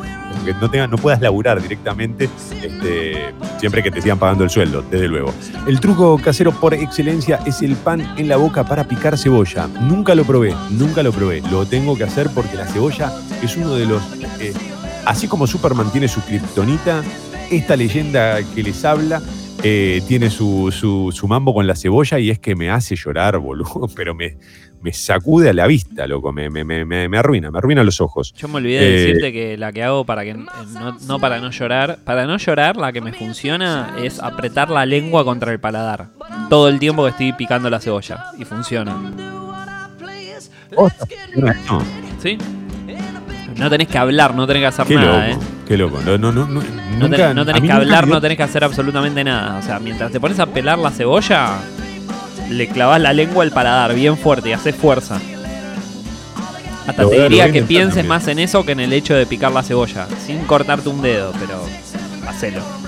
que 0.44 0.54
no, 0.54 0.70
tengas, 0.70 0.90
no 0.90 0.96
puedas 0.96 1.20
laburar 1.20 1.60
directamente 1.60 2.28
este, 2.62 3.34
siempre 3.58 3.82
que 3.82 3.90
te 3.90 4.00
sigan 4.00 4.18
pagando 4.18 4.44
el 4.44 4.50
sueldo, 4.50 4.84
desde 4.90 5.08
luego. 5.08 5.32
El 5.66 5.80
truco 5.80 6.18
casero 6.18 6.52
por 6.52 6.74
excelencia 6.74 7.40
es 7.46 7.62
el 7.62 7.76
pan 7.76 8.14
en 8.16 8.28
la 8.28 8.36
boca 8.36 8.62
para 8.62 8.84
picar 8.84 9.18
cebolla. 9.18 9.68
Nunca 9.80 10.14
lo 10.14 10.24
probé, 10.24 10.54
nunca 10.70 11.02
lo 11.02 11.12
probé. 11.12 11.42
Lo 11.50 11.66
tengo 11.66 11.96
que 11.96 12.04
hacer 12.04 12.28
porque 12.34 12.56
la 12.56 12.66
cebolla 12.66 13.10
es 13.42 13.56
uno 13.56 13.74
de 13.74 13.86
los... 13.86 14.02
Eh, 14.38 14.52
Así 15.04 15.28
como 15.28 15.46
Superman 15.46 15.90
tiene 15.90 16.08
su 16.08 16.20
kriptonita, 16.22 17.02
esta 17.50 17.76
leyenda 17.76 18.38
que 18.54 18.62
les 18.62 18.84
habla 18.84 19.20
eh, 19.64 20.02
tiene 20.08 20.28
su, 20.30 20.72
su, 20.72 21.28
mambo 21.28 21.54
con 21.54 21.66
la 21.66 21.76
cebolla 21.76 22.18
y 22.18 22.30
es 22.30 22.38
que 22.38 22.56
me 22.56 22.70
hace 22.70 22.96
llorar, 22.96 23.38
boludo, 23.38 23.88
pero 23.96 24.14
me, 24.14 24.36
me 24.80 24.92
sacude 24.92 25.50
a 25.50 25.52
la 25.52 25.68
vista, 25.68 26.06
loco, 26.06 26.32
me, 26.32 26.50
me, 26.50 26.64
me, 26.64 27.18
arruina, 27.18 27.50
me 27.50 27.58
arruina 27.58 27.84
los 27.84 28.00
ojos. 28.00 28.32
Yo 28.36 28.48
me 28.48 28.56
olvidé 28.56 28.80
de 28.80 28.86
eh, 28.86 29.06
decirte 29.06 29.32
que 29.32 29.56
la 29.56 29.72
que 29.72 29.84
hago 29.84 30.04
para 30.04 30.24
que 30.24 30.34
no, 30.34 30.46
no, 31.06 31.18
para 31.20 31.40
no 31.40 31.50
llorar, 31.50 31.98
para 32.04 32.26
no 32.26 32.36
llorar, 32.38 32.76
la 32.76 32.92
que 32.92 33.00
me 33.00 33.12
funciona 33.12 33.94
es 34.02 34.18
apretar 34.20 34.70
la 34.70 34.84
lengua 34.84 35.24
contra 35.24 35.52
el 35.52 35.60
paladar. 35.60 36.08
Todo 36.48 36.68
el 36.68 36.80
tiempo 36.80 37.04
que 37.04 37.10
estoy 37.10 37.32
picando 37.32 37.70
la 37.70 37.78
cebolla. 37.78 38.26
Y 38.38 38.44
funciona. 38.44 38.96
¿Sí? 42.20 42.38
No 43.56 43.70
tenés 43.70 43.88
que 43.88 43.98
hablar, 43.98 44.34
no 44.34 44.46
tenés 44.46 44.62
que 44.62 44.66
hacer 44.66 44.90
nada, 44.90 45.30
¿eh? 45.30 45.38
Qué 45.66 45.76
loco. 45.76 46.00
No, 46.04 46.18
no, 46.18 46.32
no, 46.32 46.46
no, 46.46 46.60
tenés, 47.08 47.62
que 47.62 47.72
hablar, 47.72 48.06
no 48.06 48.20
tenés 48.20 48.36
que 48.36 48.42
hacer 48.42 48.64
absolutamente 48.64 49.22
nada. 49.24 49.58
O 49.58 49.62
sea, 49.62 49.78
mientras 49.78 50.10
te 50.10 50.20
pones 50.20 50.38
a 50.40 50.46
pelar 50.46 50.78
la 50.78 50.90
cebolla, 50.90 51.58
le 52.50 52.68
clavas 52.68 53.00
la 53.00 53.12
lengua 53.12 53.44
al 53.44 53.50
paladar 53.50 53.94
bien 53.94 54.16
fuerte 54.16 54.50
y 54.50 54.52
haces 54.52 54.74
fuerza. 54.74 55.20
Hasta 56.86 57.08
te 57.08 57.22
diría 57.22 57.50
que 57.52 57.62
pienses 57.62 58.04
más 58.04 58.26
en 58.28 58.38
eso 58.38 58.64
que 58.64 58.72
en 58.72 58.80
el 58.80 58.92
hecho 58.92 59.14
de 59.14 59.24
picar 59.26 59.52
la 59.52 59.62
cebolla, 59.62 60.06
sin 60.26 60.40
cortarte 60.44 60.88
un 60.88 61.00
dedo, 61.00 61.32
pero 61.38 61.64
hacelo. 62.28 62.81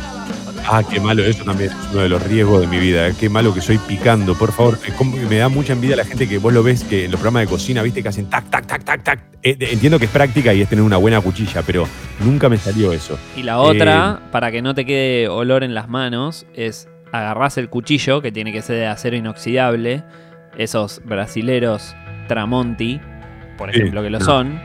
Ah, 0.67 0.83
qué 0.89 0.99
malo, 0.99 1.23
eso 1.23 1.45
también 1.45 1.71
es 1.71 1.77
uno 1.93 2.03
de 2.03 2.09
los 2.09 2.23
riesgos 2.23 2.61
de 2.63 2.67
mi 2.67 2.79
vida. 2.79 3.09
Eh. 3.09 3.15
Qué 3.19 3.29
malo 3.29 3.53
que 3.53 3.61
soy 3.61 3.79
picando, 3.79 4.35
por 4.35 4.53
favor. 4.53 4.79
Me 5.29 5.37
da 5.37 5.49
mucha 5.49 5.75
envidia 5.75 5.97
la 5.97 6.05
gente 6.05 6.27
que 6.27 6.39
vos 6.39 6.53
lo 6.53 6.63
ves 6.63 6.85
que 6.85 7.05
en 7.05 7.11
los 7.11 7.21
programas 7.21 7.43
de 7.43 7.49
cocina, 7.49 7.83
viste, 7.83 8.03
que 8.03 8.09
hacen 8.09 8.31
tac, 8.31 8.49
tac, 8.49 8.67
tac, 8.67 8.83
tac, 8.83 9.03
tac. 9.03 9.21
Eh, 9.43 9.57
entiendo 9.61 9.99
que 9.99 10.07
es 10.07 10.11
práctica 10.11 10.55
y 10.55 10.63
es 10.63 10.69
tener 10.69 10.83
una 10.83 10.97
buena 10.97 11.21
cuchilla, 11.21 11.63
pero 11.63 11.87
nunca 12.21 12.49
me 12.49 12.57
salió 12.57 12.93
eso. 12.93 13.19
Y 13.37 13.43
la 13.43 13.59
otra, 13.59 14.21
eh, 14.21 14.29
para 14.33 14.51
que 14.51 14.63
no 14.63 14.75
te 14.75 14.87
quede 14.87 15.29
olor 15.29 15.65
en 15.65 15.75
las 15.75 15.89
manos, 15.89 16.47
es 16.55 16.89
agarrás 17.13 17.59
el 17.59 17.69
cuchillo, 17.69 18.23
que 18.23 18.33
tiene 18.33 18.53
que 18.53 18.63
ser 18.63 18.77
de 18.77 18.87
acero 18.87 19.17
inoxidable, 19.17 20.03
esos 20.57 21.03
brasileros 21.05 21.95
Tramonti, 22.27 23.01
por 23.59 23.71
ejemplo, 23.71 24.03
que 24.03 24.11
lo 24.11 24.21
son. 24.21 24.59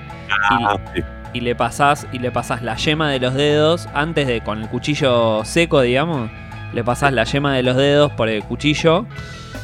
Ah, 0.49 0.77
y 0.95 1.01
le 1.33 1.55
pasás 1.55 2.07
y 2.11 2.19
le 2.19 2.31
pasás 2.31 2.61
la 2.61 2.75
yema 2.75 3.11
de 3.11 3.19
los 3.19 3.33
dedos 3.33 3.87
antes 3.93 4.27
de 4.27 4.41
con 4.41 4.61
el 4.61 4.67
cuchillo 4.69 5.43
seco, 5.45 5.81
digamos, 5.81 6.29
le 6.73 6.83
pasás 6.83 7.13
la 7.13 7.23
yema 7.23 7.55
de 7.55 7.63
los 7.63 7.75
dedos 7.77 8.11
por 8.11 8.29
el 8.29 8.43
cuchillo 8.43 9.05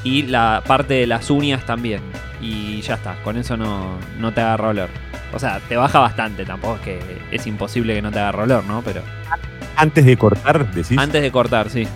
y 0.03 0.23
la 0.23 0.63
parte 0.65 0.95
de 0.95 1.07
las 1.07 1.29
uñas 1.29 1.65
también. 1.65 2.01
Y 2.41 2.81
ya 2.81 2.95
está, 2.95 3.15
con 3.23 3.37
eso 3.37 3.57
no, 3.57 3.97
no 4.19 4.33
te 4.33 4.41
agarra 4.41 4.69
olor. 4.69 4.89
O 5.33 5.39
sea, 5.39 5.59
te 5.67 5.75
baja 5.75 5.99
bastante, 5.99 6.45
tampoco 6.45 6.75
es 6.75 6.81
que 6.81 6.99
es 7.31 7.47
imposible 7.47 7.95
que 7.95 8.01
no 8.01 8.11
te 8.11 8.19
agarre 8.19 8.43
olor, 8.43 8.63
¿no? 8.65 8.81
Pero. 8.83 9.01
Antes 9.75 10.05
de 10.05 10.15
cortar, 10.15 10.71
decís. 10.71 10.97
Antes 10.97 11.21
de 11.21 11.31
cortar, 11.31 11.69
sí. 11.69 11.87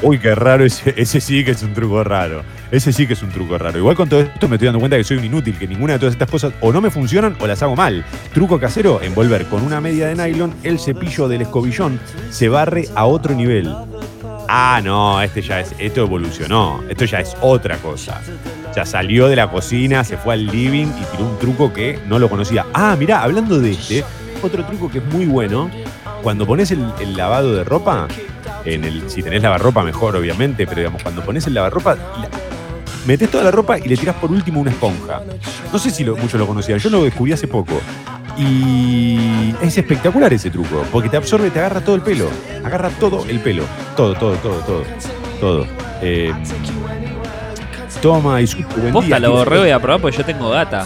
Uy, 0.00 0.18
qué 0.18 0.34
raro, 0.34 0.64
ese, 0.64 0.94
ese 0.96 1.20
sí 1.20 1.44
que 1.44 1.52
es 1.52 1.62
un 1.62 1.74
truco 1.74 2.02
raro. 2.02 2.42
Ese 2.72 2.90
sí 2.90 3.06
que 3.06 3.12
es 3.12 3.22
un 3.22 3.28
truco 3.28 3.58
raro. 3.58 3.78
Igual 3.78 3.94
con 3.94 4.08
todo 4.08 4.20
esto 4.20 4.48
me 4.48 4.56
estoy 4.56 4.64
dando 4.64 4.80
cuenta 4.80 4.96
que 4.96 5.04
soy 5.04 5.18
un 5.18 5.24
inútil, 5.26 5.58
que 5.58 5.68
ninguna 5.68 5.92
de 5.92 5.98
todas 5.98 6.14
estas 6.14 6.30
cosas 6.30 6.54
o 6.62 6.72
no 6.72 6.80
me 6.80 6.90
funcionan 6.90 7.36
o 7.38 7.46
las 7.46 7.62
hago 7.62 7.76
mal. 7.76 8.02
Truco 8.32 8.58
casero, 8.58 9.02
envolver 9.02 9.44
con 9.44 9.62
una 9.62 9.78
media 9.82 10.08
de 10.08 10.14
nylon 10.14 10.54
el 10.62 10.78
cepillo 10.78 11.28
del 11.28 11.42
escobillón 11.42 12.00
se 12.30 12.48
barre 12.48 12.88
a 12.94 13.04
otro 13.04 13.34
nivel. 13.34 13.70
Ah, 14.48 14.80
no, 14.82 15.20
este 15.20 15.42
ya 15.42 15.60
es, 15.60 15.74
esto 15.78 16.00
evolucionó, 16.00 16.82
esto 16.88 17.04
ya 17.04 17.20
es 17.20 17.36
otra 17.42 17.76
cosa. 17.76 18.22
Ya 18.74 18.86
salió 18.86 19.28
de 19.28 19.36
la 19.36 19.50
cocina, 19.50 20.02
se 20.02 20.16
fue 20.16 20.32
al 20.32 20.46
living 20.46 20.86
y 20.86 21.04
tiró 21.10 21.28
un 21.28 21.38
truco 21.38 21.74
que 21.74 21.98
no 22.08 22.18
lo 22.18 22.30
conocía. 22.30 22.64
Ah, 22.72 22.96
mirá, 22.98 23.22
hablando 23.22 23.60
de 23.60 23.72
este, 23.72 24.02
otro 24.42 24.64
truco 24.64 24.90
que 24.90 24.98
es 24.98 25.04
muy 25.04 25.26
bueno, 25.26 25.70
cuando 26.22 26.46
pones 26.46 26.70
el, 26.70 27.16
lavado 27.18 27.54
de 27.54 27.64
ropa, 27.64 28.08
en 28.64 28.84
el, 28.84 29.10
si 29.10 29.22
tenés 29.22 29.42
lavarropa 29.42 29.82
mejor, 29.82 30.16
obviamente, 30.16 30.66
pero 30.66 30.80
digamos, 30.80 31.02
cuando 31.02 31.22
pones 31.22 31.46
el 31.46 31.52
lavarropa, 31.52 31.98
metes 33.06 33.30
toda 33.30 33.44
la 33.44 33.50
ropa 33.50 33.78
y 33.78 33.88
le 33.88 33.96
tirás 33.96 34.16
por 34.16 34.30
último 34.30 34.60
una 34.60 34.70
esponja. 34.70 35.20
No 35.72 35.78
sé 35.78 35.90
si 35.90 36.04
lo, 36.04 36.16
muchos 36.16 36.38
lo 36.38 36.46
conocían, 36.46 36.78
yo 36.78 36.90
lo 36.90 37.04
descubrí 37.04 37.32
hace 37.32 37.48
poco. 37.48 37.80
Y 38.38 39.54
es 39.60 39.76
espectacular 39.76 40.32
ese 40.32 40.50
truco, 40.50 40.84
porque 40.90 41.08
te 41.08 41.16
absorbe, 41.16 41.50
te 41.50 41.58
agarra 41.58 41.80
todo 41.82 41.96
el 41.96 42.02
pelo. 42.02 42.28
Agarra 42.64 42.88
todo 42.90 43.24
el 43.28 43.40
pelo. 43.40 43.64
Todo, 43.96 44.14
todo, 44.14 44.36
todo, 44.36 44.58
todo. 44.60 44.84
Todo. 45.40 45.66
Eh, 46.00 46.32
toma 48.00 48.40
y 48.40 48.46
su 48.46 48.58
buen 48.62 48.92
Posta, 48.92 49.18
lo 49.18 49.44
voy 49.44 49.70
a 49.70 49.78
probar 49.80 50.00
porque 50.00 50.16
yo 50.18 50.24
tengo 50.24 50.50
gata. 50.50 50.84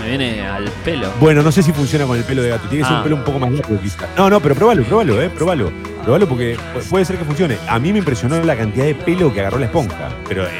Me 0.00 0.10
viene 0.10 0.46
al 0.46 0.64
pelo. 0.84 1.08
Bueno, 1.18 1.42
no 1.42 1.50
sé 1.50 1.62
si 1.62 1.72
funciona 1.72 2.06
con 2.06 2.16
el 2.16 2.24
pelo 2.24 2.42
de 2.42 2.50
gato. 2.50 2.68
Tiene 2.68 2.84
que 2.84 2.88
ser 2.88 2.94
un 2.94 3.00
ah. 3.00 3.04
pelo 3.04 3.16
un 3.16 3.24
poco 3.24 3.38
más 3.38 3.50
largo 3.50 3.80
quizás. 3.80 4.08
No, 4.16 4.30
no, 4.30 4.40
pero 4.40 4.54
probalo, 4.54 4.84
probalo, 4.84 5.20
eh, 5.20 5.30
probalo. 5.30 5.72
Probalo 6.04 6.28
porque 6.28 6.56
puede 6.88 7.04
ser 7.04 7.16
que 7.16 7.24
funcione. 7.24 7.56
A 7.68 7.78
mí 7.78 7.92
me 7.92 7.98
impresionó 7.98 8.40
la 8.42 8.56
cantidad 8.56 8.84
de 8.84 8.94
pelo 8.94 9.32
que 9.32 9.40
agarró 9.40 9.58
la 9.58 9.66
esponja. 9.66 10.10
Pero 10.28 10.44
eh, 10.44 10.50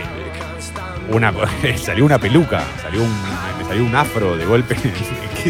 una, 1.11 1.33
salió 1.77 2.05
una 2.05 2.19
peluca, 2.19 2.63
salió 2.83 3.03
un, 3.03 3.13
me 3.59 3.65
salió 3.65 3.85
un 3.85 3.95
afro 3.95 4.37
de 4.37 4.45
golpe. 4.45 4.77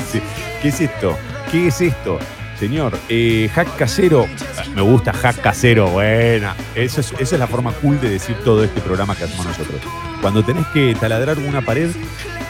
¿Qué 0.62 0.68
es, 0.68 0.80
esto? 0.80 1.16
¿Qué 1.50 1.68
es 1.68 1.80
esto? 1.80 2.18
Señor, 2.58 2.98
eh, 3.08 3.50
hack 3.54 3.76
casero, 3.76 4.26
me 4.74 4.82
gusta 4.82 5.12
hack 5.12 5.40
casero, 5.40 5.88
buena. 5.88 6.54
Esa 6.74 7.00
es 7.00 7.32
la 7.32 7.46
forma 7.46 7.72
cool 7.72 8.00
de 8.00 8.10
decir 8.10 8.36
todo 8.44 8.64
este 8.64 8.80
programa 8.80 9.14
que 9.14 9.24
hacemos 9.24 9.46
nosotros. 9.46 9.80
Cuando 10.20 10.42
tenés 10.42 10.66
que 10.68 10.96
taladrar 10.98 11.38
una 11.38 11.62
pared, 11.62 11.90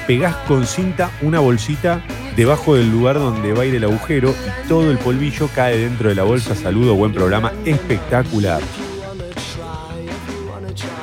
pegás 0.07 0.37
con 0.49 0.67
cinta 0.67 1.11
una 1.23 1.41
bolsita 1.41 2.03
debajo 2.37 2.75
del 2.75 2.91
lugar 2.91 3.17
donde 3.19 3.53
va 3.53 3.63
a 3.63 3.67
ir 3.67 3.75
el 3.75 3.85
agujero 3.85 4.31
y 4.31 4.69
todo 4.69 4.91
el 4.91 4.99
polvillo 4.99 5.49
cae 5.55 5.79
dentro 5.79 6.09
de 6.09 6.15
la 6.15 6.23
bolsa. 6.23 6.55
Saludo, 6.55 6.95
buen 6.95 7.13
programa, 7.13 7.53
espectacular. 7.65 8.61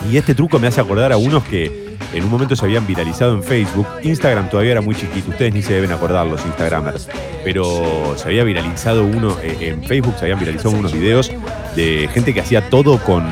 Y 0.10 0.18
este 0.18 0.36
truco 0.36 0.60
me 0.60 0.68
hace 0.68 0.82
acordar 0.82 1.12
a 1.12 1.18
unos 1.18 1.44
que 1.44 1.83
en 2.14 2.24
un 2.24 2.30
momento 2.30 2.56
se 2.56 2.66
habían 2.66 2.86
viralizado 2.86 3.34
en 3.34 3.44
Facebook. 3.44 3.88
Instagram 4.04 4.50
todavía 4.50 4.74
era 4.74 4.82
muy 4.82 4.96
chiquito, 4.96 5.32
ustedes 5.32 5.54
ni 5.54 5.62
se 5.62 5.74
deben 5.74 5.92
acordar 5.92 6.26
los 6.28 6.46
Instagramers. 6.46 7.10
Pero 7.44 8.14
se 8.18 8.28
había 8.28 8.44
viralizado 8.44 9.04
uno, 9.04 9.38
eh, 9.42 9.58
en 9.62 9.84
Facebook 9.84 10.16
se 10.18 10.26
habían 10.26 10.40
viralizado 10.40 10.76
unos 10.76 10.94
videos 10.94 11.32
de 11.76 12.10
gente 12.14 12.34
que 12.34 12.42
hacía 12.42 12.70
todo 12.70 12.98
con, 13.00 13.26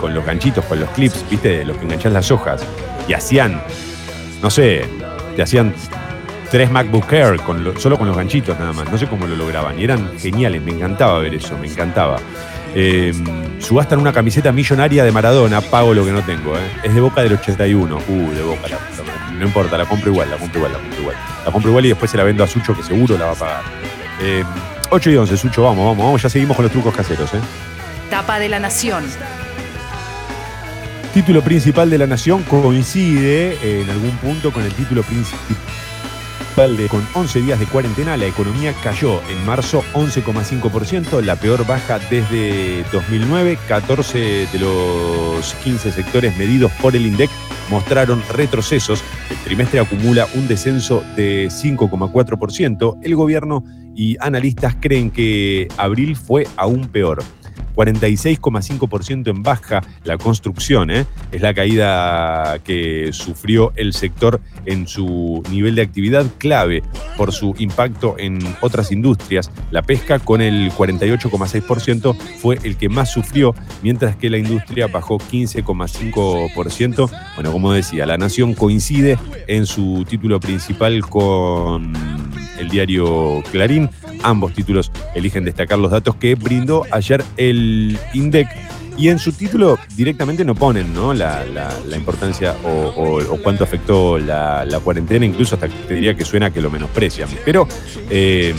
con 0.00 0.14
los 0.14 0.24
ganchitos, 0.24 0.64
con 0.66 0.80
los 0.80 0.88
clips, 0.90 1.24
¿viste? 1.30 1.58
De 1.58 1.64
los 1.64 1.76
que 1.76 1.84
enganchás 1.84 2.12
las 2.12 2.30
hojas. 2.30 2.62
Y 3.08 3.14
hacían, 3.14 3.62
no 4.42 4.50
sé, 4.50 4.84
te 5.36 5.42
hacían 5.42 5.74
tres 6.50 6.70
MacBook 6.70 7.12
Air 7.12 7.40
con 7.40 7.80
solo 7.80 7.96
con 7.96 8.08
los 8.08 8.16
ganchitos 8.16 8.58
nada 8.58 8.72
más. 8.72 8.90
No 8.90 8.98
sé 8.98 9.06
cómo 9.06 9.26
lo 9.26 9.36
lograban. 9.36 9.78
Y 9.78 9.84
eran 9.84 10.18
geniales, 10.18 10.62
me 10.62 10.72
encantaba 10.72 11.18
ver 11.20 11.34
eso, 11.34 11.56
me 11.58 11.68
encantaba. 11.68 12.18
Eh, 12.74 13.12
subastan 13.58 13.98
una 13.98 14.12
camiseta 14.12 14.52
millonaria 14.52 15.04
de 15.04 15.12
Maradona, 15.12 15.60
pago 15.60 15.94
lo 15.94 16.04
que 16.04 16.12
no 16.12 16.22
tengo. 16.22 16.56
¿eh? 16.56 16.70
Es 16.82 16.94
de 16.94 17.00
Boca 17.00 17.22
del 17.22 17.34
81. 17.34 17.96
Uh, 18.08 18.30
de 18.32 18.42
Boca. 18.42 18.68
no 19.38 19.46
importa, 19.46 19.76
la 19.76 19.86
compro 19.86 20.10
igual, 20.10 20.30
la 20.30 20.36
compro 20.36 20.58
igual, 20.58 20.72
la 20.72 20.78
compro 20.78 21.00
igual. 21.00 21.16
La 21.44 21.52
compro 21.52 21.70
igual 21.70 21.86
y 21.86 21.88
después 21.88 22.10
se 22.10 22.16
la 22.16 22.24
vendo 22.24 22.44
a 22.44 22.46
Sucho 22.46 22.76
que 22.76 22.82
seguro 22.82 23.18
la 23.18 23.26
va 23.26 23.32
a 23.32 23.36
pagar. 23.36 23.62
8 24.90 25.10
eh, 25.10 25.12
y 25.12 25.16
11, 25.16 25.36
Sucho, 25.36 25.62
vamos, 25.62 25.84
vamos, 25.84 26.04
vamos. 26.04 26.22
Ya 26.22 26.28
seguimos 26.28 26.56
con 26.56 26.64
los 26.64 26.72
trucos 26.72 26.94
caseros. 26.94 27.32
¿eh? 27.34 27.40
Tapa 28.08 28.38
de 28.38 28.48
la 28.48 28.60
Nación. 28.60 29.04
Título 31.14 31.42
principal 31.42 31.90
de 31.90 31.98
la 31.98 32.06
Nación 32.06 32.44
coincide 32.44 33.80
en 33.80 33.90
algún 33.90 34.16
punto 34.18 34.52
con 34.52 34.62
el 34.62 34.72
título 34.72 35.02
principal 35.02 35.56
con 36.90 37.06
11 37.14 37.40
días 37.40 37.58
de 37.58 37.64
cuarentena, 37.64 38.18
la 38.18 38.26
economía 38.26 38.74
cayó 38.82 39.22
en 39.30 39.46
marzo 39.46 39.82
11,5%, 39.94 41.22
la 41.22 41.36
peor 41.36 41.66
baja 41.66 41.98
desde 42.10 42.84
2009. 42.92 43.56
14 43.66 44.46
de 44.52 44.58
los 44.58 45.54
15 45.64 45.90
sectores 45.90 46.36
medidos 46.36 46.70
por 46.82 46.94
el 46.94 47.06
INDEC 47.06 47.30
mostraron 47.70 48.22
retrocesos. 48.34 49.02
El 49.30 49.38
trimestre 49.38 49.80
acumula 49.80 50.26
un 50.34 50.48
descenso 50.48 51.02
de 51.16 51.46
5,4%. 51.46 52.98
El 53.02 53.16
gobierno 53.16 53.64
y 53.96 54.18
analistas 54.20 54.76
creen 54.78 55.10
que 55.10 55.66
abril 55.78 56.14
fue 56.14 56.46
aún 56.58 56.88
peor. 56.88 57.22
46,5% 57.74 59.28
en 59.30 59.42
baja 59.42 59.82
la 60.04 60.18
construcción. 60.18 60.90
¿eh? 60.90 61.06
Es 61.32 61.40
la 61.40 61.54
caída 61.54 62.58
que 62.64 63.10
sufrió 63.12 63.72
el 63.76 63.92
sector 63.92 64.40
en 64.66 64.86
su 64.86 65.42
nivel 65.50 65.74
de 65.74 65.82
actividad 65.82 66.26
clave 66.38 66.82
por 67.16 67.32
su 67.32 67.54
impacto 67.58 68.16
en 68.18 68.38
otras 68.60 68.92
industrias. 68.92 69.50
La 69.70 69.82
pesca 69.82 70.18
con 70.18 70.40
el 70.40 70.70
48,6% 70.72 72.16
fue 72.40 72.58
el 72.62 72.76
que 72.76 72.88
más 72.88 73.12
sufrió, 73.12 73.54
mientras 73.82 74.16
que 74.16 74.30
la 74.30 74.38
industria 74.38 74.86
bajó 74.86 75.18
15,5%. 75.18 77.10
Bueno, 77.34 77.52
como 77.52 77.72
decía, 77.72 78.06
la 78.06 78.18
Nación 78.18 78.54
coincide 78.54 79.18
en 79.46 79.66
su 79.66 80.04
título 80.08 80.40
principal 80.40 81.00
con 81.02 81.92
el 82.58 82.68
diario 82.68 83.42
Clarín. 83.50 83.90
Ambos 84.22 84.52
títulos 84.52 84.90
eligen 85.14 85.44
destacar 85.44 85.78
los 85.78 85.90
datos 85.90 86.16
que 86.16 86.34
brindó 86.34 86.84
ayer 86.90 87.24
el 87.36 87.98
INDEC 88.12 88.48
y 88.96 89.08
en 89.08 89.18
su 89.18 89.32
título 89.32 89.78
directamente 89.96 90.44
no 90.44 90.54
ponen 90.54 90.92
¿no? 90.92 91.14
La, 91.14 91.42
importancia 91.94 92.54
o, 92.64 93.38
cuánto 93.42 93.64
afectó 93.64 94.18
la, 94.18 94.80
cuarentena, 94.84 95.24
incluso 95.24 95.54
hasta 95.54 95.68
te 95.68 95.94
diría 95.94 96.14
que 96.14 96.24
suena 96.24 96.50
que 96.50 96.60
lo 96.60 96.70
menosprecian. 96.70 97.28
Pero 97.44 97.66
eh, 98.10 98.54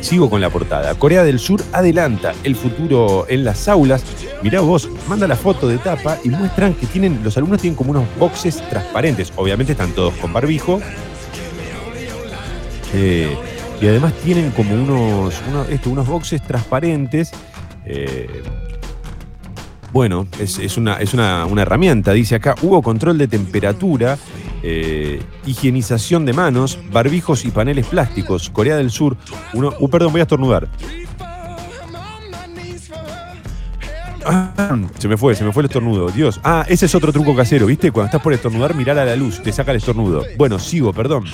Sigo 0.00 0.30
con 0.30 0.40
la 0.40 0.50
portada. 0.50 0.94
Corea 0.94 1.24
del 1.24 1.38
Sur 1.38 1.62
adelanta 1.72 2.32
el 2.44 2.54
futuro 2.54 3.26
en 3.28 3.44
las 3.44 3.68
aulas. 3.68 4.02
Mirá 4.42 4.60
vos, 4.60 4.88
manda 5.08 5.26
la 5.26 5.36
foto 5.36 5.68
de 5.68 5.78
tapa 5.78 6.18
y 6.22 6.30
muestran 6.30 6.74
que 6.74 6.86
tienen, 6.86 7.20
los 7.24 7.36
alumnos 7.36 7.60
tienen 7.60 7.76
como 7.76 7.90
unos 7.90 8.04
boxes 8.18 8.56
transparentes. 8.70 9.32
Obviamente 9.36 9.72
están 9.72 9.92
todos 9.92 10.14
con 10.14 10.32
barbijo. 10.32 10.80
Eh, 12.94 13.36
y 13.80 13.86
además 13.86 14.12
tienen 14.24 14.50
como 14.50 14.74
unos, 14.74 15.34
unos 15.86 16.06
boxes 16.06 16.42
transparentes. 16.42 17.30
Eh, 17.84 18.42
bueno, 19.92 20.26
es, 20.38 20.76
una, 20.76 20.94
es 20.94 21.14
una, 21.14 21.46
herramienta, 21.56 22.12
dice 22.12 22.34
acá. 22.34 22.54
Hubo 22.62 22.82
control 22.82 23.18
de 23.18 23.28
temperatura, 23.28 24.18
eh, 24.62 25.22
higienización 25.46 26.26
de 26.26 26.32
manos, 26.32 26.78
barbijos 26.92 27.44
y 27.44 27.50
paneles 27.50 27.86
plásticos. 27.86 28.50
Corea 28.50 28.76
del 28.76 28.90
Sur, 28.90 29.16
uno. 29.54 29.72
Uh, 29.78 29.88
perdón, 29.88 30.12
voy 30.12 30.20
a 30.20 30.22
estornudar. 30.22 30.68
Ah, 34.30 34.76
se 34.98 35.08
me 35.08 35.16
fue, 35.16 35.34
se 35.34 35.42
me 35.42 35.52
fue 35.52 35.62
el 35.62 35.68
estornudo. 35.68 36.10
Dios. 36.10 36.38
Ah, 36.44 36.66
ese 36.68 36.84
es 36.84 36.94
otro 36.94 37.12
truco 37.12 37.34
casero, 37.34 37.64
¿viste? 37.64 37.90
Cuando 37.90 38.06
estás 38.08 38.20
por 38.20 38.34
estornudar, 38.34 38.74
mirar 38.74 38.98
a 38.98 39.06
la 39.06 39.16
luz, 39.16 39.42
te 39.42 39.52
saca 39.52 39.70
el 39.70 39.78
estornudo. 39.78 40.22
Bueno, 40.36 40.58
sigo, 40.58 40.92
perdón. 40.92 41.24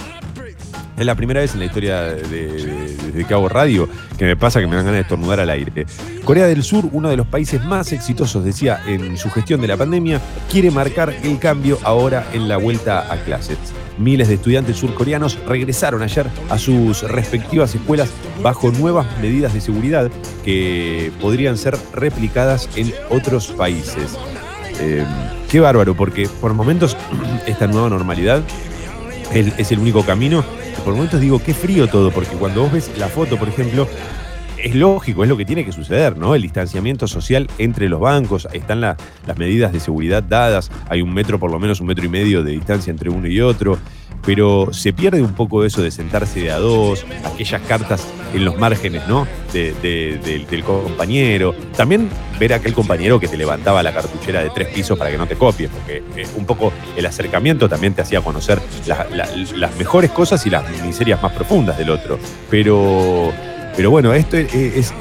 Es 0.96 1.04
la 1.04 1.16
primera 1.16 1.40
vez 1.40 1.54
en 1.54 1.60
la 1.60 1.66
historia 1.66 2.02
de, 2.02 2.96
de, 3.12 3.24
que 3.24 3.34
hago 3.34 3.48
radio 3.48 3.88
que 4.16 4.24
me 4.24 4.36
pasa 4.36 4.60
que 4.60 4.66
me 4.68 4.76
dan 4.76 4.84
ganas 4.84 4.98
de 4.98 5.02
estornudar 5.02 5.40
al 5.40 5.50
aire. 5.50 5.86
Corea 6.24 6.46
del 6.46 6.62
Sur, 6.62 6.88
uno 6.92 7.08
de 7.08 7.16
los 7.16 7.26
países 7.26 7.64
más 7.64 7.92
exitosos, 7.92 8.44
decía, 8.44 8.80
en 8.86 9.16
su 9.16 9.28
gestión 9.30 9.60
de 9.60 9.66
la 9.66 9.76
pandemia, 9.76 10.20
quiere 10.50 10.70
marcar 10.70 11.12
el 11.24 11.38
cambio 11.40 11.78
ahora 11.82 12.28
en 12.32 12.48
la 12.48 12.58
vuelta 12.58 13.12
a 13.12 13.16
clases. 13.24 13.58
Miles 13.98 14.28
de 14.28 14.34
estudiantes 14.34 14.76
surcoreanos 14.76 15.36
regresaron 15.46 16.02
ayer 16.02 16.26
a 16.48 16.58
sus 16.58 17.02
respectivas 17.02 17.74
escuelas 17.74 18.10
bajo 18.42 18.70
nuevas 18.70 19.06
medidas 19.20 19.52
de 19.52 19.60
seguridad 19.60 20.10
que 20.44 21.10
podrían 21.20 21.58
ser 21.58 21.76
replicadas 21.92 22.68
en 22.76 22.92
otros 23.10 23.48
países. 23.48 24.16
Eh, 24.80 25.04
qué 25.50 25.58
bárbaro, 25.58 25.96
porque 25.96 26.28
por 26.40 26.54
momentos 26.54 26.96
esta 27.46 27.66
nueva 27.66 27.88
normalidad 27.88 28.42
es 29.32 29.72
el 29.72 29.80
único 29.80 30.04
camino 30.04 30.44
por 30.84 30.94
momentos 30.94 31.20
digo, 31.20 31.42
qué 31.42 31.54
frío 31.54 31.86
todo, 31.86 32.10
porque 32.10 32.36
cuando 32.36 32.62
vos 32.62 32.72
ves 32.72 32.90
la 32.98 33.08
foto, 33.08 33.38
por 33.38 33.48
ejemplo, 33.48 33.86
es 34.58 34.74
lógico, 34.74 35.22
es 35.22 35.28
lo 35.28 35.36
que 35.36 35.44
tiene 35.44 35.64
que 35.64 35.72
suceder, 35.72 36.16
¿no? 36.16 36.34
El 36.34 36.42
distanciamiento 36.42 37.06
social 37.06 37.48
entre 37.58 37.88
los 37.88 38.00
bancos, 38.00 38.48
están 38.52 38.80
las 38.80 38.96
medidas 39.36 39.72
de 39.72 39.80
seguridad 39.80 40.22
dadas, 40.22 40.70
hay 40.88 41.02
un 41.02 41.12
metro, 41.12 41.38
por 41.38 41.50
lo 41.50 41.58
menos 41.58 41.80
un 41.80 41.88
metro 41.88 42.04
y 42.06 42.08
medio 42.08 42.42
de 42.42 42.52
distancia 42.52 42.90
entre 42.90 43.10
uno 43.10 43.28
y 43.28 43.40
otro, 43.40 43.78
pero 44.26 44.72
se 44.72 44.92
pierde 44.92 45.22
un 45.22 45.34
poco 45.34 45.64
eso 45.64 45.82
de 45.82 45.90
sentarse 45.90 46.40
de 46.40 46.50
a 46.50 46.58
dos, 46.58 47.04
aquellas 47.24 47.62
cartas 47.62 48.06
en 48.32 48.44
los 48.44 48.58
márgenes, 48.58 49.06
¿no? 49.06 49.26
del 49.52 50.64
compañero. 50.64 51.54
También 51.76 52.08
ver 52.38 52.52
a 52.52 52.56
aquel 52.56 52.74
compañero 52.74 53.20
que 53.20 53.28
te 53.28 53.36
levantaba 53.36 53.82
la 53.82 53.92
cartuchera 53.92 54.42
de 54.42 54.50
tres 54.50 54.68
pisos 54.68 54.98
para 54.98 55.10
que 55.10 55.18
no 55.18 55.26
te 55.26 55.36
copies, 55.36 55.70
porque 55.70 56.02
eh, 56.16 56.26
un 56.36 56.44
poco 56.44 56.72
el 56.96 57.06
acercamiento 57.06 57.68
también 57.68 57.94
te 57.94 58.02
hacía 58.02 58.20
conocer 58.20 58.60
las 58.86 59.76
mejores 59.76 60.10
cosas 60.10 60.44
y 60.46 60.50
las 60.50 60.64
miserias 60.82 61.22
más 61.22 61.32
profundas 61.32 61.78
del 61.78 61.90
otro. 61.90 62.18
Pero 62.50 63.32
pero 63.76 63.90
bueno, 63.90 64.14
esto 64.14 64.36
es, 64.36 64.92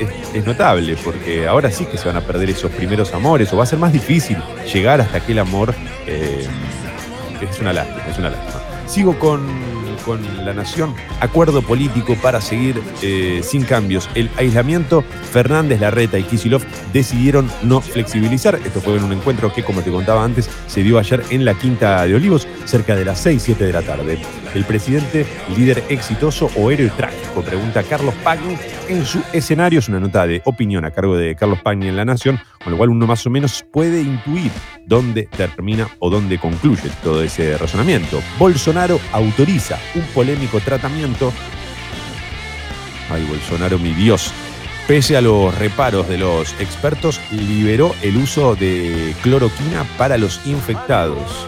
notable 0.45 0.97
porque 1.03 1.47
ahora 1.47 1.69
sí 1.69 1.85
que 1.85 1.97
se 1.97 2.07
van 2.07 2.17
a 2.17 2.21
perder 2.21 2.49
esos 2.49 2.71
primeros 2.71 3.13
amores 3.13 3.53
o 3.53 3.57
va 3.57 3.63
a 3.63 3.67
ser 3.67 3.77
más 3.77 3.93
difícil 3.93 4.37
llegar 4.71 4.99
hasta 4.99 5.17
aquel 5.17 5.39
amor. 5.39 5.75
Eh, 6.07 6.47
es 7.41 7.59
una 7.59 7.73
lástima, 7.73 8.07
es 8.09 8.17
una 8.17 8.29
lástima. 8.31 8.62
Sigo 8.93 9.17
con, 9.17 9.41
la 10.45 10.53
nación. 10.53 10.93
Acuerdo 11.19 11.63
político 11.63 12.15
para 12.21 12.39
seguir 12.41 12.79
eh, 13.01 13.41
sin 13.41 13.63
cambios. 13.63 14.07
El 14.13 14.29
aislamiento, 14.37 15.01
Fernández, 15.31 15.79
Larreta 15.79 16.19
y 16.19 16.23
Kisilov 16.23 16.61
decidieron 16.91 17.49
no 17.63 17.81
flexibilizar. 17.81 18.53
Esto 18.53 18.81
fue 18.81 18.97
en 18.97 19.05
un 19.05 19.13
encuentro 19.13 19.51
que, 19.51 19.63
como 19.63 19.81
te 19.81 19.89
contaba 19.89 20.23
antes, 20.23 20.47
se 20.67 20.83
dio 20.83 20.99
ayer 20.99 21.23
en 21.31 21.43
la 21.43 21.55
Quinta 21.55 22.05
de 22.05 22.13
Olivos, 22.13 22.47
cerca 22.65 22.95
de 22.95 23.03
las 23.03 23.19
6, 23.21 23.41
7 23.41 23.65
de 23.65 23.73
la 23.73 23.81
tarde. 23.81 24.19
El 24.53 24.63
presidente, 24.63 25.25
líder 25.57 25.83
exitoso 25.89 26.51
o 26.55 26.69
héroe 26.69 26.91
trágico, 26.95 27.41
pregunta 27.41 27.81
Carlos 27.81 28.13
Pagni 28.23 28.57
en 28.89 29.05
su 29.05 29.23
escenario. 29.33 29.79
Es 29.79 29.89
una 29.89 29.99
nota 29.99 30.27
de 30.27 30.43
opinión 30.45 30.85
a 30.85 30.91
cargo 30.91 31.17
de 31.17 31.35
Carlos 31.35 31.59
Pagni 31.63 31.87
en 31.87 31.95
La 31.95 32.05
Nación, 32.05 32.39
con 32.63 32.71
lo 32.71 32.77
cual 32.77 32.89
uno 32.89 33.07
más 33.07 33.25
o 33.25 33.29
menos 33.29 33.65
puede 33.71 34.01
intuir 34.01 34.51
dónde 34.85 35.23
termina 35.23 35.87
o 35.99 36.09
dónde 36.09 36.39
concluye 36.39 36.89
todo 37.03 37.23
ese 37.23 37.57
razonamiento. 37.57 38.21
Bolsonaro 38.39 38.99
autoriza 39.11 39.79
un 39.95 40.03
polémico 40.13 40.59
tratamiento. 40.59 41.33
Ay, 43.09 43.25
Bolsonaro, 43.25 43.77
mi 43.79 43.93
Dios. 43.93 44.33
Pese 44.87 45.15
a 45.15 45.21
los 45.21 45.57
reparos 45.57 46.09
de 46.09 46.17
los 46.17 46.53
expertos, 46.59 47.21
liberó 47.31 47.93
el 48.01 48.17
uso 48.17 48.55
de 48.55 49.15
cloroquina 49.21 49.85
para 49.97 50.17
los 50.17 50.45
infectados 50.45 51.47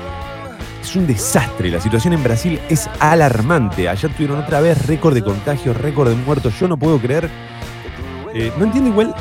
es 0.86 0.96
un 0.96 1.08
desastre. 1.08 1.70
La 1.70 1.82
situación 1.82 2.14
en 2.14 2.24
Brasil 2.24 2.60
es 2.70 2.88
alarmante. 3.00 3.90
Ayer 3.90 4.12
tuvieron 4.14 4.40
otra 4.40 4.62
vez 4.62 4.86
récord 4.86 5.16
de 5.16 5.24
contagios, 5.24 5.76
récord 5.76 6.10
de 6.10 6.16
muertos. 6.16 6.58
Yo 6.60 6.68
no 6.68 6.78
puedo 6.78 7.00
creer. 7.00 7.30
Eh, 8.34 8.52
no 8.58 8.66
entiendo 8.66 8.92
igual. 8.92 9.16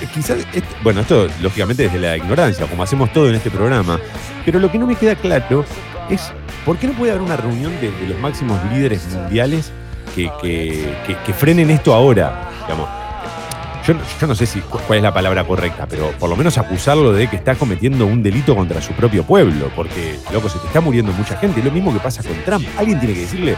Eh, 0.00 0.08
quizás. 0.12 0.46
bueno, 0.82 1.00
esto 1.00 1.28
lógicamente 1.40 1.84
desde 1.84 1.98
la 1.98 2.16
ignorancia, 2.16 2.66
como 2.66 2.82
hacemos 2.82 3.12
todo 3.12 3.28
en 3.28 3.36
este 3.36 3.50
programa. 3.50 3.98
Pero 4.44 4.58
lo 4.58 4.70
que 4.70 4.78
no 4.78 4.86
me 4.86 4.96
queda 4.96 5.14
claro 5.14 5.64
es 6.10 6.32
por 6.64 6.76
qué 6.78 6.86
no 6.86 6.92
puede 6.94 7.12
haber 7.12 7.22
una 7.22 7.36
reunión 7.36 7.72
de, 7.80 7.92
los 8.08 8.18
máximos 8.18 8.58
líderes 8.72 9.06
mundiales 9.08 9.72
que, 10.14 10.30
que 11.26 11.32
frenen 11.32 11.70
esto 11.70 11.94
ahora. 11.94 12.50
Yo, 13.86 14.26
no 14.26 14.34
sé 14.34 14.46
si 14.46 14.60
cuál 14.60 14.98
es 14.98 15.02
la 15.02 15.12
palabra 15.12 15.44
correcta, 15.44 15.86
pero 15.86 16.10
por 16.12 16.30
lo 16.30 16.36
menos 16.36 16.56
acusarlo 16.56 17.12
de 17.12 17.28
que 17.28 17.36
está 17.36 17.54
cometiendo 17.54 18.06
un 18.06 18.22
delito 18.22 18.56
contra 18.56 18.80
su 18.80 18.92
propio 18.94 19.24
pueblo, 19.24 19.70
porque, 19.76 20.18
loco, 20.32 20.48
se 20.48 20.58
te 20.58 20.66
está 20.66 20.80
muriendo 20.80 21.12
mucha 21.12 21.36
gente. 21.36 21.60
Es 21.60 21.64
lo 21.64 21.70
mismo 21.70 21.92
que 21.92 22.00
pasa 22.00 22.22
con 22.22 22.34
Trump. 22.44 22.66
Alguien 22.78 22.98
tiene 22.98 23.14
que 23.14 23.20
decirle, 23.20 23.56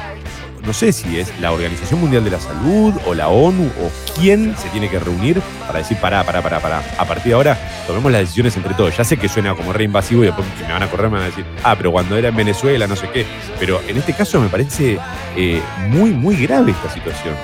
no 0.66 0.72
sé 0.72 0.92
si 0.92 1.20
es 1.20 1.32
la 1.40 1.52
Organización 1.52 2.00
Mundial 2.00 2.24
de 2.24 2.30
la 2.30 2.40
Salud 2.40 2.92
o 3.06 3.14
la 3.14 3.28
ONU 3.28 3.66
o 3.66 4.18
quién 4.18 4.56
se 4.56 4.68
tiene 4.70 4.88
que 4.88 4.98
reunir 4.98 5.40
para 5.64 5.78
decir, 5.78 5.96
pará, 5.98 6.24
pará, 6.24 6.42
pará, 6.42 6.58
pará. 6.58 6.82
A 6.98 7.04
partir 7.04 7.26
de 7.26 7.34
ahora 7.34 7.56
tomemos 7.86 8.10
las 8.10 8.22
decisiones 8.22 8.56
entre 8.56 8.74
todos. 8.74 8.96
Ya 8.96 9.04
sé 9.04 9.16
que 9.16 9.28
suena 9.28 9.54
como 9.54 9.72
reinvasivo 9.72 10.24
y 10.24 10.26
después 10.26 10.46
me 10.60 10.72
van 10.72 10.82
a 10.82 10.90
correr 10.90 11.08
me 11.08 11.18
van 11.18 11.22
a 11.22 11.26
decir, 11.26 11.44
ah, 11.62 11.76
pero 11.76 11.92
cuando 11.92 12.16
era 12.16 12.28
en 12.28 12.36
Venezuela, 12.36 12.88
no 12.88 12.96
sé 12.96 13.08
qué. 13.10 13.24
Pero 13.60 13.80
en 13.86 13.96
este 13.96 14.12
caso 14.12 14.40
me 14.40 14.48
parece 14.48 14.98
eh, 15.36 15.62
muy, 15.88 16.10
muy 16.10 16.34
grave 16.36 16.72
esta 16.72 16.92
situación. 16.92 17.36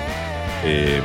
Eh, 0.65 1.01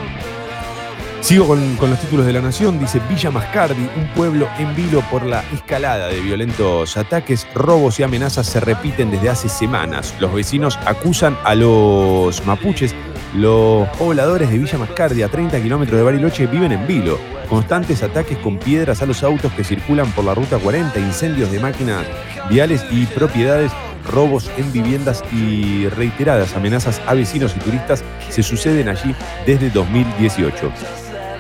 Sigo 1.21 1.47
con, 1.49 1.61
los 1.81 2.01
títulos 2.01 2.27
de 2.27 2.33
la 2.33 2.41
Nación. 2.41 2.79
Dice 2.79 3.01
Villa 3.09 3.31
Mascardi, 3.31 3.89
un 3.97 4.07
pueblo 4.15 4.49
en 4.59 4.75
vilo 4.75 5.03
por 5.11 5.27
la 5.27 5.45
escalada 5.53 6.09
de 6.09 6.21
violentos 6.21 6.97
ataques, 6.97 7.47
robos 7.55 7.99
y 7.99 8.03
amenazas 8.03 8.47
se 8.47 8.61
repiten 8.61 9.11
desde 9.11 9.29
hace 9.29 9.49
semanas. 9.49 10.15
Los 10.21 10.33
vecinos 10.33 10.79
acusan 10.87 11.37
a 11.45 11.55
los 11.55 12.47
mapuches. 12.47 12.95
Los 13.35 13.87
pobladores 13.99 14.49
de 14.49 14.59
Villa 14.59 14.79
Mascardi, 14.79 15.23
a 15.23 15.29
30 15.29 15.61
kilómetros 15.61 15.99
de 15.99 16.05
Bariloche, 16.05 16.47
viven 16.47 16.73
en 16.73 16.87
vilo. 16.87 17.19
Constantes 17.49 18.03
ataques 18.03 18.39
con 18.39 18.57
piedras 18.57 19.03
a 19.03 19.07
los 19.07 19.23
autos 19.23 19.53
que 19.53 19.65
circulan 19.65 20.11
por 20.13 20.25
la 20.25 20.35
ruta 20.35 20.59
40, 20.59 20.99
incendios 20.99 21.51
de 21.51 21.61
máquinas 21.61 22.07
viales 22.49 22.85
y 22.91 23.05
propiedades 23.07 23.73
robos 24.11 24.51
en 24.57 24.73
viviendas 24.73 25.23
y 25.33 25.89
reiteradas 25.89 26.55
amenazas 26.57 27.03
a 27.07 27.13
vecinos 27.13 27.55
y 27.57 27.61
turistas 27.61 28.03
se 28.31 28.43
suceden 28.43 28.89
allí 28.89 29.15
desde 29.45 29.69
2018 29.69 30.73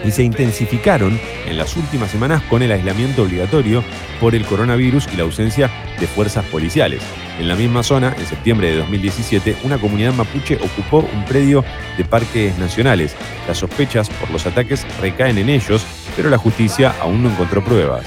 y 0.05 0.11
se 0.11 0.23
intensificaron 0.23 1.19
en 1.47 1.57
las 1.57 1.77
últimas 1.77 2.11
semanas 2.11 2.43
con 2.45 2.63
el 2.63 2.73
aislamiento 2.73 3.23
obligatorio 3.23 3.83
por 4.21 4.35
el 4.35 4.45
coronavirus 4.45 5.09
y 5.13 5.17
la 5.17 5.25
ausencia 5.25 5.71
de 5.99 6.07
fuerzas 6.07 6.45
policiales. 6.47 7.03
En 7.39 7.49
la 7.49 7.55
misma 7.55 7.83
zona, 7.83 8.15
en 8.19 8.27
septiembre 8.27 8.71
de 8.71 8.79
2017, 8.79 9.57
una 9.65 9.79
comunidad 9.79 10.13
mapuche 10.13 10.57
ocupó 10.57 10.99
un 10.99 11.25
predio 11.25 11.65
de 11.97 12.05
parques 12.05 12.59
nacionales. 12.59 13.15
Las 13.47 13.59
sospechas 13.59 14.09
por 14.11 14.31
los 14.31 14.47
ataques 14.47 14.87
recaen 15.01 15.39
en 15.39 15.49
ellos, 15.49 15.85
pero 16.17 16.31
la 16.31 16.39
justicia 16.39 16.95
aún 17.01 17.23
no 17.23 17.31
encontró 17.31 17.65
pruebas. 17.65 18.05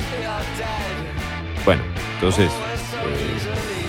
Bueno, 1.66 1.84
entonces 2.16 2.52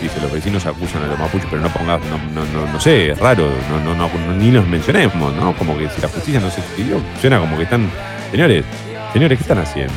dice, 0.02 0.20
los 0.20 0.32
vecinos 0.32 0.66
acusan 0.66 1.02
a 1.04 1.06
los 1.06 1.18
mapuches, 1.18 1.46
pero 1.50 1.62
no 1.62 1.68
pongas, 1.68 2.00
no, 2.34 2.80
sé, 2.80 3.10
es 3.10 3.18
raro, 3.18 3.50
no, 3.84 3.94
no, 3.94 4.10
ni 4.34 4.50
los 4.50 4.66
mencionemos, 4.66 5.34
¿no? 5.34 5.54
Como 5.56 5.76
que 5.78 5.88
si 5.88 6.00
la 6.00 6.08
justicia 6.08 6.40
no 6.40 6.50
se 6.50 6.60
escribió, 6.60 7.00
suena 7.20 7.38
como 7.38 7.56
que 7.56 7.64
están, 7.64 7.90
señores, 8.30 8.64
señores, 9.12 9.38
¿qué 9.38 9.42
están 9.42 9.58
haciendo? 9.58 9.94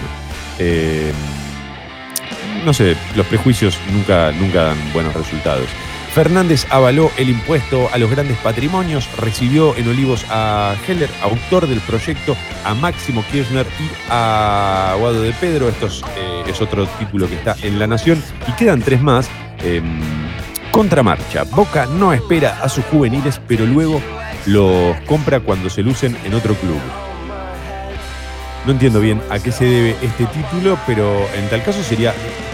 Eh, 0.60 1.12
no 2.66 2.74
sé, 2.74 2.96
los 3.16 3.26
prejuicios 3.28 3.78
nunca, 3.92 4.32
nunca 4.32 4.64
dan 4.64 4.78
buenos 4.94 5.14
resultados. 5.14 5.68
Fernández 6.16 6.66
avaló 6.70 7.12
el 7.18 7.30
impuesto 7.30 7.90
a 7.92 7.98
los 7.98 8.10
grandes 8.10 8.38
patrimonios, 8.38 9.06
recibió 9.18 9.76
en 9.76 9.90
Olivos 9.90 10.26
a 10.30 10.74
Heller, 10.88 11.10
autor 11.22 11.68
del 11.68 11.82
proyecto, 11.82 12.38
a 12.64 12.74
Máximo 12.74 13.22
Kirchner 13.30 13.68
y 13.82 13.90
a 14.10 14.96
Guado 14.98 15.22
de 15.22 15.34
Pedro. 15.34 15.68
Esto 15.68 15.88
eh, 15.88 16.44
es 16.48 16.62
otro 16.62 16.88
título 16.88 17.28
que 17.28 17.36
está 17.36 17.58
en 17.62 17.80
La 17.80 17.86
Nación. 17.86 18.24
Y 18.48 18.54
quedan 18.54 18.82
tres 18.82 19.02
más. 19.02 19.30
Em, 19.64 20.00
contramarcha. 20.72 21.44
Boca 21.44 21.86
no 21.86 22.14
espera 22.14 22.60
a 22.62 22.70
sus 22.70 22.84
juveniles, 22.86 23.40
pero 23.48 23.66
luego 23.66 24.02
los 24.46 24.96
compra 25.02 25.40
cuando 25.40 25.70
se 25.70 25.82
lucen 25.82 26.18
en 26.26 26.34
otro 26.34 26.54
club. 26.56 26.80
No 28.66 28.72
entiendo 28.72 29.00
bien 29.00 29.22
a 29.30 29.40
qué 29.40 29.52
se 29.52 29.66
debe 29.66 29.96
este 30.02 30.26
título, 30.26 30.78
pero 30.88 31.28
en 31.36 31.48
tal 31.50 31.64
caso 31.64 31.84
sería, 31.84 32.14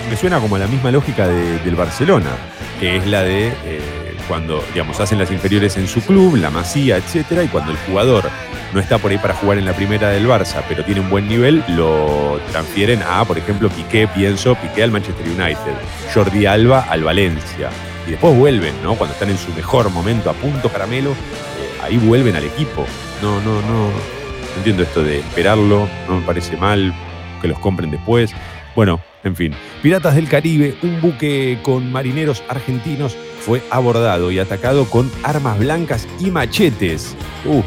me 0.09 0.17
suena 0.17 0.39
como 0.39 0.57
la 0.57 0.67
misma 0.67 0.91
lógica 0.91 1.27
del 1.27 1.75
Barcelona, 1.75 2.31
que 2.79 2.97
es 2.97 3.07
la 3.07 3.23
de 3.23 3.47
eh, 3.47 4.10
cuando, 4.31 4.63
digamos, 4.73 4.97
hacen 5.01 5.19
las 5.19 5.29
inferiores 5.29 5.75
en 5.75 5.89
su 5.89 5.99
club, 5.99 6.37
la 6.37 6.49
masía, 6.49 6.95
etcétera, 6.95 7.43
y 7.43 7.49
cuando 7.49 7.73
el 7.73 7.77
jugador 7.79 8.29
no 8.73 8.79
está 8.79 8.97
por 8.97 9.11
ahí 9.11 9.17
para 9.17 9.33
jugar 9.33 9.57
en 9.57 9.65
la 9.65 9.73
primera 9.73 10.07
del 10.07 10.25
Barça, 10.25 10.63
pero 10.69 10.85
tiene 10.85 11.01
un 11.01 11.09
buen 11.09 11.27
nivel, 11.27 11.61
lo 11.67 12.39
transfieren 12.49 13.01
a, 13.05 13.25
por 13.25 13.37
ejemplo, 13.37 13.67
Piqué, 13.67 14.07
pienso, 14.07 14.55
Piqué 14.55 14.83
al 14.83 14.91
Manchester 14.91 15.27
United, 15.27 15.73
Jordi 16.13 16.45
Alba 16.45 16.85
al 16.89 17.03
Valencia. 17.03 17.71
Y 18.07 18.11
después 18.11 18.33
vuelven, 18.33 18.73
¿no? 18.81 18.95
Cuando 18.95 19.13
están 19.15 19.31
en 19.31 19.37
su 19.37 19.51
mejor 19.51 19.89
momento, 19.89 20.29
a 20.29 20.33
punto 20.33 20.69
caramelo, 20.69 21.11
eh, 21.11 21.83
ahí 21.83 21.97
vuelven 21.97 22.37
al 22.37 22.45
equipo. 22.45 22.85
No, 23.21 23.41
no, 23.41 23.55
no. 23.63 23.87
No 23.89 24.57
entiendo 24.59 24.83
esto 24.83 25.03
de 25.03 25.19
esperarlo, 25.19 25.89
no 26.07 26.21
me 26.21 26.25
parece 26.25 26.55
mal 26.55 26.93
que 27.41 27.49
los 27.49 27.59
compren 27.59 27.91
después. 27.91 28.33
Bueno, 28.77 29.01
en 29.25 29.35
fin. 29.35 29.53
Piratas 29.81 30.15
del 30.15 30.29
Caribe, 30.29 30.75
un 30.83 31.01
buque 31.01 31.59
con 31.63 31.91
marineros 31.91 32.43
argentinos, 32.47 33.17
fue 33.41 33.61
abordado 33.69 34.31
y 34.31 34.39
atacado 34.39 34.85
con 34.85 35.11
armas 35.23 35.59
blancas 35.59 36.07
y 36.19 36.31
machetes. 36.31 37.15
Uh, 37.45 37.61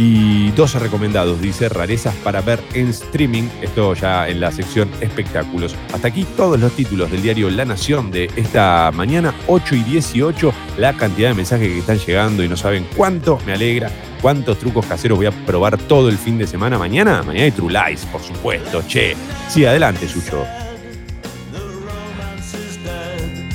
y 0.00 0.52
12 0.52 0.78
recomendados, 0.78 1.40
dice, 1.40 1.68
rarezas 1.68 2.14
para 2.16 2.40
ver 2.40 2.62
en 2.72 2.88
streaming. 2.88 3.48
Esto 3.60 3.94
ya 3.94 4.28
en 4.28 4.40
la 4.40 4.52
sección 4.52 4.88
espectáculos. 5.00 5.74
Hasta 5.92 6.06
aquí 6.06 6.24
todos 6.36 6.60
los 6.60 6.70
títulos 6.72 7.10
del 7.10 7.20
diario 7.20 7.50
La 7.50 7.64
Nación 7.64 8.12
de 8.12 8.30
esta 8.36 8.92
mañana, 8.94 9.34
8 9.48 9.74
y 9.74 9.82
18. 9.82 10.52
La 10.78 10.92
cantidad 10.92 11.30
de 11.30 11.34
mensajes 11.34 11.68
que 11.68 11.78
están 11.80 11.98
llegando 11.98 12.44
y 12.44 12.48
no 12.48 12.56
saben 12.56 12.86
cuánto 12.96 13.40
me 13.44 13.52
alegra, 13.52 13.90
cuántos 14.22 14.58
trucos 14.60 14.86
caseros 14.86 15.18
voy 15.18 15.26
a 15.26 15.32
probar 15.32 15.76
todo 15.76 16.08
el 16.08 16.16
fin 16.16 16.38
de 16.38 16.46
semana. 16.46 16.78
Mañana, 16.78 17.24
mañana 17.24 17.46
hay 17.46 17.50
True 17.50 17.72
Lies, 17.72 18.06
por 18.06 18.22
supuesto. 18.22 18.84
Che, 18.86 19.16
sí, 19.48 19.64
adelante, 19.64 20.06
Suyo. 20.06 20.67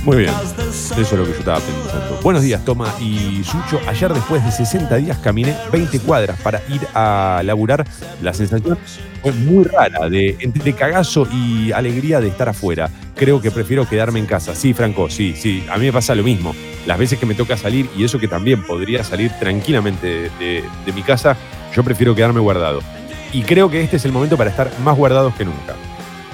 Muy 0.03 0.17
bien. 0.17 0.33
Eso 0.69 0.99
es 0.99 1.11
lo 1.13 1.23
que 1.23 1.31
yo 1.31 1.39
estaba 1.39 1.59
pensando. 1.59 2.19
Buenos 2.21 2.41
días, 2.41 2.63
Toma 2.65 2.93
y 2.99 3.41
Sucho. 3.45 3.79
Ayer, 3.87 4.13
después 4.13 4.43
de 4.43 4.51
60 4.51 4.97
días, 4.97 5.17
caminé 5.19 5.55
20 5.71 5.97
cuadras 6.01 6.39
para 6.41 6.61
ir 6.67 6.81
a 6.93 7.41
laburar. 7.45 7.85
La 8.21 8.33
sensación 8.33 8.77
fue 9.21 9.31
muy 9.31 9.63
rara, 9.63 10.09
de 10.09 10.35
entre 10.41 10.73
cagazo 10.73 11.25
y 11.31 11.71
alegría 11.71 12.19
de 12.19 12.27
estar 12.27 12.49
afuera. 12.49 12.89
Creo 13.15 13.41
que 13.41 13.49
prefiero 13.49 13.87
quedarme 13.87 14.19
en 14.19 14.25
casa. 14.25 14.55
Sí, 14.55 14.73
Franco, 14.73 15.09
sí, 15.09 15.35
sí. 15.37 15.65
A 15.71 15.77
mí 15.77 15.85
me 15.85 15.93
pasa 15.93 16.13
lo 16.15 16.23
mismo. 16.23 16.53
Las 16.85 16.97
veces 16.97 17.17
que 17.17 17.25
me 17.25 17.33
toca 17.33 17.55
salir, 17.55 17.89
y 17.95 18.03
eso 18.03 18.19
que 18.19 18.27
también 18.27 18.61
podría 18.63 19.05
salir 19.05 19.31
tranquilamente 19.39 20.29
de, 20.37 20.63
mi 20.93 21.03
casa, 21.03 21.37
yo 21.73 21.81
prefiero 21.81 22.13
quedarme 22.13 22.41
guardado. 22.41 22.81
Y 23.31 23.43
creo 23.43 23.69
que 23.69 23.81
este 23.81 23.95
es 23.95 24.03
el 24.03 24.11
momento 24.11 24.35
para 24.35 24.49
estar 24.49 24.69
más 24.83 24.97
guardados 24.97 25.33
que 25.35 25.45
nunca. 25.45 25.75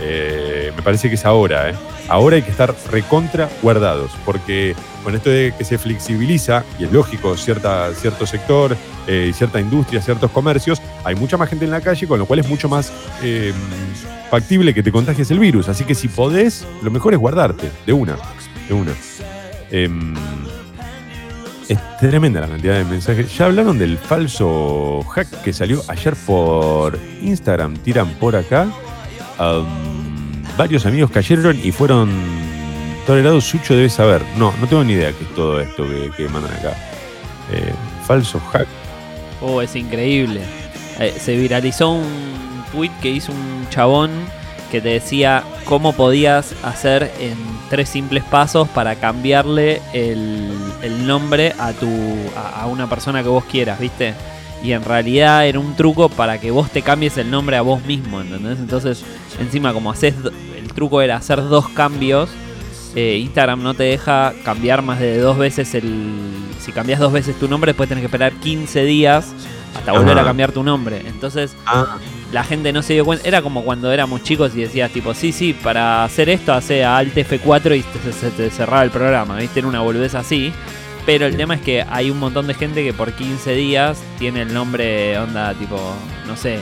Eh, 0.02 0.74
me 0.76 0.82
parece 0.82 1.08
que 1.08 1.16
es 1.16 1.26
ahora, 1.26 1.70
¿eh? 1.70 1.76
Ahora 2.10 2.38
hay 2.38 2.42
que 2.42 2.52
estar 2.52 2.74
recontra 2.92 3.50
guardados, 3.62 4.12
porque 4.26 4.76
con 5.04 5.16
esto 5.16 5.30
de 5.30 5.54
que 5.56 5.64
se 5.64 5.78
flexibiliza, 5.78 6.64
y 6.80 6.86
es 6.86 6.92
lógico, 6.92 7.38
cierta, 7.38 7.94
cierto 7.94 8.26
sector, 8.26 8.76
eh, 9.08 9.32
cierta 9.34 9.62
industria, 9.62 10.02
ciertos 10.02 10.32
comercios, 10.32 10.82
hay 11.04 11.16
mucha 11.16 11.38
más 11.38 11.50
gente 11.50 11.66
en 11.66 11.72
la 11.72 11.82
calle, 11.82 12.08
con 12.08 12.18
lo 12.18 12.26
cual 12.26 12.40
es 12.40 12.50
mucho 12.50 12.68
más 12.68 12.92
eh, 13.22 13.54
factible 14.32 14.74
que 14.74 14.82
te 14.82 14.92
contagies 14.92 15.30
el 15.30 15.40
virus. 15.40 15.70
Así 15.70 15.84
que 15.84 15.94
si 15.94 16.08
podés, 16.08 16.66
lo 16.82 16.90
mejor 16.90 17.14
es 17.14 17.20
guardarte, 17.20 17.70
de 17.86 17.94
una, 17.94 18.18
de 18.68 18.74
una. 18.74 18.92
Em, 19.72 20.16
es 21.68 21.78
tremenda 22.00 22.42
la 22.42 22.48
cantidad 22.48 22.76
de 22.76 22.86
mensajes. 22.86 23.38
Ya 23.38 23.46
hablaron 23.46 23.78
del 23.78 24.00
falso 24.00 25.04
hack 25.04 25.44
que 25.44 25.54
salió 25.54 25.84
ayer 25.88 26.16
por 26.16 26.98
Instagram. 27.22 27.76
Tiran 27.78 28.10
por 28.16 28.36
acá 28.36 28.68
varios 30.60 30.86
amigos 30.86 31.10
cayeron 31.10 31.58
y 31.64 31.72
fueron 31.72 32.12
tolerados. 33.08 33.46
Sucho 33.46 33.74
debe 33.74 33.90
saber. 33.90 34.22
No, 34.38 34.54
no 34.60 34.68
tengo 34.68 34.84
ni 34.84 34.92
idea 34.92 35.14
qué 35.14 35.24
es 35.24 35.34
todo 35.34 35.62
esto 35.62 35.86
que, 36.18 36.28
mandan 36.28 36.54
acá. 36.54 36.74
Eh, 37.54 37.74
falso 38.06 38.42
hack. 38.52 38.68
Oh, 39.42 39.62
es 39.62 39.74
increíble. 39.78 40.42
Eh, 41.00 41.16
se 41.18 41.38
viralizó 41.38 41.92
un 41.92 42.66
tweet 42.74 42.92
que 43.02 43.10
hizo 43.10 43.32
un 43.32 43.68
chabón 43.70 44.12
que 44.70 44.82
te 44.82 44.90
decía 44.90 45.44
cómo 45.64 45.94
podías 45.94 46.54
hacer 46.62 47.10
en 47.22 47.38
tres 47.70 47.88
simples 47.88 48.26
pasos 48.26 48.68
para 48.68 48.96
cambiarle 48.96 49.82
el, 49.94 51.08
nombre 51.08 51.54
a, 51.58 51.72
tu, 51.72 51.90
a, 52.36 52.64
a 52.64 52.68
una 52.68 52.90
persona 52.90 53.24
que 53.24 53.30
vos 53.30 53.46
quieras, 53.46 53.80
¿viste? 53.80 54.14
y 54.64 54.74
en 54.74 54.84
realidad 54.84 55.48
era 55.48 55.60
un 55.60 55.76
truco 55.76 56.10
para 56.10 56.40
que 56.40 56.52
vos 56.52 56.70
te 56.70 56.82
cambies 56.82 57.18
el 57.18 57.32
nombre 57.32 57.56
a 57.58 57.62
vos 57.62 57.84
mismo, 57.86 58.20
¿entendés? 58.22 58.60
Entonces, 58.60 59.04
encima 59.40 59.74
como 59.74 59.92
haces, 59.92 60.16
el 60.70 60.76
truco 60.76 61.02
era 61.02 61.18
hacer 61.18 61.42
dos 61.44 61.68
cambios, 61.70 62.30
eh, 62.96 63.18
Instagram 63.18 63.62
no 63.62 63.74
te 63.74 63.84
deja 63.84 64.34
cambiar 64.44 64.82
más 64.82 65.00
de 65.00 65.18
dos 65.20 65.38
veces 65.38 65.74
el... 65.76 66.16
Si 66.60 66.72
cambias 66.72 67.00
dos 67.00 67.12
veces 67.12 67.38
tu 67.40 67.48
nombre, 67.48 67.70
después 67.70 67.90
tenés 67.90 68.02
que 68.02 68.08
esperar 68.08 68.34
15 68.34 68.84
días 68.84 69.34
hasta 69.76 69.92
volver 69.92 70.18
a 70.20 70.24
cambiar 70.24 70.52
tu 70.52 70.64
nombre. 70.64 71.02
Entonces, 71.08 71.56
ah. 71.66 71.98
la 72.32 72.44
gente 72.44 72.74
no 72.74 72.82
se 72.84 72.94
dio 72.94 73.06
cuenta. 73.06 73.28
Era 73.28 73.42
como 73.42 73.64
cuando 73.64 73.92
éramos 73.92 74.24
chicos 74.24 74.56
y 74.56 74.62
decías 74.62 74.92
tipo, 74.92 75.14
sí, 75.14 75.32
sí, 75.32 75.54
para 75.54 76.04
hacer 76.04 76.30
esto 76.30 76.54
hace 76.54 76.84
Alt 76.84 77.16
F4 77.16 77.78
y 77.78 78.12
se 78.12 78.32
te 78.32 78.50
cerraba 78.50 78.84
el 78.84 78.92
programa, 78.92 79.38
¿viste? 79.38 79.60
Era 79.60 79.68
una 79.68 79.82
boludez 79.82 80.16
así. 80.16 80.52
Pero 81.06 81.26
el 81.26 81.38
tema 81.38 81.56
es 81.56 81.62
que 81.62 81.84
hay 81.90 82.12
un 82.12 82.20
montón 82.20 82.46
de 82.46 82.54
gente 82.54 82.84
que 82.84 82.94
por 82.94 83.14
15 83.14 83.54
días 83.54 84.04
tiene 84.20 84.42
el 84.42 84.54
nombre, 84.54 85.18
onda, 85.18 85.54
tipo, 85.54 85.80
no 86.28 86.36
sé. 86.36 86.60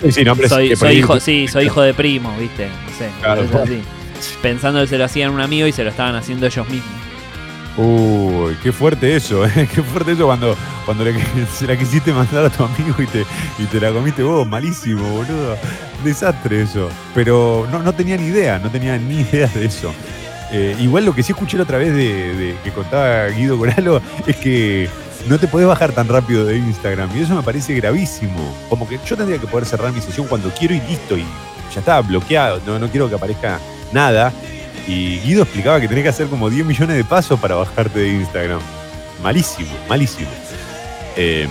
Sí, 0.00 0.12
sí, 0.12 0.24
nombres 0.24 0.50
soy, 0.50 0.74
soy 0.76 0.98
hijo, 0.98 1.20
sí, 1.20 1.48
soy 1.48 1.66
hijo 1.66 1.82
de 1.82 1.94
primo, 1.94 2.34
¿viste? 2.38 2.68
No 2.68 2.98
sé. 2.98 3.10
Claro, 3.20 3.46
así. 3.62 3.82
Pensando 4.42 4.80
que 4.80 4.86
se 4.86 4.98
lo 4.98 5.04
hacían 5.04 5.30
un 5.30 5.40
amigo 5.40 5.66
y 5.66 5.72
se 5.72 5.82
lo 5.84 5.90
estaban 5.90 6.14
haciendo 6.14 6.46
ellos 6.46 6.68
mismos. 6.68 6.92
Uy, 7.76 8.56
qué 8.62 8.72
fuerte 8.72 9.16
eso, 9.16 9.46
¿eh? 9.46 9.68
Qué 9.72 9.82
fuerte 9.82 10.12
eso 10.12 10.26
cuando, 10.26 10.56
cuando 10.84 11.04
se 11.54 11.66
la 11.66 11.76
quisiste 11.76 12.12
mandar 12.12 12.44
a 12.46 12.50
tu 12.50 12.64
amigo 12.64 12.96
y 12.98 13.06
te, 13.06 13.24
y 13.58 13.64
te 13.64 13.80
la 13.80 13.92
comiste 13.92 14.22
vos. 14.22 14.46
Malísimo, 14.46 15.08
boludo. 15.08 15.56
Desastre 16.04 16.62
eso. 16.62 16.88
Pero 17.14 17.66
no, 17.70 17.82
no 17.82 17.92
tenía 17.94 18.16
ni 18.16 18.26
idea, 18.26 18.58
no 18.58 18.70
tenía 18.70 18.98
ni 18.98 19.20
idea 19.20 19.46
de 19.46 19.66
eso. 19.66 19.92
Eh, 20.52 20.76
igual 20.80 21.04
lo 21.04 21.14
que 21.14 21.22
sí 21.22 21.32
escuché 21.32 21.56
la 21.56 21.62
otra 21.62 21.78
vez 21.78 21.94
de, 21.94 22.56
que 22.64 22.70
contaba 22.72 23.28
Guido 23.28 23.56
Coralo 23.56 24.02
es 24.26 24.36
que 24.36 24.88
no 25.28 25.38
te 25.38 25.46
podés 25.46 25.66
bajar 25.66 25.92
tan 25.92 26.08
rápido 26.08 26.44
de 26.44 26.56
Instagram. 26.56 27.10
Y 27.16 27.22
eso 27.22 27.34
me 27.34 27.42
parece 27.42 27.74
gravísimo. 27.74 28.54
Como 28.68 28.88
que 28.88 28.98
yo 29.06 29.16
tendría 29.16 29.38
que 29.38 29.46
poder 29.46 29.66
cerrar 29.66 29.92
mi 29.92 30.00
sesión 30.00 30.26
cuando 30.26 30.50
quiero 30.50 30.74
y 30.74 30.80
listo. 30.80 31.16
Y 31.16 31.24
ya 31.74 31.80
está, 31.80 32.00
bloqueado. 32.00 32.60
No, 32.66 32.78
no 32.78 32.88
quiero 32.88 33.08
que 33.08 33.14
aparezca 33.14 33.58
nada. 33.92 34.32
Y 34.86 35.18
Guido 35.20 35.42
explicaba 35.42 35.80
que 35.80 35.88
tenés 35.88 36.04
que 36.04 36.08
hacer 36.08 36.26
como 36.28 36.50
10 36.50 36.66
millones 36.66 36.96
de 36.96 37.04
pasos 37.04 37.38
para 37.38 37.54
bajarte 37.54 37.98
de 37.98 38.08
Instagram. 38.08 38.60
Malísimo, 39.22 39.70
malísimo. 39.88 40.30
Eh, 41.16 41.46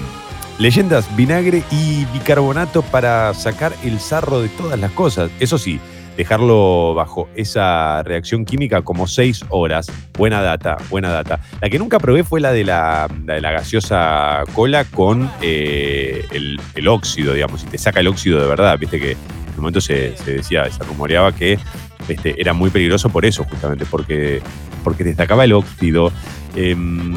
leyendas, 0.57 1.15
vinagre 1.15 1.63
y 1.71 2.05
bicarbonato 2.05 2.81
para 2.81 3.33
sacar 3.33 3.73
el 3.83 3.99
sarro 3.99 4.41
de 4.41 4.49
todas 4.49 4.79
las 4.79 4.91
cosas. 4.91 5.29
Eso 5.39 5.57
sí, 5.57 5.79
dejarlo 6.19 6.93
bajo 6.95 7.29
esa 7.33 8.03
reacción 8.03 8.43
química 8.43 8.81
como 8.81 9.07
seis 9.07 9.45
horas. 9.47 9.89
Buena 10.17 10.41
data, 10.41 10.75
buena 10.89 11.07
data. 11.11 11.39
La 11.61 11.69
que 11.69 11.79
nunca 11.79 11.97
probé 11.97 12.25
fue 12.25 12.41
la 12.41 12.51
de 12.51 12.65
la, 12.65 13.07
de 13.23 13.39
la 13.39 13.51
gaseosa 13.51 14.43
cola 14.53 14.83
con 14.83 15.31
eh, 15.41 16.25
el, 16.31 16.87
óxido, 16.89 17.33
digamos, 17.33 17.63
y 17.63 17.67
te 17.67 17.77
saca 17.77 18.01
el 18.01 18.07
óxido 18.07 18.41
de 18.41 18.47
verdad. 18.47 18.77
Viste 18.77 18.99
que 18.99 19.11
en 19.11 19.17
un 19.55 19.61
momento 19.61 19.79
se, 19.79 20.13
decía, 20.25 20.69
se 20.69 20.83
rumoreaba 20.83 21.31
que 21.31 21.57
este, 22.09 22.35
era 22.39 22.51
muy 22.51 22.69
peligroso 22.69 23.09
por 23.09 23.23
eso, 23.25 23.45
justamente, 23.45 23.85
porque, 23.89 24.41
porque 24.83 25.05
te 25.05 25.15
sacaba 25.15 25.45
el 25.45 25.53
óxido. 25.53 26.11
Em, 26.53 27.15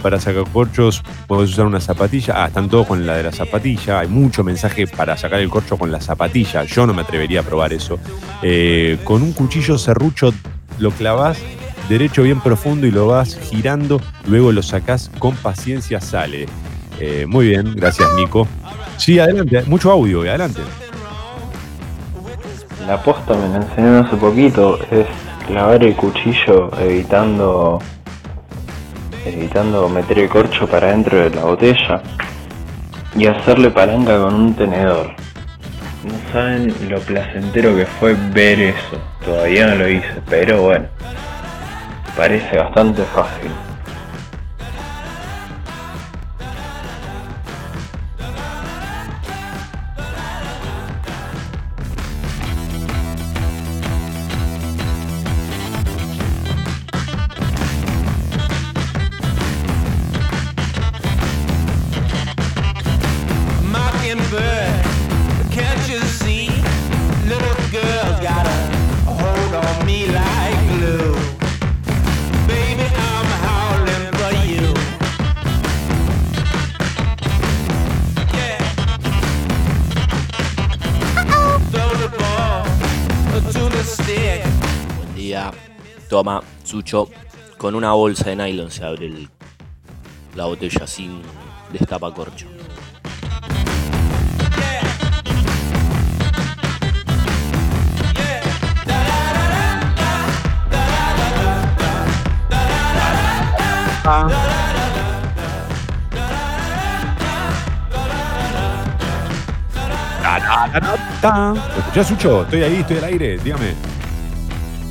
para 0.00 0.20
sacar 0.20 0.44
corchos 0.52 1.02
puedes 1.26 1.50
usar 1.50 1.66
una 1.66 1.80
zapatilla. 1.80 2.42
Ah, 2.42 2.46
están 2.48 2.68
todos 2.68 2.86
con 2.86 3.06
la 3.06 3.16
de 3.16 3.22
la 3.24 3.32
zapatilla. 3.32 4.00
Hay 4.00 4.08
mucho 4.08 4.42
mensaje 4.42 4.86
para 4.86 5.16
sacar 5.16 5.40
el 5.40 5.48
corcho 5.48 5.76
con 5.76 5.92
la 5.92 6.00
zapatilla. 6.00 6.64
Yo 6.64 6.86
no 6.86 6.94
me 6.94 7.02
atrevería 7.02 7.40
a 7.40 7.42
probar 7.42 7.72
eso. 7.72 7.98
Eh, 8.42 8.98
con 9.04 9.22
un 9.22 9.32
cuchillo 9.32 9.78
serrucho 9.78 10.32
lo 10.78 10.90
clavas 10.90 11.38
derecho 11.90 12.22
bien 12.22 12.40
profundo 12.40 12.86
y 12.86 12.90
lo 12.92 13.08
vas 13.08 13.36
girando. 13.50 14.00
Luego 14.26 14.52
lo 14.52 14.62
sacás 14.62 15.10
con 15.18 15.34
paciencia, 15.34 16.00
sale. 16.00 16.46
Eh, 17.00 17.26
muy 17.28 17.48
bien, 17.48 17.74
gracias 17.74 18.08
Nico. 18.14 18.46
Sí, 18.96 19.18
adelante, 19.18 19.62
mucho 19.66 19.90
audio, 19.90 20.20
adelante. 20.20 20.60
La 22.86 23.02
posta 23.02 23.34
me 23.34 23.48
la 23.48 23.56
enseñaron 23.56 24.06
hace 24.06 24.16
poquito, 24.16 24.78
es 24.90 25.06
clavar 25.46 25.82
el 25.82 25.96
cuchillo 25.96 26.70
evitando 26.78 27.80
evitando 29.24 29.88
meter 29.88 30.18
el 30.18 30.28
corcho 30.28 30.66
para 30.66 30.88
dentro 30.88 31.18
de 31.18 31.30
la 31.30 31.44
botella 31.44 32.02
y 33.16 33.26
hacerle 33.26 33.70
palanca 33.70 34.20
con 34.20 34.34
un 34.34 34.54
tenedor. 34.54 35.14
No 36.04 36.32
saben 36.32 36.74
lo 36.88 36.98
placentero 37.00 37.76
que 37.76 37.86
fue 37.86 38.16
ver 38.32 38.58
eso. 38.60 38.98
Todavía 39.24 39.66
no 39.66 39.74
lo 39.76 39.88
hice, 39.88 40.22
pero 40.28 40.62
bueno, 40.62 40.86
parece 42.16 42.56
bastante 42.56 43.02
fácil. 43.04 43.50
Con 87.58 87.74
una 87.74 87.92
bolsa 87.92 88.30
de 88.30 88.36
nylon 88.36 88.70
se 88.70 88.84
abre 88.84 89.28
la 90.34 90.46
botella 90.46 90.86
sin 90.86 91.20
destapacorcho. 91.72 92.46
¿Lo 111.22 111.78
escuchás, 111.78 112.08
Sucho? 112.08 112.42
Estoy 112.42 112.62
ahí, 112.62 112.76
estoy 112.76 112.96
al 112.98 113.04
aire, 113.04 113.38
dígame. 113.38 113.74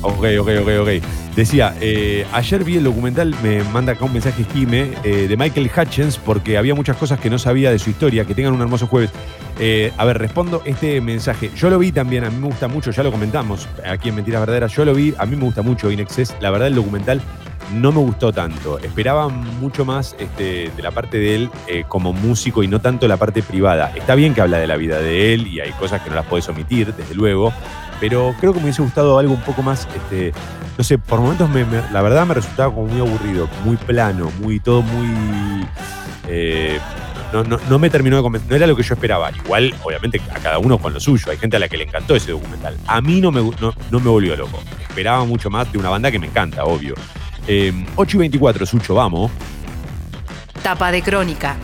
Ok, 0.02 0.24
ok, 0.40 0.48
ok, 0.62 0.68
ok. 0.80 1.29
Decía, 1.40 1.74
eh, 1.80 2.26
ayer 2.34 2.64
vi 2.64 2.76
el 2.76 2.84
documental, 2.84 3.34
me 3.42 3.64
manda 3.64 3.92
acá 3.92 4.04
un 4.04 4.12
mensaje 4.12 4.44
Jime, 4.52 4.92
eh, 5.02 5.26
de 5.26 5.36
Michael 5.38 5.70
Hutchins, 5.74 6.18
porque 6.18 6.58
había 6.58 6.74
muchas 6.74 6.98
cosas 6.98 7.18
que 7.18 7.30
no 7.30 7.38
sabía 7.38 7.70
de 7.70 7.78
su 7.78 7.88
historia. 7.88 8.26
Que 8.26 8.34
tengan 8.34 8.52
un 8.52 8.60
hermoso 8.60 8.86
jueves. 8.86 9.10
Eh, 9.58 9.90
a 9.96 10.04
ver, 10.04 10.18
respondo 10.18 10.60
este 10.66 11.00
mensaje. 11.00 11.50
Yo 11.56 11.70
lo 11.70 11.78
vi 11.78 11.92
también, 11.92 12.24
a 12.24 12.30
mí 12.30 12.36
me 12.36 12.48
gusta 12.48 12.68
mucho, 12.68 12.90
ya 12.90 13.02
lo 13.02 13.10
comentamos 13.10 13.66
aquí 13.90 14.10
en 14.10 14.16
Mentiras 14.16 14.42
Verdaderas. 14.42 14.76
Yo 14.76 14.84
lo 14.84 14.92
vi, 14.92 15.14
a 15.16 15.24
mí 15.24 15.34
me 15.34 15.44
gusta 15.44 15.62
mucho 15.62 15.90
Inexcess. 15.90 16.36
La 16.40 16.50
verdad, 16.50 16.68
el 16.68 16.74
documental 16.74 17.22
no 17.72 17.90
me 17.90 18.00
gustó 18.00 18.34
tanto. 18.34 18.78
Esperaba 18.78 19.28
mucho 19.30 19.86
más 19.86 20.14
este, 20.18 20.70
de 20.76 20.82
la 20.82 20.90
parte 20.90 21.16
de 21.16 21.36
él 21.36 21.50
como 21.88 22.12
músico 22.12 22.62
y 22.62 22.68
no 22.68 22.82
tanto 22.82 23.08
la 23.08 23.16
parte 23.16 23.42
privada. 23.42 23.92
Está 23.96 24.14
bien 24.14 24.34
que 24.34 24.42
habla 24.42 24.58
de 24.58 24.66
la 24.66 24.76
vida 24.76 24.98
de 25.00 25.32
él 25.32 25.46
y 25.46 25.60
hay 25.60 25.72
cosas 25.72 26.02
que 26.02 26.10
no 26.10 26.16
las 26.16 26.26
puedes 26.26 26.46
omitir, 26.50 26.92
desde 26.94 27.14
luego, 27.14 27.50
pero 28.00 28.34
creo 28.40 28.52
que 28.52 28.58
me 28.58 28.64
hubiese 28.64 28.82
gustado 28.82 29.18
algo 29.18 29.34
un 29.34 29.42
poco 29.42 29.62
más, 29.62 29.86
este, 29.94 30.32
no 30.76 30.82
sé, 30.82 30.98
por 30.98 31.20
momentos 31.20 31.48
la 31.92 32.02
verdad 32.02 32.26
me 32.26 32.34
resultaba 32.34 32.74
como 32.74 32.86
muy 32.86 33.00
aburrido, 33.00 33.48
muy 33.64 33.76
plano, 33.76 34.32
muy 34.40 34.58
todo 34.58 34.82
muy... 34.82 35.66
Eh, 36.26 36.78
no, 37.32 37.78
me 37.78 37.90
terminó 37.90 38.16
de 38.16 38.22
convencer, 38.22 38.50
no 38.50 38.56
era 38.56 38.66
lo 38.66 38.74
que 38.74 38.82
yo 38.82 38.94
esperaba. 38.94 39.30
Igual, 39.30 39.72
obviamente, 39.84 40.20
a 40.34 40.40
cada 40.40 40.58
uno 40.58 40.78
con 40.78 40.92
lo 40.92 40.98
suyo. 40.98 41.30
Hay 41.30 41.36
gente 41.36 41.56
a 41.56 41.60
la 41.60 41.68
que 41.68 41.76
le 41.76 41.84
encantó 41.84 42.16
ese 42.16 42.32
documental. 42.32 42.76
A 42.86 43.00
mí 43.00 43.20
no 43.20 43.30
me, 43.30 43.40
no, 43.40 43.72
no 43.90 44.00
me 44.00 44.10
volvió 44.10 44.34
loco. 44.34 44.60
Esperaba 44.80 45.24
mucho 45.24 45.48
más 45.48 45.70
de 45.70 45.78
una 45.78 45.90
banda 45.90 46.10
que 46.10 46.18
me 46.18 46.26
encanta, 46.26 46.64
obvio. 46.64 46.94
8 46.96 47.46
em, 47.46 47.86
y 47.96 48.16
24, 48.16 48.66
Sucho, 48.66 48.94
vamos. 48.94 49.30
Tapa 50.62 50.90
de 50.90 51.02
crónica. 51.02 51.56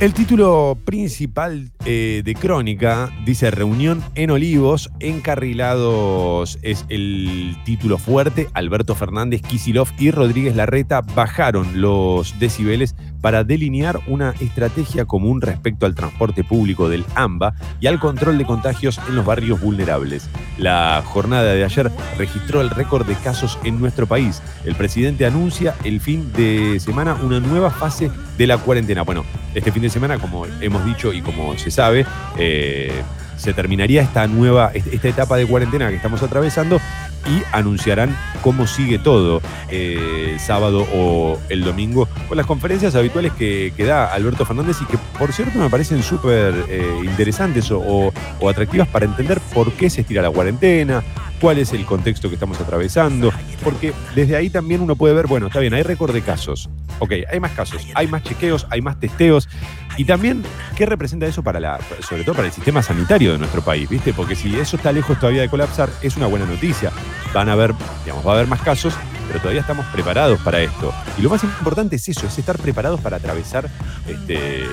El 0.00 0.14
título 0.14 0.78
principal 0.84 1.70
eh, 1.86 2.22
de 2.24 2.34
Crónica 2.34 3.10
dice 3.24 3.50
Reunión 3.52 4.02
en 4.16 4.32
Olivos, 4.32 4.90
encarrilados 4.98 6.58
es 6.62 6.84
el 6.88 7.56
título 7.64 7.96
fuerte. 7.96 8.48
Alberto 8.54 8.96
Fernández, 8.96 9.40
Kisilov 9.42 9.88
y 9.96 10.10
Rodríguez 10.10 10.56
Larreta 10.56 11.02
bajaron 11.02 11.80
los 11.80 12.38
decibeles 12.40 12.96
para 13.20 13.44
delinear 13.44 14.00
una 14.06 14.34
estrategia 14.40 15.04
común 15.04 15.40
respecto 15.40 15.86
al 15.86 15.94
transporte 15.94 16.44
público 16.44 16.88
del 16.88 17.04
AMBA 17.14 17.54
y 17.80 17.86
al 17.86 17.98
control 17.98 18.38
de 18.38 18.44
contagios 18.44 19.00
en 19.08 19.16
los 19.16 19.24
barrios 19.24 19.60
vulnerables. 19.60 20.28
La 20.58 21.02
jornada 21.04 21.52
de 21.52 21.64
ayer 21.64 21.90
registró 22.18 22.60
el 22.60 22.70
récord 22.70 23.06
de 23.06 23.14
casos 23.14 23.58
en 23.64 23.80
nuestro 23.80 24.06
país. 24.06 24.42
El 24.64 24.74
presidente 24.74 25.26
anuncia 25.26 25.74
el 25.84 26.00
fin 26.00 26.32
de 26.32 26.78
semana 26.80 27.14
una 27.22 27.40
nueva 27.40 27.70
fase 27.70 28.10
de 28.38 28.46
la 28.46 28.58
cuarentena. 28.58 29.02
Bueno, 29.02 29.24
este 29.54 29.72
fin 29.72 29.82
de 29.82 29.90
semana, 29.90 30.18
como 30.18 30.46
hemos 30.60 30.84
dicho 30.84 31.12
y 31.12 31.22
como 31.22 31.56
se 31.58 31.70
sabe, 31.76 32.06
eh, 32.38 33.02
se 33.36 33.52
terminaría 33.52 34.00
esta 34.00 34.26
nueva, 34.26 34.72
esta 34.72 35.08
etapa 35.08 35.36
de 35.36 35.46
cuarentena 35.46 35.90
que 35.90 35.96
estamos 35.96 36.22
atravesando 36.22 36.80
y 37.28 37.42
anunciarán 37.52 38.16
cómo 38.42 38.66
sigue 38.66 38.98
todo 38.98 39.42
eh, 39.68 40.30
el 40.32 40.40
sábado 40.40 40.86
o 40.94 41.38
el 41.48 41.64
domingo 41.64 42.08
con 42.28 42.36
las 42.36 42.46
conferencias 42.46 42.94
habituales 42.94 43.32
que, 43.32 43.72
da 43.86 44.12
Alberto 44.12 44.44
Fernández 44.44 44.78
y 44.82 44.84
que 44.86 44.98
por 45.18 45.32
cierto 45.32 45.58
me 45.58 45.70
parecen 45.70 46.02
súper 46.02 46.54
eh, 46.68 46.84
interesantes 47.04 47.70
o, 47.70 48.12
atractivas 48.48 48.88
para 48.88 49.04
entender 49.06 49.40
por 49.52 49.72
qué 49.72 49.90
se 49.90 50.02
estira 50.02 50.22
la 50.22 50.30
cuarentena, 50.30 51.02
cuál 51.40 51.58
es 51.58 51.72
el 51.72 51.84
contexto 51.84 52.28
que 52.28 52.34
estamos 52.34 52.60
atravesando, 52.60 53.32
porque 53.62 53.92
desde 54.14 54.36
ahí 54.36 54.50
también 54.50 54.80
uno 54.80 54.96
puede 54.96 55.14
ver, 55.14 55.26
bueno, 55.26 55.48
está 55.48 55.60
bien, 55.60 55.74
hay 55.74 55.82
récord 55.82 56.12
de 56.12 56.22
casos, 56.22 56.68
ok, 57.00 57.12
hay 57.30 57.40
más 57.40 57.52
casos, 57.52 57.86
hay 57.94 58.06
más 58.06 58.22
chequeos, 58.22 58.66
hay 58.70 58.80
más 58.82 58.98
testeos, 58.98 59.48
y 59.96 60.04
también, 60.04 60.42
¿qué 60.76 60.84
representa 60.84 61.26
eso 61.26 61.42
para 61.42 61.58
la, 61.58 61.80
sobre 62.06 62.22
todo 62.22 62.34
para 62.34 62.48
el 62.48 62.52
sistema 62.52 62.82
sanitario 62.82 63.32
de 63.32 63.38
nuestro 63.38 63.62
país, 63.62 63.88
viste? 63.88 64.12
Porque 64.12 64.36
si 64.36 64.54
eso 64.58 64.76
está 64.76 64.92
lejos 64.92 65.18
todavía 65.18 65.42
de 65.42 65.48
colapsar, 65.48 65.88
es 66.02 66.16
una 66.16 66.26
buena 66.26 66.44
noticia. 66.44 66.92
Van 67.32 67.48
a 67.48 67.52
haber, 67.52 67.74
digamos, 68.04 68.26
va 68.26 68.32
a 68.32 68.34
haber 68.36 68.46
más 68.46 68.62
casos, 68.62 68.94
pero 69.26 69.40
todavía 69.40 69.60
estamos 69.60 69.86
preparados 69.86 70.40
para 70.40 70.60
esto. 70.60 70.92
Y 71.18 71.22
lo 71.22 71.30
más 71.30 71.42
importante 71.44 71.96
es 71.96 72.08
eso, 72.08 72.26
es 72.26 72.38
estar 72.38 72.58
preparados 72.58 73.00
para 73.00 73.16
atravesar 73.16 73.68
este, 74.06 74.64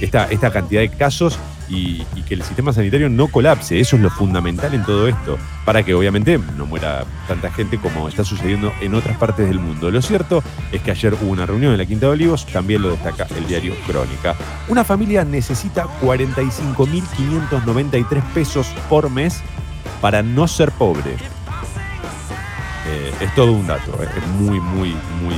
esta, 0.00 0.30
esta 0.30 0.50
cantidad 0.50 0.80
de 0.80 0.90
casos 0.90 1.38
y, 1.68 2.04
que 2.26 2.34
el 2.34 2.42
sistema 2.42 2.72
sanitario 2.72 3.08
no 3.08 3.28
colapse. 3.28 3.78
Eso 3.80 3.96
es 3.96 4.02
lo 4.02 4.10
fundamental 4.10 4.74
en 4.74 4.84
todo 4.84 5.08
esto, 5.08 5.38
para 5.64 5.82
que 5.82 5.94
obviamente 5.94 6.38
no 6.56 6.66
muera 6.66 7.06
tanta 7.28 7.50
gente 7.50 7.78
como 7.78 8.06
está 8.08 8.24
sucediendo 8.24 8.70
en 8.80 8.94
otras 8.94 9.16
partes 9.16 9.46
del 9.46 9.58
mundo. 9.58 9.90
Lo 9.90 10.02
cierto 10.02 10.44
es 10.72 10.82
que 10.82 10.90
ayer 10.90 11.14
hubo 11.14 11.30
una 11.30 11.46
reunión 11.46 11.72
en 11.72 11.78
la 11.78 11.86
Quinta 11.86 12.04
de 12.06 12.12
Olivos, 12.12 12.44
también 12.46 12.82
lo 12.82 12.90
destaca 12.90 13.26
el 13.36 13.46
diario 13.46 13.74
Crónica. 13.86 14.34
Una 14.68 14.84
familia 14.84 15.24
necesita 15.24 15.86
45.593 16.00 18.22
pesos 18.32 18.66
por 18.88 19.10
mes 19.10 19.40
para 20.00 20.22
no 20.22 20.48
ser 20.48 20.70
pobre. 20.72 21.16
Es 23.20 23.34
todo 23.34 23.52
un 23.52 23.66
dato, 23.66 23.92
eh. 24.02 24.08
es 24.16 24.26
muy, 24.28 24.60
muy, 24.60 24.94
muy, 25.22 25.36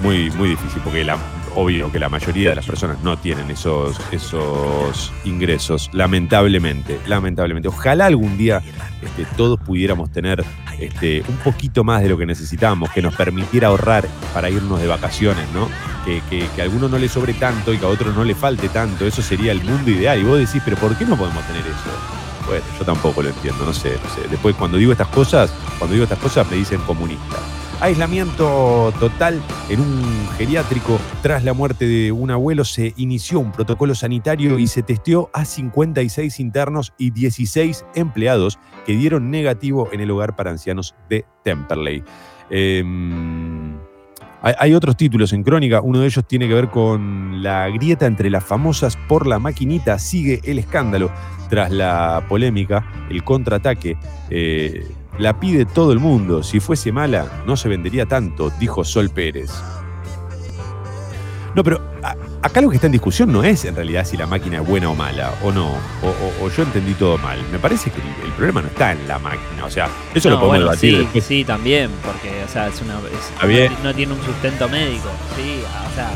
muy, 0.00 0.30
muy 0.36 0.48
difícil, 0.50 0.80
porque 0.82 1.04
la, 1.04 1.18
obvio 1.54 1.90
que 1.90 1.98
la 1.98 2.08
mayoría 2.08 2.50
de 2.50 2.56
las 2.56 2.66
personas 2.66 3.02
no 3.02 3.18
tienen 3.18 3.50
esos, 3.50 4.00
esos 4.12 5.12
ingresos, 5.24 5.90
lamentablemente, 5.92 7.00
lamentablemente. 7.06 7.68
Ojalá 7.68 8.06
algún 8.06 8.36
día 8.38 8.62
este, 9.02 9.26
todos 9.36 9.58
pudiéramos 9.60 10.10
tener 10.12 10.44
este, 10.78 11.22
un 11.28 11.36
poquito 11.38 11.84
más 11.84 12.02
de 12.02 12.08
lo 12.08 12.18
que 12.18 12.26
necesitamos, 12.26 12.90
que 12.90 13.02
nos 13.02 13.14
permitiera 13.14 13.68
ahorrar 13.68 14.06
para 14.32 14.50
irnos 14.50 14.80
de 14.80 14.86
vacaciones, 14.86 15.46
¿no? 15.52 15.68
Que, 16.04 16.22
que, 16.30 16.60
a 16.60 16.64
alguno 16.64 16.88
no 16.88 16.98
le 16.98 17.08
sobre 17.08 17.34
tanto 17.34 17.74
y 17.74 17.78
que 17.78 17.84
a 17.84 17.88
otro 17.88 18.12
no 18.12 18.24
le 18.24 18.34
falte 18.34 18.68
tanto, 18.68 19.06
eso 19.06 19.20
sería 19.20 19.52
el 19.52 19.62
mundo 19.62 19.90
ideal. 19.90 20.20
Y 20.20 20.24
vos 20.24 20.38
decís, 20.38 20.62
pero 20.64 20.76
¿por 20.76 20.96
qué 20.96 21.04
no 21.04 21.16
podemos 21.16 21.44
tener 21.46 21.62
eso? 21.62 22.27
Bueno, 22.48 22.64
yo 22.78 22.84
tampoco 22.84 23.22
lo 23.22 23.28
entiendo, 23.28 23.66
no 23.66 23.74
sé, 23.74 23.98
no 24.02 24.10
sé. 24.10 24.26
Después 24.28 24.56
cuando 24.56 24.78
digo 24.78 24.90
estas 24.90 25.08
cosas, 25.08 25.52
cuando 25.78 25.92
digo 25.92 26.04
estas 26.04 26.18
cosas 26.18 26.50
me 26.50 26.56
dicen 26.56 26.80
comunista. 26.80 27.36
Aislamiento 27.80 28.92
total 28.98 29.40
en 29.68 29.80
un 29.80 30.28
geriátrico. 30.36 30.98
Tras 31.22 31.44
la 31.44 31.52
muerte 31.52 31.86
de 31.86 32.10
un 32.10 32.30
abuelo 32.30 32.64
se 32.64 32.94
inició 32.96 33.38
un 33.38 33.52
protocolo 33.52 33.94
sanitario 33.94 34.58
y 34.58 34.66
se 34.66 34.82
testeó 34.82 35.30
a 35.32 35.44
56 35.44 36.40
internos 36.40 36.94
y 36.98 37.10
16 37.10 37.84
empleados 37.94 38.58
que 38.84 38.96
dieron 38.96 39.30
negativo 39.30 39.90
en 39.92 40.00
el 40.00 40.10
hogar 40.10 40.34
para 40.34 40.50
ancianos 40.50 40.96
de 41.08 41.24
Temperley. 41.44 42.02
Em, 42.50 43.47
hay, 44.42 44.74
otros 44.74 44.96
títulos 44.96 45.32
en 45.32 45.42
crónica, 45.42 45.80
uno 45.80 46.00
de 46.00 46.06
ellos 46.06 46.24
tiene 46.26 46.46
que 46.46 46.54
ver 46.54 46.68
con 46.68 47.42
la 47.42 47.68
grieta 47.68 48.06
entre 48.06 48.30
las 48.30 48.44
famosas 48.44 48.96
por 49.08 49.26
la 49.26 49.38
maquinita, 49.38 49.98
sigue 49.98 50.40
el 50.44 50.58
escándalo 50.58 51.10
tras 51.48 51.70
la 51.70 52.24
polémica, 52.28 52.86
el 53.10 53.24
contraataque. 53.24 53.96
Eh, 54.30 54.86
la 55.18 55.40
pide 55.40 55.64
todo 55.64 55.92
el 55.92 55.98
mundo. 55.98 56.42
Si 56.42 56.60
fuese 56.60 56.92
mala, 56.92 57.26
no 57.46 57.56
se 57.56 57.68
vendería 57.68 58.06
tanto, 58.06 58.50
dijo 58.60 58.84
Sol 58.84 59.10
Pérez. 59.10 59.50
No, 61.54 61.64
pero 61.64 61.80
acá 62.42 62.60
lo 62.60 62.70
que 62.70 62.76
está 62.76 62.86
en 62.86 62.92
discusión 62.92 63.32
no 63.32 63.42
es 63.42 63.64
en 63.64 63.74
realidad 63.74 64.04
si 64.04 64.16
la 64.16 64.26
máquina 64.26 64.58
es 64.58 64.66
buena 64.66 64.90
o 64.90 64.94
mala, 64.94 65.34
o 65.42 65.52
no, 65.52 65.72
o, 66.02 66.48
yo 66.50 66.62
entendí 66.62 66.94
todo 66.94 67.18
mal. 67.18 67.38
Me 67.50 67.58
parece 67.58 67.90
que 67.90 68.00
el, 68.24 68.32
problema 68.32 68.62
no 68.62 68.68
está 68.68 68.92
en 68.92 69.06
la 69.08 69.18
máquina, 69.18 69.64
o 69.64 69.70
sea, 69.70 69.88
eso 70.14 70.30
lo 70.30 70.38
podemos 70.38 70.60
debatir. 70.60 71.08
Sí, 71.12 71.20
sí, 71.20 71.44
también, 71.44 71.90
porque, 72.04 72.44
o 72.44 72.48
sea, 72.48 72.68
es 72.68 72.80
una, 72.80 72.94
no, 73.82 73.94
tiene 73.94 74.12
un 74.12 74.22
sustento 74.22 74.68
médico, 74.68 75.08
sí, 75.36 75.60
o 75.90 75.94
sea, 75.94 76.10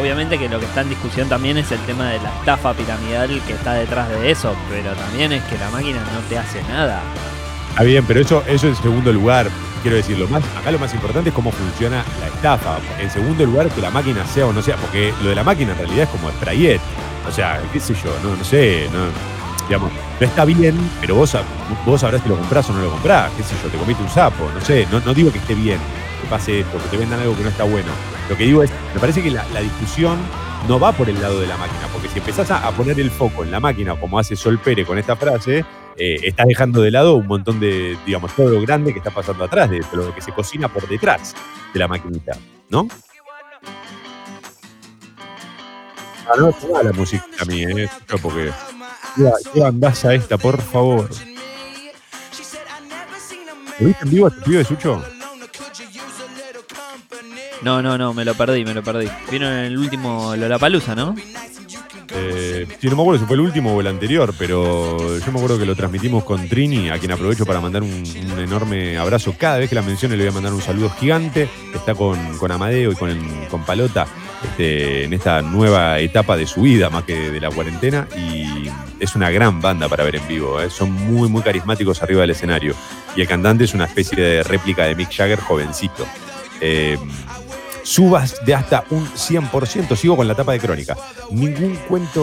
obviamente 0.00 0.38
que 0.38 0.48
lo 0.48 0.60
que 0.60 0.66
está 0.66 0.82
en 0.82 0.90
discusión 0.90 1.28
también 1.28 1.58
es 1.58 1.70
el 1.72 1.80
tema 1.80 2.10
de 2.10 2.20
la 2.20 2.30
estafa 2.38 2.72
piramidal 2.74 3.40
que 3.46 3.52
está 3.52 3.74
detrás 3.74 4.08
de 4.08 4.30
eso, 4.30 4.54
pero 4.68 4.92
también 4.94 5.32
es 5.32 5.42
que 5.44 5.58
la 5.58 5.70
máquina 5.70 5.98
no 5.98 6.20
te 6.28 6.38
hace 6.38 6.62
nada. 6.64 7.02
Está 7.70 7.82
bien, 7.82 8.04
pero 8.06 8.20
eso, 8.20 8.44
eso 8.46 8.68
en 8.68 8.76
segundo 8.76 9.12
lugar. 9.12 9.48
Quiero 9.82 9.96
decir, 9.96 10.18
lo 10.18 10.28
más, 10.28 10.42
acá 10.58 10.70
lo 10.70 10.78
más 10.78 10.92
importante 10.92 11.30
es 11.30 11.34
cómo 11.34 11.50
funciona 11.50 12.04
la 12.20 12.26
estafa. 12.26 12.78
En 12.98 13.10
segundo 13.10 13.44
lugar, 13.46 13.68
que 13.70 13.80
la 13.80 13.90
máquina 13.90 14.26
sea 14.26 14.46
o 14.46 14.52
no 14.52 14.62
sea, 14.62 14.76
porque 14.76 15.12
lo 15.22 15.30
de 15.30 15.34
la 15.34 15.44
máquina 15.44 15.72
en 15.72 15.78
realidad 15.78 16.02
es 16.04 16.08
como 16.10 16.30
sprayet. 16.30 16.80
O 17.28 17.32
sea, 17.32 17.60
qué 17.72 17.80
sé 17.80 17.94
yo, 17.94 18.14
no, 18.22 18.36
no 18.36 18.44
sé, 18.44 18.88
digamos, 19.68 19.92
no 20.18 20.26
está 20.26 20.44
bien, 20.44 20.76
pero 21.00 21.14
vos, 21.14 21.36
vos 21.86 22.00
sabrás 22.00 22.22
si 22.22 22.28
lo 22.28 22.36
comprás 22.36 22.68
o 22.70 22.72
no 22.72 22.82
lo 22.82 22.90
comprás, 22.90 23.30
qué 23.36 23.42
sé 23.42 23.54
yo, 23.62 23.68
te 23.68 23.78
comiste 23.78 24.02
un 24.02 24.08
sapo, 24.08 24.50
no 24.52 24.60
sé, 24.60 24.86
no, 24.90 25.00
no 25.00 25.14
digo 25.14 25.30
que 25.30 25.38
esté 25.38 25.54
bien 25.54 25.78
que 26.20 26.28
pase 26.28 26.60
esto, 26.60 26.78
que 26.78 26.88
te 26.88 26.96
vendan 26.96 27.20
algo 27.20 27.36
que 27.36 27.42
no 27.42 27.48
está 27.48 27.64
bueno. 27.64 27.90
Lo 28.28 28.36
que 28.36 28.44
digo 28.44 28.62
es, 28.62 28.70
me 28.94 29.00
parece 29.00 29.22
que 29.22 29.30
la, 29.30 29.44
discusión 29.60 30.18
no 30.68 30.78
va 30.78 30.92
por 30.92 31.08
el 31.08 31.20
lado 31.20 31.40
de 31.40 31.46
la 31.46 31.56
máquina, 31.56 31.86
porque 31.92 32.08
si 32.08 32.18
empezás 32.18 32.50
a, 32.50 32.66
a, 32.66 32.70
poner 32.72 33.00
el 33.00 33.10
foco 33.10 33.44
en 33.44 33.50
la 33.50 33.60
máquina, 33.60 33.94
como 33.96 34.18
hace 34.18 34.36
Sol 34.36 34.58
Pérez 34.58 34.86
con 34.86 34.98
esta 34.98 35.16
frase, 35.16 35.64
eh, 36.02 36.18
estás 36.22 36.46
dejando 36.46 36.80
de 36.80 36.90
lado 36.90 37.14
un 37.14 37.26
montón 37.26 37.60
de, 37.60 37.94
digamos, 38.06 38.34
todo 38.34 38.48
lo 38.48 38.62
grande 38.62 38.90
que 38.94 39.00
está 39.00 39.10
pasando 39.10 39.44
atrás, 39.44 39.68
de, 39.68 39.84
lo 39.92 40.14
que 40.14 40.22
se 40.22 40.32
cocina 40.32 40.72
por 40.72 40.88
detrás 40.88 41.34
de 41.74 41.78
la 41.78 41.88
maquinita, 41.88 42.32
¿no? 42.70 42.88
Ah, 46.26 46.32
no, 46.38 46.54
no 46.68 46.82
la 46.82 46.92
música 46.92 47.26
a 47.38 47.44
mí, 47.44 47.64
¿eh? 47.64 47.86
Porque. 48.22 48.50
¿Qué 49.52 49.62
a 49.62 50.14
esta, 50.14 50.38
por 50.38 50.58
favor? 50.62 51.10
¿Lo 53.78 53.86
viste 53.86 54.04
en 54.04 54.10
vivo 54.10 54.28
este 54.28 54.40
pibe, 54.40 54.64
Sucho? 54.64 55.04
No, 57.60 57.82
no, 57.82 57.98
no, 57.98 58.14
me 58.14 58.24
lo 58.24 58.34
perdí, 58.34 58.64
me 58.64 58.72
lo 58.72 58.82
perdí. 58.82 59.06
Vino 59.30 59.46
en 59.46 59.66
el 59.66 59.76
último 59.76 60.34
Lollapalooza, 60.34 60.94
¿no? 60.94 61.14
Eh, 62.12 62.66
sí, 62.80 62.88
no 62.88 62.96
me 62.96 63.02
acuerdo 63.02 63.20
si 63.20 63.26
fue 63.26 63.36
el 63.36 63.40
último 63.40 63.74
o 63.74 63.80
el 63.80 63.86
anterior, 63.86 64.34
pero 64.38 65.18
yo 65.18 65.32
me 65.32 65.38
acuerdo 65.38 65.58
que 65.58 65.66
lo 65.66 65.76
transmitimos 65.76 66.24
con 66.24 66.48
Trini, 66.48 66.90
a 66.90 66.98
quien 66.98 67.12
aprovecho 67.12 67.46
para 67.46 67.60
mandar 67.60 67.82
un, 67.82 68.04
enorme 68.38 68.98
abrazo. 68.98 69.34
Cada 69.38 69.58
vez 69.58 69.68
que 69.68 69.74
la 69.74 69.82
mencione 69.82 70.16
le 70.16 70.24
voy 70.24 70.30
a 70.30 70.34
mandar 70.34 70.52
un 70.52 70.62
saludo 70.62 70.90
gigante. 70.90 71.48
Está 71.74 71.94
con, 71.94 72.18
Amadeo 72.50 72.92
y 72.92 72.94
con, 72.96 73.16
con 73.48 73.64
Palota 73.64 74.06
este, 74.42 75.04
en 75.04 75.12
esta 75.12 75.42
nueva 75.42 75.98
etapa 76.00 76.36
de 76.36 76.46
su 76.46 76.62
vida, 76.62 76.90
más 76.90 77.04
que 77.04 77.30
de 77.30 77.40
la 77.40 77.50
cuarentena. 77.50 78.08
Y 78.16 78.68
es 78.98 79.14
una 79.14 79.30
gran 79.30 79.60
banda 79.60 79.88
para 79.88 80.04
ver 80.04 80.16
en 80.16 80.26
vivo. 80.28 80.60
¿eh? 80.60 80.70
Son 80.70 80.90
muy, 80.92 81.28
muy 81.28 81.42
carismáticos 81.42 82.02
arriba 82.02 82.22
del 82.22 82.30
escenario. 82.30 82.74
Y 83.16 83.22
el 83.22 83.28
cantante 83.28 83.64
es 83.64 83.74
una 83.74 83.86
especie 83.86 84.22
de 84.22 84.42
réplica 84.42 84.84
de 84.84 84.94
Mick 84.94 85.10
Jagger 85.12 85.40
jovencito. 85.40 86.06
Eh, 86.60 86.98
subas 87.90 88.36
de 88.44 88.54
hasta 88.54 88.84
un 88.90 89.04
100%. 89.04 89.96
Sigo 89.96 90.16
con 90.16 90.28
la 90.28 90.36
tapa 90.36 90.52
de 90.52 90.60
Crónica. 90.60 90.96
Ningún 91.30 91.74
cuento 91.88 92.22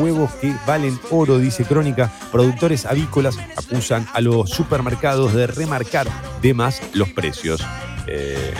huevos 0.00 0.32
que 0.40 0.52
valen 0.66 0.98
oro, 1.10 1.38
dice 1.38 1.64
Crónica. 1.64 2.10
Productores 2.32 2.86
avícolas 2.86 3.38
acusan 3.56 4.08
a 4.12 4.20
los 4.20 4.50
supermercados 4.50 5.32
de 5.32 5.46
remarcar 5.46 6.08
de 6.42 6.54
más 6.54 6.82
los 6.92 7.08
precios. 7.10 7.64
Eh, 8.08 8.52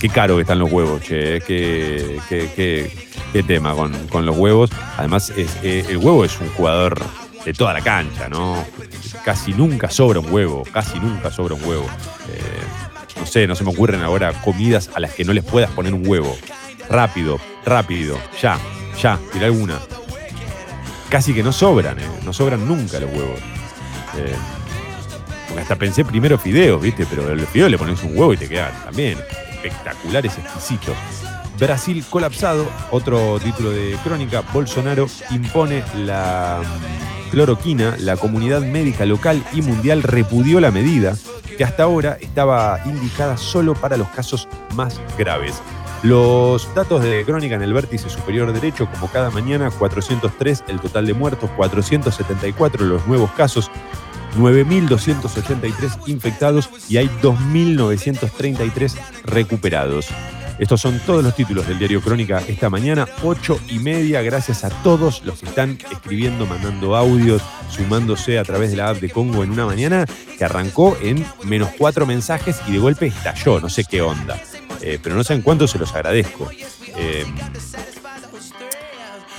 qué 0.00 0.08
caro 0.08 0.34
que 0.34 0.42
están 0.42 0.58
los 0.58 0.72
huevos, 0.72 1.02
che. 1.02 1.40
Qué, 1.46 2.20
qué, 2.28 3.42
tema 3.46 3.74
con, 3.74 4.26
los 4.26 4.36
huevos. 4.36 4.70
Además, 4.96 5.32
eh, 5.36 5.84
el 5.88 5.98
huevo 5.98 6.24
es 6.24 6.40
un 6.40 6.48
jugador 6.48 7.00
de 7.44 7.52
toda 7.52 7.72
la 7.72 7.80
cancha, 7.80 8.28
¿no? 8.28 8.64
Casi 9.24 9.52
nunca 9.52 9.88
sobra 9.88 10.18
un 10.18 10.32
huevo, 10.32 10.64
casi 10.72 10.98
nunca 10.98 11.30
sobra 11.30 11.54
un 11.54 11.62
huevo. 11.64 11.86
Eh, 12.28 12.95
no 13.18 13.26
sé, 13.26 13.46
no 13.46 13.54
se 13.54 13.64
me 13.64 13.70
ocurren 13.70 14.02
ahora 14.02 14.32
comidas 14.42 14.90
a 14.94 15.00
las 15.00 15.12
que 15.12 15.24
no 15.24 15.32
les 15.32 15.44
puedas 15.44 15.70
poner 15.70 15.94
un 15.94 16.06
huevo. 16.06 16.36
Rápido, 16.88 17.40
rápido, 17.64 18.18
ya, 18.40 18.58
ya, 19.00 19.18
tira 19.32 19.46
alguna. 19.46 19.78
Casi 21.08 21.34
que 21.34 21.42
no 21.42 21.52
sobran, 21.52 21.98
¿eh? 21.98 22.08
No 22.24 22.32
sobran 22.32 22.66
nunca 22.66 23.00
los 23.00 23.10
huevos. 23.10 23.40
Eh, 24.18 24.34
porque 25.48 25.62
hasta 25.62 25.76
pensé 25.76 26.04
primero 26.04 26.38
fideos, 26.38 26.80
¿viste? 26.80 27.06
Pero 27.08 27.30
el 27.30 27.46
fideo 27.46 27.68
le 27.68 27.78
pones 27.78 28.02
un 28.02 28.16
huevo 28.16 28.32
y 28.32 28.36
te 28.36 28.48
quedan 28.48 28.72
también 28.84 29.18
espectaculares, 29.54 30.38
exquisitos. 30.38 30.96
Brasil 31.58 32.04
colapsado, 32.10 32.70
otro 32.90 33.40
título 33.40 33.70
de 33.70 33.96
crónica, 34.04 34.42
Bolsonaro 34.52 35.06
impone 35.30 35.82
la 35.96 36.60
mm, 36.62 37.30
cloroquina, 37.30 37.96
la 37.98 38.16
comunidad 38.16 38.60
médica 38.60 39.06
local 39.06 39.42
y 39.54 39.62
mundial 39.62 40.02
repudió 40.02 40.60
la 40.60 40.70
medida 40.70 41.16
que 41.56 41.64
hasta 41.64 41.84
ahora 41.84 42.18
estaba 42.20 42.80
indicada 42.84 43.36
solo 43.36 43.74
para 43.74 43.96
los 43.96 44.08
casos 44.08 44.48
más 44.74 45.00
graves. 45.18 45.62
Los 46.02 46.72
datos 46.74 47.02
de 47.02 47.24
crónica 47.24 47.54
en 47.54 47.62
el 47.62 47.72
vértice 47.72 48.10
superior 48.10 48.52
derecho, 48.52 48.88
como 48.92 49.10
cada 49.10 49.30
mañana, 49.30 49.70
403 49.70 50.64
el 50.68 50.80
total 50.80 51.06
de 51.06 51.14
muertos, 51.14 51.50
474 51.56 52.84
los 52.84 53.06
nuevos 53.06 53.30
casos, 53.32 53.70
9.283 54.36 56.06
infectados 56.06 56.68
y 56.88 56.98
hay 56.98 57.08
2.933 57.22 58.94
recuperados. 59.24 60.08
Estos 60.58 60.80
son 60.80 60.98
todos 61.00 61.22
los 61.22 61.36
títulos 61.36 61.68
del 61.68 61.78
diario 61.78 62.00
Crónica 62.00 62.42
esta 62.48 62.70
mañana, 62.70 63.06
ocho 63.22 63.60
y 63.68 63.78
media. 63.78 64.22
Gracias 64.22 64.64
a 64.64 64.70
todos 64.82 65.22
los 65.22 65.40
que 65.40 65.46
están 65.46 65.78
escribiendo, 65.90 66.46
mandando 66.46 66.96
audios, 66.96 67.42
sumándose 67.70 68.38
a 68.38 68.44
través 68.44 68.70
de 68.70 68.78
la 68.78 68.88
app 68.88 68.96
de 68.98 69.10
Congo 69.10 69.44
en 69.44 69.50
una 69.50 69.66
mañana 69.66 70.06
que 70.38 70.44
arrancó 70.44 70.96
en 71.02 71.26
menos 71.44 71.68
cuatro 71.76 72.06
mensajes 72.06 72.56
y 72.66 72.72
de 72.72 72.78
golpe 72.78 73.06
estalló. 73.06 73.60
No 73.60 73.68
sé 73.68 73.84
qué 73.84 74.00
onda, 74.00 74.40
eh, 74.80 74.98
pero 75.02 75.14
no 75.14 75.24
sé 75.24 75.34
en 75.34 75.42
cuánto 75.42 75.68
se 75.68 75.78
los 75.78 75.94
agradezco. 75.94 76.48
Eh, 76.96 77.26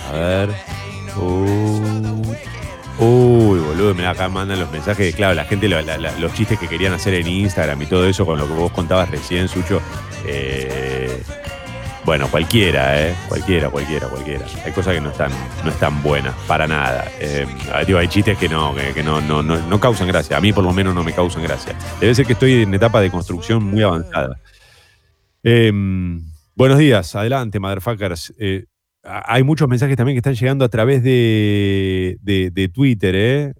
a 0.07 0.13
ver. 0.13 0.49
Uh, 1.15 2.36
uy, 2.99 3.59
boludo, 3.59 4.07
acá 4.07 4.30
mandan 4.30 4.59
los 4.59 4.72
mensajes. 4.72 5.15
Claro, 5.15 5.34
la 5.34 5.45
gente, 5.45 5.68
los 5.68 6.34
chistes 6.36 6.59
que 6.59 6.68
querían 6.68 6.93
hacer 6.93 7.15
en 7.15 7.28
Instagram 7.28 7.82
y 7.82 7.88
todo 7.88 8.07
eso 8.07 8.24
con 8.24 8.38
lo 8.38 8.47
que 8.47 8.53
vos 8.53 8.72
contabas 8.72 9.09
recién, 9.09 9.47
Sucho. 9.47 9.82
Eh, 10.28 11.21
bueno, 12.07 12.30
cualquiera, 12.30 13.05
¿eh? 13.05 13.15
Cualquiera, 13.28 13.69
cualquiera, 13.69 14.07
cualquiera. 14.07 14.45
Hay 14.63 14.71
cosas 14.71 14.93
que 14.93 15.01
no 15.01 15.09
están, 15.09 15.30
no 15.65 15.69
están 15.69 16.01
buenas, 16.01 16.34
para 16.47 16.65
nada. 16.65 17.05
Eh, 17.19 17.45
hay 17.73 18.07
chistes 18.07 18.38
que 18.38 18.47
no, 18.47 18.73
que, 18.73 19.03
no, 19.03 19.19
no, 19.19 19.43
no, 19.43 19.80
causan 19.82 20.07
gracia. 20.07 20.38
A 20.38 20.39
mí 20.39 20.53
por 20.53 20.63
lo 20.63 20.71
menos 20.71 20.95
no 20.95 21.03
me 21.03 21.11
causan 21.11 21.43
gracia. 21.43 21.75
Debe 21.99 22.15
ser 22.15 22.25
que 22.25 22.32
estoy 22.32 22.63
en 22.63 22.73
etapa 22.73 23.01
de 23.01 23.11
construcción 23.11 23.61
muy 23.61 23.84
avanzada. 23.84 24.39
Em, 25.43 26.23
buenos 26.55 26.78
días, 26.78 27.13
adelante, 27.13 27.59
motherfuckers. 27.59 28.34
Eh, 28.39 28.67
hay 29.03 29.43
muchos 29.43 29.67
mensajes 29.67 29.97
también 29.97 30.15
que 30.15 30.19
están 30.19 30.36
llegando 30.36 30.63
a 30.63 30.69
través 30.69 31.03
de, 31.03 32.17
de, 32.21 32.51
de 32.51 32.69
Twitter, 32.69 33.15
¿eh? 33.15 33.53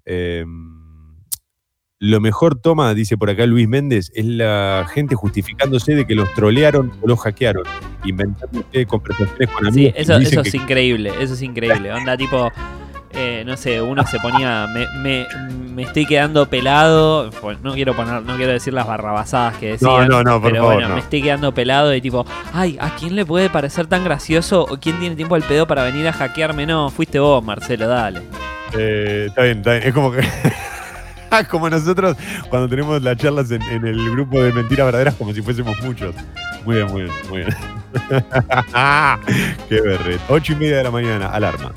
Lo 2.00 2.22
mejor 2.22 2.60
toma, 2.60 2.94
dice 2.94 3.18
por 3.18 3.32
acá 3.32 3.48
Luis 3.48 3.68
Méndez, 3.68 4.12
es 4.14 4.26
la 4.26 4.86
gente 4.94 5.16
justificándose 5.16 5.96
de 5.96 6.06
que 6.06 6.14
los 6.14 6.32
trolearon 6.34 6.92
o 7.02 7.08
los 7.08 7.20
hackearon, 7.22 7.64
inventándose 8.06 8.86
conversaciones 8.86 9.50
con 9.50 9.66
amigos. 9.66 9.94
Sí, 9.96 10.02
eso, 10.02 10.16
eso 10.18 10.42
es 10.42 10.54
increíble, 10.54 11.12
eso 11.20 11.34
es 11.34 11.42
increíble. 11.42 11.92
Onda 11.92 12.16
tipo, 12.16 12.52
eh, 13.14 13.42
no 13.48 13.58
sé, 13.58 13.82
uno 13.82 14.06
se 14.06 14.20
ponía, 14.20 14.68
me, 14.68 14.86
me, 15.00 15.26
me, 15.74 15.82
estoy 15.82 16.06
quedando 16.06 16.48
pelado, 16.48 17.32
no 17.64 17.74
quiero 17.74 17.96
poner, 17.96 18.22
no 18.22 18.36
quiero 18.36 18.52
decir 18.52 18.74
las 18.74 18.86
barrabasadas 18.86 19.58
que 19.58 19.72
decían, 19.72 20.08
no, 20.08 20.22
no, 20.22 20.24
no, 20.24 20.40
por 20.40 20.52
pero 20.52 20.64
favor, 20.64 20.76
bueno, 20.76 20.94
me 20.94 21.00
estoy 21.00 21.24
quedando 21.24 21.52
pelado 21.52 21.96
y 21.96 22.00
tipo, 22.00 22.28
ay, 22.54 22.78
¿a 22.80 22.96
quién 22.96 23.16
le 23.16 23.26
puede 23.26 23.50
parecer 23.50 23.88
tan 23.88 24.04
gracioso 24.04 24.68
o 24.70 24.78
quién 24.78 25.00
tiene 25.00 25.16
tiempo 25.16 25.34
al 25.34 25.42
pedo 25.42 25.66
para 25.66 25.84
venir 25.84 26.08
a 26.08 26.14
hackearme? 26.14 26.68
No, 26.68 26.92
fuiste 26.92 27.18
vos, 27.18 27.44
Marcelo, 27.44 27.88
dale. 27.88 28.22
Eh, 28.78 29.26
está 29.30 29.42
bien, 29.42 29.58
está 29.58 29.72
bien, 29.72 29.84
es 29.88 29.94
como 29.96 30.12
que... 30.12 30.22
como 31.50 31.70
nosotros 31.70 32.18
cuando 32.50 32.68
tenemos 32.68 33.02
las 33.02 33.18
charlas 33.18 33.52
en, 33.52 33.62
el 33.86 34.12
grupo 34.12 34.42
de 34.42 34.52
mentiras 34.52 34.86
verdaderas 34.86 35.16
como 35.16 35.34
si 35.34 35.42
fuésemos 35.42 35.80
muchos. 35.82 36.16
Muy 36.66 36.76
bien, 36.76 36.88
muy 36.88 37.04
bien, 37.04 37.14
muy 37.30 37.38
bien. 37.40 37.56
Qué 39.70 39.82
berret. 39.82 40.22
Ocho 40.30 40.54
y 40.54 40.56
media 40.56 40.78
de 40.78 40.84
la 40.84 40.92
mañana, 40.92 41.28
alarma. 41.30 41.72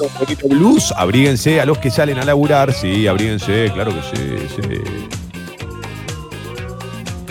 Un 0.00 0.10
poquito 0.18 0.48
blues, 0.48 0.92
abríguense 0.96 1.60
a 1.60 1.64
los 1.64 1.78
que 1.78 1.90
salen 1.90 2.18
a 2.18 2.24
laburar, 2.24 2.72
sí, 2.72 3.06
abríguense, 3.06 3.70
claro 3.72 3.92
que 3.94 4.02
sí, 4.02 4.46
sí. 4.54 5.23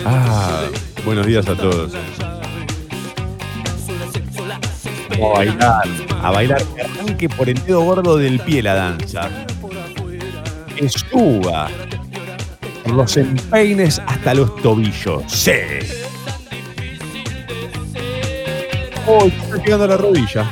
Ah, 0.06 0.68
buenos 1.04 1.26
días 1.26 1.48
a 1.48 1.56
todos. 1.56 1.92
a 5.14 5.28
bailar, 5.38 5.88
a 6.22 6.30
bailar, 6.30 6.62
que 6.74 6.82
arranque 6.82 7.28
por 7.30 7.48
el 7.48 7.64
dedo 7.64 7.80
gordo 7.80 8.18
del 8.18 8.38
pie 8.40 8.62
la 8.62 8.74
danza. 8.74 9.30
Que 10.76 10.88
suba 10.88 11.70
por 12.82 12.92
los 12.92 13.16
empeines 13.16 13.98
hasta 14.06 14.34
los 14.34 14.54
tobillos. 14.56 15.22
¡Sí! 15.26 15.52
¡Oh, 19.06 19.24
está 19.24 19.56
llegando 19.56 19.84
a 19.84 19.88
la 19.88 19.96
rodilla! 19.96 20.50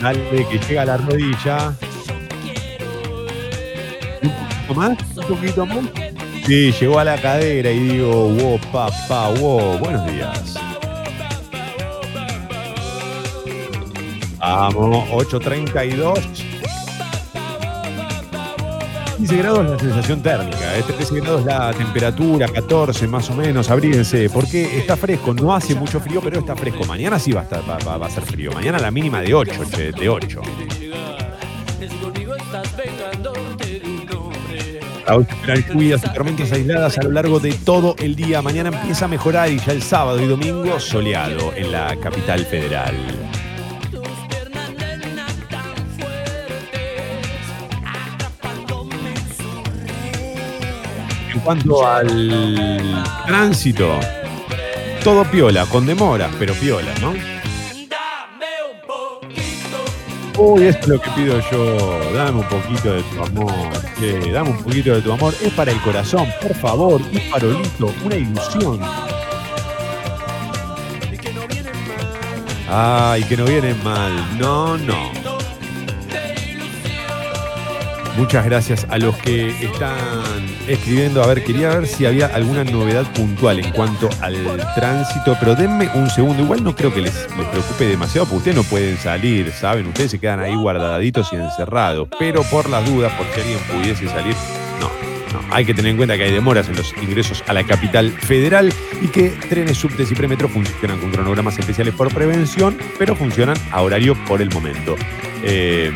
Dale, 0.00 0.46
que 0.48 0.60
llega 0.68 0.82
a 0.82 0.86
la 0.86 0.96
rodilla. 0.98 1.74
Un 4.22 4.30
poquito 4.30 4.74
más, 4.74 4.98
un 5.16 5.24
poquito 5.24 5.66
más. 5.66 6.07
Sí, 6.48 6.72
llegó 6.80 6.98
a 6.98 7.04
la 7.04 7.20
cadera 7.20 7.70
y 7.70 7.78
digo, 7.78 8.30
wow, 8.30 8.58
papá, 8.72 9.28
wow, 9.38 9.76
buenos 9.76 10.10
días. 10.10 10.54
Vamos, 14.38 15.10
8.32. 15.10 16.18
15 19.18 19.36
grados 19.36 19.68
la 19.68 19.78
sensación 19.78 20.22
térmica, 20.22 20.74
este 20.76 20.94
13 20.94 21.20
grados 21.20 21.44
la 21.44 21.70
temperatura, 21.74 22.48
14 22.48 23.06
más 23.08 23.28
o 23.28 23.34
menos, 23.34 23.68
abríguense, 23.68 24.30
porque 24.30 24.78
está 24.78 24.96
fresco, 24.96 25.34
no 25.34 25.54
hace 25.54 25.74
mucho 25.74 26.00
frío, 26.00 26.22
pero 26.22 26.38
está 26.38 26.56
fresco. 26.56 26.82
Mañana 26.86 27.18
sí 27.18 27.30
va 27.32 27.40
a, 27.40 27.44
estar, 27.44 27.62
va, 27.68 28.06
a 28.06 28.10
ser 28.10 28.22
frío, 28.22 28.52
mañana 28.52 28.78
la 28.78 28.90
mínima 28.90 29.20
de 29.20 29.34
8, 29.34 29.52
de 30.00 30.08
8. 30.08 30.40
Hoy 35.10 35.26
esperan 35.28 35.64
lluvias 35.72 36.04
y 36.04 36.12
tormentas 36.12 36.52
aisladas 36.52 36.98
a 36.98 37.02
lo 37.02 37.10
largo 37.10 37.40
de 37.40 37.52
todo 37.52 37.96
el 37.98 38.14
día. 38.14 38.42
Mañana 38.42 38.68
empieza 38.68 39.06
a 39.06 39.08
mejorar 39.08 39.50
y 39.50 39.58
ya 39.58 39.72
el 39.72 39.82
sábado 39.82 40.20
y 40.20 40.26
domingo 40.26 40.78
soleado 40.78 41.52
en 41.56 41.72
la 41.72 41.96
capital 41.96 42.44
federal. 42.44 42.94
En 51.32 51.40
cuanto 51.40 51.86
al 51.86 52.94
tránsito, 53.26 53.98
todo 55.02 55.24
piola, 55.24 55.64
con 55.66 55.86
demora, 55.86 56.28
pero 56.38 56.52
piola, 56.54 56.92
¿no? 57.00 57.37
Uy, 60.40 60.68
es 60.68 60.86
lo 60.86 61.00
que 61.00 61.10
pido 61.10 61.40
yo. 61.50 62.12
Dame 62.14 62.38
un 62.38 62.48
poquito 62.48 62.92
de 62.92 63.02
tu 63.02 63.22
amor. 63.24 63.52
dame 64.32 64.50
un 64.50 64.62
poquito 64.62 64.94
de 64.94 65.02
tu 65.02 65.12
amor. 65.12 65.34
Es 65.42 65.52
para 65.52 65.72
el 65.72 65.80
corazón, 65.82 66.28
por 66.40 66.54
favor. 66.54 67.02
Un 67.02 67.20
farolito, 67.30 67.92
una 68.04 68.14
ilusión. 68.14 68.80
Ay, 72.70 73.24
que 73.24 73.36
no 73.36 73.44
vienen 73.46 73.82
mal. 73.82 74.38
No, 74.38 74.78
no. 74.78 75.17
Muchas 78.18 78.44
gracias 78.44 78.84
a 78.90 78.98
los 78.98 79.16
que 79.18 79.48
están 79.64 80.44
escribiendo. 80.66 81.22
A 81.22 81.28
ver, 81.28 81.44
quería 81.44 81.68
ver 81.68 81.86
si 81.86 82.04
había 82.04 82.26
alguna 82.26 82.64
novedad 82.64 83.06
puntual 83.12 83.60
en 83.60 83.70
cuanto 83.70 84.10
al 84.20 84.34
tránsito, 84.74 85.36
pero 85.38 85.54
denme 85.54 85.88
un 85.94 86.10
segundo. 86.10 86.42
Igual 86.42 86.64
no 86.64 86.74
creo 86.74 86.92
que 86.92 87.00
les, 87.00 87.14
preocupe 87.52 87.86
demasiado, 87.86 88.26
porque 88.26 88.38
ustedes 88.38 88.56
no 88.56 88.64
pueden 88.64 88.98
salir, 88.98 89.52
¿saben? 89.52 89.86
Ustedes 89.86 90.10
se 90.10 90.18
quedan 90.18 90.40
ahí 90.40 90.56
guardaditos 90.56 91.32
y 91.32 91.36
encerrados. 91.36 92.08
Pero 92.18 92.42
por 92.42 92.68
las 92.68 92.84
dudas, 92.90 93.12
por 93.12 93.24
si 93.28 93.40
alguien 93.40 93.60
pudiese 93.70 94.08
salir, 94.08 94.34
no. 94.80 94.90
Hay 95.52 95.64
que 95.64 95.72
tener 95.72 95.92
en 95.92 95.96
cuenta 95.96 96.16
que 96.16 96.24
hay 96.24 96.32
demoras 96.32 96.68
en 96.68 96.74
los 96.74 96.92
ingresos 97.00 97.44
a 97.46 97.52
la 97.52 97.62
capital 97.62 98.10
federal 98.10 98.72
y 99.00 99.06
que 99.06 99.28
trenes, 99.48 99.78
subtes 99.78 100.10
y 100.10 100.16
premetro 100.16 100.48
funcionan 100.48 100.98
con 100.98 101.12
cronogramas 101.12 101.56
especiales 101.56 101.94
por 101.94 102.12
prevención, 102.12 102.76
pero 102.98 103.14
funcionan 103.14 103.56
a 103.70 103.80
horario 103.80 104.16
por 104.26 104.42
el 104.42 104.50
momento. 104.50 104.96
Eh, 105.44 105.92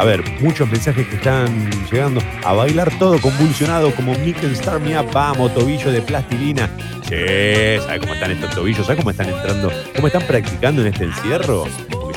a 0.00 0.04
ver, 0.04 0.24
muchos 0.40 0.66
mensajes 0.66 1.06
que 1.08 1.16
están 1.16 1.70
llegando. 1.92 2.22
A 2.42 2.54
bailar 2.54 2.90
todo 2.98 3.20
convulsionado 3.20 3.94
como 3.94 4.14
Mickey 4.14 4.50
Star 4.52 4.80
Me 4.80 4.98
Up. 4.98 5.10
Vamos, 5.12 5.52
tobillo 5.52 5.92
de 5.92 6.00
plastilina. 6.00 6.70
Che, 7.06 7.78
¿sabes 7.80 8.00
cómo 8.00 8.14
están 8.14 8.30
estos 8.30 8.54
tobillos? 8.54 8.86
¿Sabes 8.86 9.00
cómo 9.00 9.10
están 9.10 9.28
entrando? 9.28 9.70
¿Cómo 9.94 10.06
están 10.06 10.22
practicando 10.22 10.80
en 10.80 10.94
este 10.94 11.04
encierro? 11.04 11.66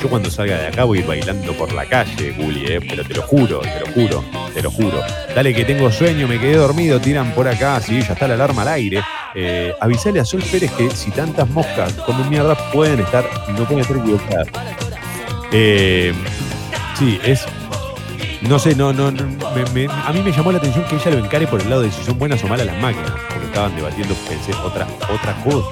Yo 0.00 0.08
cuando 0.08 0.30
salga 0.30 0.56
de 0.60 0.68
acá 0.68 0.84
voy 0.84 0.96
a 0.96 1.00
ir 1.02 1.06
bailando 1.06 1.52
por 1.52 1.74
la 1.74 1.84
calle, 1.84 2.32
Gulli, 2.32 2.64
¿eh? 2.64 2.80
Pero 2.88 3.04
te 3.04 3.12
lo 3.12 3.20
juro, 3.20 3.60
te 3.60 3.80
lo 3.80 3.86
juro, 3.92 4.24
te 4.54 4.62
lo 4.62 4.70
juro. 4.70 5.02
Dale 5.34 5.52
que 5.52 5.66
tengo 5.66 5.92
sueño, 5.92 6.26
me 6.26 6.40
quedé 6.40 6.56
dormido, 6.56 6.98
tiran 7.02 7.32
por 7.32 7.46
acá, 7.46 7.78
sí, 7.82 8.00
ya 8.00 8.14
está 8.14 8.26
la 8.26 8.32
alarma 8.32 8.62
al 8.62 8.68
aire. 8.68 9.02
Eh, 9.34 9.74
avisale 9.78 10.20
a 10.20 10.24
Sol 10.24 10.42
Pérez 10.50 10.70
que 10.72 10.90
si 10.90 11.10
tantas 11.10 11.50
moscas 11.50 11.92
comen 12.06 12.30
mierda 12.30 12.54
pueden 12.72 13.00
estar, 13.00 13.28
no 13.48 13.66
pueden 13.66 13.80
estar 13.80 13.98
equivocadas. 13.98 14.48
Eh, 15.52 16.14
sí, 16.98 17.20
es 17.22 17.46
no 18.48 18.58
sé, 18.58 18.74
no, 18.74 18.92
no, 18.92 19.08
a 19.08 20.12
mí 20.12 20.22
me 20.22 20.32
llamó 20.32 20.52
la 20.52 20.58
atención 20.58 20.84
que 20.84 20.96
ella 20.96 21.10
lo 21.12 21.24
encare 21.24 21.46
por 21.46 21.60
el 21.60 21.70
lado 21.70 21.82
de 21.82 21.90
si 21.90 22.02
son 22.04 22.18
buenas 22.18 22.42
o 22.44 22.48
malas 22.48 22.66
las 22.66 22.80
máquinas, 22.80 23.10
porque 23.28 23.46
estaban 23.46 23.74
debatiendo, 23.74 24.14
pensé, 24.28 24.52
otra, 24.62 24.86
otra 25.12 25.34
cosa. 25.42 25.68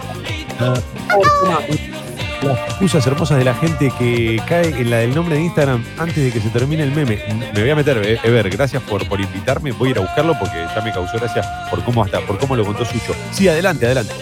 las 2.43 2.69
excusas 2.69 3.07
hermosas 3.07 3.39
de 3.39 3.45
la 3.45 3.55
gente 3.55 3.93
que 3.99 4.41
cae 4.49 4.69
en 4.69 4.91
la 4.91 4.99
del 4.99 5.15
nombre 5.15 5.37
de 5.37 5.43
Instagram 5.43 5.85
antes 5.99 6.17
de 6.17 6.33
que 6.33 6.41
se 6.41 6.49
termine 6.49 6.83
el 6.83 6.93
meme. 6.93 7.21
Me 7.55 7.61
voy 7.61 7.71
a 7.71 7.77
meter, 7.77 7.99
eh, 8.05 8.19
Ever, 8.23 8.49
gracias 8.51 8.83
por, 8.83 9.07
por 9.09 9.21
invitarme. 9.21 9.73
Voy 9.73 9.89
a 9.89 9.91
ir 9.93 9.99
a 9.99 10.01
buscarlo 10.01 10.35
porque 10.39 10.67
ya 10.75 10.81
me 10.83 10.93
causó 10.93 11.19
gracia 11.19 11.43
por 11.71 11.85
cómo 11.85 12.03
hasta, 12.03 12.21
por 12.21 12.39
cómo 12.39 12.57
lo 12.57 12.65
contó 12.65 12.85
Sucho. 12.85 13.15
Sí, 13.31 13.49
adelante, 13.49 13.87
adelante. 13.87 14.13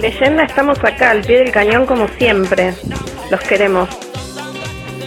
Leyenda, 0.00 0.44
estamos 0.44 0.78
acá, 0.82 1.10
al 1.10 1.20
pie 1.22 1.38
del 1.38 1.52
cañón 1.52 1.86
como 1.86 2.08
siempre. 2.18 2.74
Los 3.30 3.40
queremos. 3.40 4.05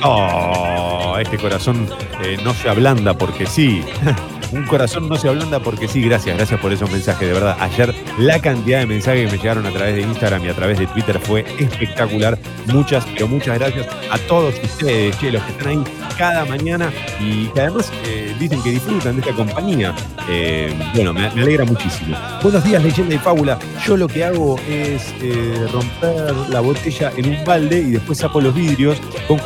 Oh, 0.03 1.17
este 1.19 1.37
corazón 1.37 1.89
eh, 2.23 2.37
no 2.43 2.53
se 2.53 2.69
ablanda 2.69 3.13
porque 3.17 3.45
sí. 3.45 3.83
Un 4.51 4.65
corazón 4.65 5.07
no 5.07 5.15
se 5.15 5.29
ablanda 5.29 5.59
porque 5.59 5.87
sí. 5.87 6.01
Gracias, 6.01 6.35
gracias 6.35 6.59
por 6.59 6.73
esos 6.73 6.89
mensajes. 6.91 7.27
De 7.27 7.33
verdad, 7.33 7.57
ayer 7.59 7.93
la 8.17 8.39
cantidad 8.39 8.79
de 8.79 8.85
mensajes 8.85 9.25
que 9.25 9.37
me 9.37 9.41
llegaron 9.41 9.65
a 9.65 9.71
través 9.71 9.95
de 9.95 10.01
Instagram 10.01 10.45
y 10.45 10.49
a 10.49 10.53
través 10.53 10.79
de 10.79 10.87
Twitter 10.87 11.19
fue 11.19 11.45
espectacular. 11.59 12.37
Muchas, 12.67 13.05
pero 13.05 13.27
muchas 13.27 13.59
gracias 13.59 13.87
a 14.09 14.17
todos 14.27 14.55
ustedes, 14.63 15.17
che, 15.19 15.31
los 15.31 15.43
que 15.43 15.51
están 15.51 15.67
ahí 15.67 15.83
cada 16.17 16.45
mañana 16.45 16.91
y 17.19 17.45
que 17.47 17.61
además 17.61 17.91
eh, 18.05 18.35
dicen 18.39 18.61
que 18.61 18.71
disfrutan 18.71 19.15
de 19.15 19.21
esta 19.21 19.33
compañía. 19.33 19.93
Eh, 20.27 20.73
bueno, 20.93 21.13
me, 21.13 21.27
alegra 21.27 21.65
muchísimo. 21.65 22.17
Buenos 22.41 22.63
días, 22.63 22.83
leyenda 22.83 23.15
y 23.15 23.19
fábula. 23.19 23.57
Yo 23.85 23.97
lo 23.97 24.07
que 24.07 24.23
hago 24.23 24.59
es 24.67 25.13
romper 25.71 26.35
la 26.49 26.59
botella 26.59 27.11
en 27.15 27.37
un 27.37 27.45
balde 27.45 27.79
y 27.79 27.91
después 27.91 28.17
saco 28.19 28.41
los 28.41 28.53
vidrios 28.53 28.99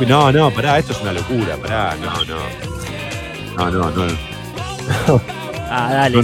no, 0.08 0.32
no, 0.32 0.50
pará, 0.50 0.78
esto 0.78 0.92
es 0.92 1.00
una 1.00 1.12
locura, 1.12 1.56
pará, 1.56 1.96
no, 1.96 2.24
no. 2.24 2.40
No, 3.56 3.70
no, 3.70 3.90
no. 3.90 4.33
Ah, 5.76 5.92
dale, 5.92 6.20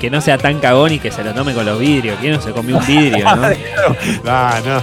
que 0.00 0.10
no 0.10 0.20
sea 0.22 0.38
tan 0.38 0.58
cagón 0.58 0.92
y 0.92 0.98
que 0.98 1.10
se 1.10 1.22
lo 1.22 1.34
tome 1.34 1.52
con 1.52 1.66
los 1.66 1.78
vidrios. 1.78 2.18
¿Quién 2.18 2.32
no 2.32 2.40
se 2.40 2.52
comió 2.52 2.78
un 2.78 2.86
vidrio, 2.86 3.24
no? 3.24 3.42
ah, 4.26 4.60
no. 4.64 4.82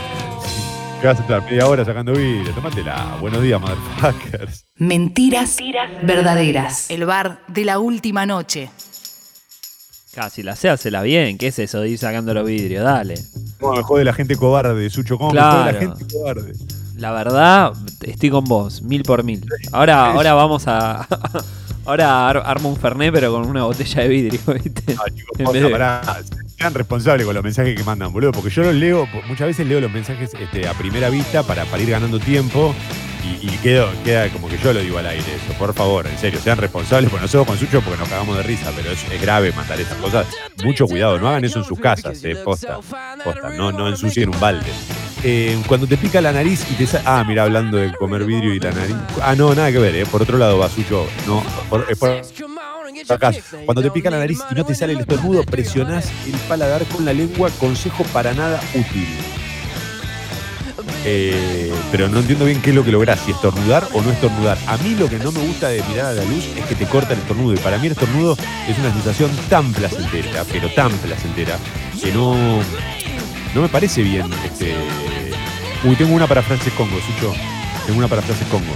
¿Qué 1.02 1.08
vas 1.08 1.18
a 1.18 1.22
estar 1.24 1.42
media 1.44 1.68
hora 1.68 1.84
sacando 1.84 2.14
vidrio? 2.14 2.54
Tómatela. 2.54 3.18
Buenos 3.20 3.42
días, 3.42 3.60
motherfuckers. 3.60 4.66
Mentiras, 4.76 5.58
verdaderas. 6.04 6.92
El 6.92 7.06
bar 7.06 7.40
de 7.48 7.66
la 7.66 7.80
última 7.80 8.28
noche. 8.28 8.70
Casi 10.14 10.44
la 10.44 10.56
sea, 10.56 10.76
la 10.92 11.02
bien. 11.02 11.40
¿Qué 11.40 11.48
es 11.48 11.58
eso 11.58 11.80
de 11.80 11.90
ir 11.90 11.98
sacando 11.98 12.36
los 12.36 12.46
vidrios? 12.46 12.84
Dale. 12.84 13.16
No, 13.60 13.74
me 13.74 13.82
jode 13.82 14.04
la 14.04 14.14
gente 14.14 14.36
cobarde, 14.36 14.90
Sucho. 14.92 15.18
¿Cómo 15.18 15.32
claro. 15.32 15.66
me 15.66 15.74
la 15.74 15.80
gente 15.80 16.14
cobarde? 16.14 16.54
La 16.98 17.12
verdad, 17.14 17.74
estoy 18.02 18.30
con 18.30 18.46
vos, 18.46 18.84
mil 18.84 19.02
por 19.02 19.24
mil. 19.24 19.44
Ahora, 19.72 20.12
ahora 20.12 20.36
vamos 20.36 20.66
a, 20.68 21.08
Ahora 21.86 22.30
armo 22.30 22.70
un 22.70 22.78
Fernet, 22.78 23.12
pero 23.12 23.32
con 23.32 23.48
una 23.48 23.64
botella 23.64 24.04
de 24.04 24.08
vidrio, 24.08 24.40
¿viste? 24.54 24.96
No, 24.96 25.04
chicos, 25.14 25.56
sean 26.58 26.74
responsables 26.76 27.26
con 27.26 27.34
los 27.34 27.44
mensajes 27.44 27.76
que 27.76 27.84
mandan, 27.84 28.14
boludo. 28.14 28.32
Porque 28.32 28.52
yo 28.52 28.62
los 28.64 28.76
leo, 28.76 29.08
muchas 29.28 29.48
veces 29.48 29.66
leo 29.66 29.82
los 29.82 29.92
mensajes 29.92 30.32
este, 30.40 30.68
a 30.68 30.74
primera 30.74 31.10
vista 31.10 31.42
para, 31.42 31.66
para 31.66 31.82
ir 31.82 31.90
ganando 31.90 32.20
tiempo. 32.20 32.76
Y, 33.42 33.48
quedo, 33.58 33.90
queda 34.04 34.30
como 34.30 34.48
que 34.48 34.58
yo 34.58 34.74
lo 34.74 34.80
digo 34.80 34.98
al 34.98 35.08
aire 35.08 35.24
eso. 35.24 35.58
Por 35.58 35.74
favor, 35.74 36.06
en 36.06 36.18
serio, 36.18 36.40
sean 36.40 36.58
responsables. 36.58 37.10
Bueno, 37.10 37.26
nosotros 37.26 37.48
con 37.48 37.58
Sucho 37.58 37.82
porque 37.82 37.98
nos 38.00 38.10
cagamos 38.10 38.38
de 38.38 38.44
risa, 38.44 38.72
pero 38.76 38.92
es, 38.92 39.22
grave 39.22 39.52
mandar 39.54 39.80
esas 39.80 39.98
cosas. 39.98 40.28
Mucho 40.64 40.86
cuidado, 40.86 41.20
no 41.20 41.28
hagan 41.28 41.44
eso 41.46 41.60
en 41.60 41.66
sus 41.66 41.80
casas, 41.80 42.24
eh, 42.24 42.36
posta. 42.36 42.80
Posta, 43.24 43.50
no, 43.56 43.72
no 43.72 43.88
ensucien 43.88 44.30
un 44.30 44.40
balde. 44.40 44.72
Eh, 45.24 45.62
cuando 45.68 45.86
te 45.86 45.98
pica 45.98 46.20
la 46.20 46.32
nariz 46.32 46.66
y 46.72 46.74
te 46.74 46.88
sale. 46.88 47.04
Ah, 47.06 47.24
mira, 47.28 47.44
hablando 47.44 47.78
de 47.78 47.94
comer 47.94 48.26
vidrio 48.26 48.54
y 48.54 48.60
la 48.60 48.72
nariz. 48.72 48.96
Ah, 49.22 49.36
no, 49.36 49.54
nada 49.54 49.72
que 49.72 49.78
ver, 49.78 49.96
eh. 49.96 50.06
Por 50.06 50.22
otro 50.22 50.38
lado 50.38 50.58
va 50.58 50.70
suyo. 50.70 51.06
No, 51.28 51.44
por, 51.70 51.86
acá. 53.08 53.32
Cuando 53.66 53.82
te 53.82 53.92
pica 53.92 54.10
la 54.10 54.20
nariz 54.20 54.40
y 54.50 54.56
no 54.56 54.66
te 54.66 54.74
sale 54.74 54.94
el 54.94 55.00
estornudo, 55.00 55.44
presionás 55.44 56.12
el 56.26 56.34
paladar 56.48 56.84
con 56.86 57.06
la 57.06 57.14
lengua. 57.14 57.50
Consejo 57.60 58.04
para 58.06 58.34
nada 58.34 58.60
útil. 58.74 59.08
Eh, 61.04 61.72
pero 61.92 62.08
no 62.10 62.20
entiendo 62.20 62.46
bien 62.46 62.62
qué 62.62 62.70
es 62.70 62.76
lo 62.76 62.84
que 62.84 62.92
lográs, 62.92 63.20
si 63.20 63.32
estornudar 63.32 63.88
o 63.94 64.02
no 64.02 64.12
estornudar. 64.12 64.58
A 64.68 64.78
mí 64.78 64.96
lo 64.96 65.08
que 65.08 65.18
no 65.18 65.32
me 65.32 65.40
gusta 65.40 65.70
de 65.70 65.84
mirar 65.84 66.08
a 66.08 66.14
la 66.14 66.24
luz 66.24 66.46
es 66.56 66.66
que 66.66 66.76
te 66.76 66.86
corta 66.86 67.14
el 67.14 67.20
estornudo. 67.20 67.54
Y 67.54 67.58
para 67.58 67.78
mí 67.78 67.88
el 67.88 67.94
estornudo 67.94 68.38
es 68.68 68.78
una 68.80 68.92
sensación 68.94 69.32
tan 69.50 69.72
placentera, 69.72 70.44
pero 70.52 70.70
tan 70.74 70.92
placentera, 70.98 71.58
que 72.02 72.12
no, 72.12 72.62
no 73.54 73.62
me 73.62 73.70
parece 73.70 74.02
bien. 74.04 74.32
Este... 74.46 74.76
Uy, 75.84 75.96
tengo 75.96 76.14
una 76.14 76.28
para 76.28 76.42
frases 76.42 76.72
Congo, 76.74 76.96
Sucho. 77.00 77.34
Tengo 77.86 77.98
una 78.00 78.08
para 78.08 78.22
frases 78.22 78.48
Congo. 78.48 78.74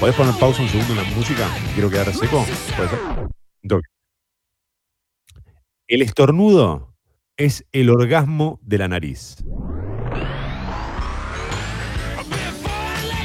¿Podés 0.00 0.14
poner 0.14 0.34
pausa 0.34 0.62
un 0.62 0.68
segundo 0.68 0.92
en 0.92 1.08
la 1.08 1.16
música? 1.16 1.48
Quiero 1.74 1.90
quedar 1.90 2.12
seco. 2.12 2.44
¿Puede 2.76 2.88
ser? 2.88 2.98
El 5.86 6.02
estornudo 6.02 6.94
es 7.36 7.64
el 7.72 7.90
orgasmo 7.90 8.60
de 8.62 8.78
la 8.78 8.88
nariz. 8.88 9.36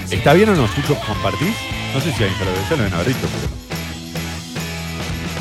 ¿Está 0.10 0.34
bien 0.34 0.50
o 0.50 0.56
no, 0.56 0.68
Sucho? 0.68 0.96
¿Compartís? 1.06 1.56
No 1.94 2.00
sé 2.00 2.12
si 2.12 2.24
hay 2.24 2.32
que 2.32 2.76
lo 2.76 2.84
ven 2.84 2.94
haber 2.94 3.08
dicho, 3.08 3.28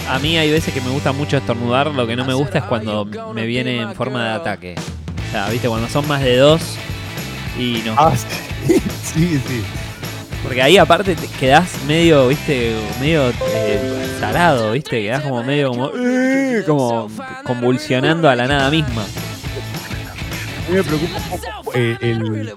A 0.09 0.19
mí 0.19 0.37
hay 0.37 0.51
veces 0.51 0.75
que 0.75 0.81
me 0.81 0.91
gusta 0.91 1.13
mucho 1.13 1.37
estornudar, 1.37 1.89
lo 1.89 2.07
que 2.07 2.17
no 2.17 2.25
me 2.25 2.35
gusta 2.35 2.59
es 2.59 2.65
cuando 2.65 3.05
me 3.35 3.47
viene 3.47 3.81
en 3.81 3.95
forma 3.95 4.25
de 4.25 4.31
ataque 4.31 4.75
sea, 5.33 5.49
viste, 5.49 5.69
cuando 5.69 5.89
son 5.89 6.07
más 6.07 6.23
de 6.23 6.37
dos 6.37 6.77
y 7.59 7.83
no. 7.85 7.95
Ah, 7.97 8.15
sí, 8.67 8.79
sí, 9.15 9.63
Porque 10.43 10.63
ahí 10.63 10.77
aparte 10.77 11.17
te 11.17 11.27
quedás 11.27 11.83
medio, 11.87 12.29
viste, 12.29 12.77
medio 13.01 13.31
eh, 13.55 14.17
tarado, 14.21 14.73
viste, 14.73 15.03
quedás 15.03 15.23
como 15.23 15.43
medio 15.43 15.71
como, 15.71 15.91
eh, 15.97 16.63
como 16.67 17.11
convulsionando 17.45 18.29
a 18.29 18.37
la 18.37 18.47
nada 18.47 18.71
misma. 18.71 19.03
A 19.03 20.71
mí 20.71 20.77
me 20.77 20.85
preocupa 20.85 21.17
un 21.17 21.41
poco 21.41 21.73
eh, 21.75 21.97
el, 22.01 22.55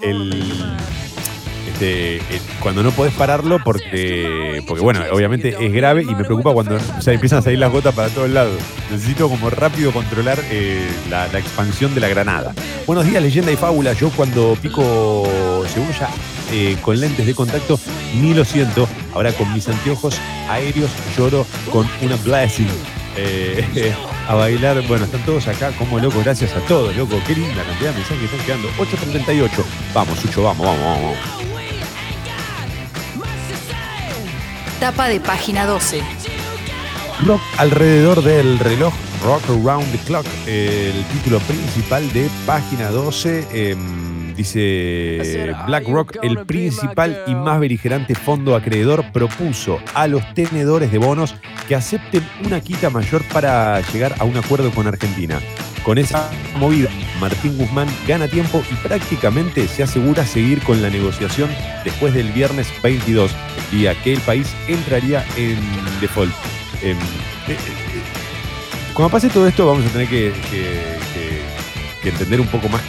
eh, 1.81 2.21
cuando 2.59 2.83
no 2.83 2.91
podés 2.91 3.13
pararlo 3.13 3.59
porque, 3.63 4.63
porque, 4.67 4.81
bueno, 4.81 5.01
obviamente 5.11 5.55
es 5.59 5.73
grave 5.73 6.03
y 6.03 6.15
me 6.15 6.23
preocupa 6.23 6.53
cuando 6.53 6.75
o 6.75 7.09
empiezan 7.09 7.39
a 7.39 7.41
salir 7.41 7.59
las 7.59 7.71
gotas 7.71 7.93
para 7.93 8.09
todos 8.09 8.29
lados. 8.29 8.55
Necesito 8.91 9.29
como 9.29 9.49
rápido 9.49 9.91
controlar 9.91 10.39
eh, 10.49 10.87
la, 11.09 11.25
expansión 11.37 11.93
de 11.93 12.01
la 12.01 12.07
granada. 12.07 12.53
Buenos 12.85 13.05
días, 13.05 13.21
leyenda 13.21 13.51
y 13.51 13.55
fábula. 13.55 13.93
Yo 13.93 14.09
cuando 14.11 14.57
pico 14.61 15.23
cebolla 15.67 16.09
eh, 16.51 16.77
con 16.81 16.99
lentes 16.99 17.25
de 17.25 17.35
contacto, 17.35 17.79
ni 18.19 18.33
lo 18.33 18.45
siento. 18.45 18.87
Ahora 19.13 19.31
con 19.33 19.51
mis 19.53 19.67
anteojos 19.67 20.19
aéreos 20.49 20.91
lloro 21.17 21.45
con 21.71 21.87
una 22.01 22.15
blessing. 22.17 22.69
a 24.27 24.35
bailar. 24.35 24.81
Bueno, 24.87 25.05
están 25.05 25.23
todos 25.25 25.47
acá 25.47 25.71
como 25.77 25.99
locos. 25.99 26.23
Gracias 26.23 26.53
a 26.53 26.59
todos, 26.61 26.95
loco. 26.95 27.19
Qué 27.25 27.35
linda 27.35 27.63
cantidad 27.63 27.91
de 27.91 27.97
mensajes 27.97 28.19
que 28.19 28.25
están 28.25 28.45
quedando. 28.45 28.69
8.38. 28.77 29.49
Vamos, 29.93 30.19
Sucho, 30.19 30.43
vamos, 30.43 30.65
vamos, 30.65 30.83
vamos. 30.83 31.54
De 34.85 35.19
página 35.19 35.65
12. 35.65 35.99
Rock 37.25 37.41
alrededor 37.57 38.21
del 38.21 38.59
reloj, 38.59 38.93
Rock 39.23 39.41
Around 39.49 39.91
the 39.91 39.97
Clock, 40.05 40.27
el 40.45 41.03
título 41.05 41.39
principal 41.39 42.13
de 42.13 42.29
página 42.45 42.91
12. 42.91 43.71
Em, 43.71 44.35
dice 44.35 45.55
BlackRock, 45.65 46.17
el 46.21 46.45
principal 46.45 47.19
y 47.25 47.33
más 47.33 47.59
beligerante 47.59 48.13
fondo 48.13 48.55
acreedor, 48.55 49.11
propuso 49.11 49.79
a 49.95 50.05
los 50.05 50.21
tenedores 50.35 50.91
de 50.91 50.99
bonos 50.99 51.35
que 51.67 51.73
acepten 51.73 52.23
una 52.45 52.61
quita 52.61 52.91
mayor 52.91 53.23
para 53.33 53.81
llegar 53.91 54.13
a 54.19 54.23
un 54.23 54.37
acuerdo 54.37 54.69
con 54.69 54.85
Argentina. 54.85 55.39
Con 55.85 55.99
esa 55.99 56.31
movida, 56.55 56.89
Martín 57.19 57.55
Guzmán 57.59 57.87
gana 58.07 58.27
tiempo 58.27 58.63
y 58.71 58.73
prácticamente 58.87 59.67
se 59.67 59.83
asegura 59.83 60.25
seguir 60.25 60.59
con 60.63 60.81
la 60.81 60.89
negociación 60.89 61.47
después 61.83 62.11
del 62.15 62.31
viernes 62.31 62.73
22, 62.81 63.31
día 63.71 63.93
que 64.01 64.13
el 64.13 64.21
país 64.21 64.51
entraría 64.67 65.23
en 65.37 65.59
default. 66.01 66.33
Em, 66.81 66.97
eh, 66.97 66.99
eh, 67.49 67.57
cuando 68.95 69.11
pase 69.11 69.29
todo 69.29 69.47
esto 69.47 69.67
vamos 69.67 69.85
a 69.85 69.89
tener 69.89 70.07
que, 70.07 70.33
entender 72.03 72.41
un 72.41 72.47
poco 72.47 72.67
más 72.67 72.81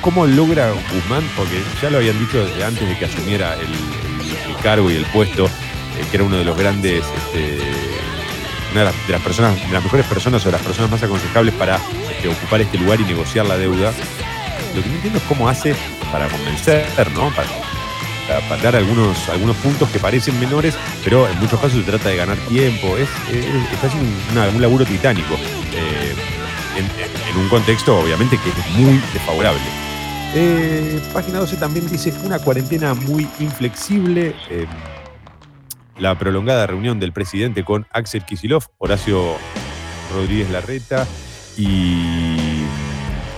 cómo, 0.00 0.24
logra 0.24 0.70
Guzmán, 0.70 1.24
porque 1.36 1.60
ya 1.82 1.90
lo 1.90 1.98
habían 1.98 2.18
dicho 2.20 2.44
desde 2.44 2.62
antes 2.62 2.88
de 2.88 2.96
que 2.96 3.06
asumiera 3.06 3.54
el, 3.54 4.56
cargo 4.62 4.88
y 4.88 4.94
el 4.94 5.06
puesto, 5.06 5.46
eh, 5.46 6.04
que 6.10 6.16
era 6.16 6.24
uno 6.24 6.36
de 6.36 6.44
los 6.44 6.56
grandes, 6.56 7.02
este, 7.32 7.58
una 8.72 8.80
de 8.80 9.12
las, 9.12 9.22
personas, 9.22 9.56
de 9.60 9.72
las 9.72 9.82
mejores 9.82 10.06
personas 10.06 10.44
o 10.46 10.50
las 10.50 10.62
personas 10.62 10.90
más 10.90 11.02
aconsejables 11.02 11.54
para 11.54 11.78
ocupar 12.28 12.60
este 12.60 12.78
lugar 12.78 13.00
y 13.00 13.04
negociar 13.04 13.46
la 13.46 13.56
deuda. 13.56 13.92
Lo 14.74 14.82
que 14.82 14.88
no 14.88 14.94
entiendo 14.94 15.18
es 15.18 15.24
cómo 15.24 15.48
hace 15.48 15.74
para 16.12 16.28
convencer, 16.28 16.86
¿no? 17.12 17.30
Para, 17.34 17.48
dar 18.62 18.76
algunos, 18.76 19.28
algunos 19.28 19.56
puntos 19.56 19.88
que 19.90 19.98
parecen 19.98 20.38
menores, 20.38 20.76
pero 21.02 21.28
en 21.28 21.36
muchos 21.40 21.58
casos 21.58 21.78
se 21.78 21.90
trata 21.90 22.10
de 22.10 22.16
ganar 22.16 22.36
tiempo. 22.48 22.96
Es, 22.96 23.08
está 23.72 23.88
haciendo 23.88 24.08
un 24.54 24.62
laburo 24.62 24.84
titánico. 24.84 25.34
Eh, 25.72 26.14
en, 26.76 27.36
un 27.36 27.48
contexto, 27.48 27.98
obviamente, 27.98 28.38
que 28.38 28.50
es 28.50 28.70
muy 28.76 29.00
desfavorable. 29.12 29.60
Eh, 30.34 31.00
página 31.12 31.38
12 31.40 31.56
también 31.56 31.88
dice 31.88 32.12
una 32.22 32.38
cuarentena 32.38 32.94
muy 32.94 33.28
inflexible. 33.40 34.34
Eh, 34.48 34.66
la 36.00 36.18
prolongada 36.18 36.66
reunión 36.66 36.98
del 36.98 37.12
presidente 37.12 37.62
con 37.62 37.86
Axel 37.92 38.24
Kisilov, 38.24 38.64
Horacio 38.78 39.36
Rodríguez 40.12 40.50
Larreta 40.50 41.06
y 41.56 42.64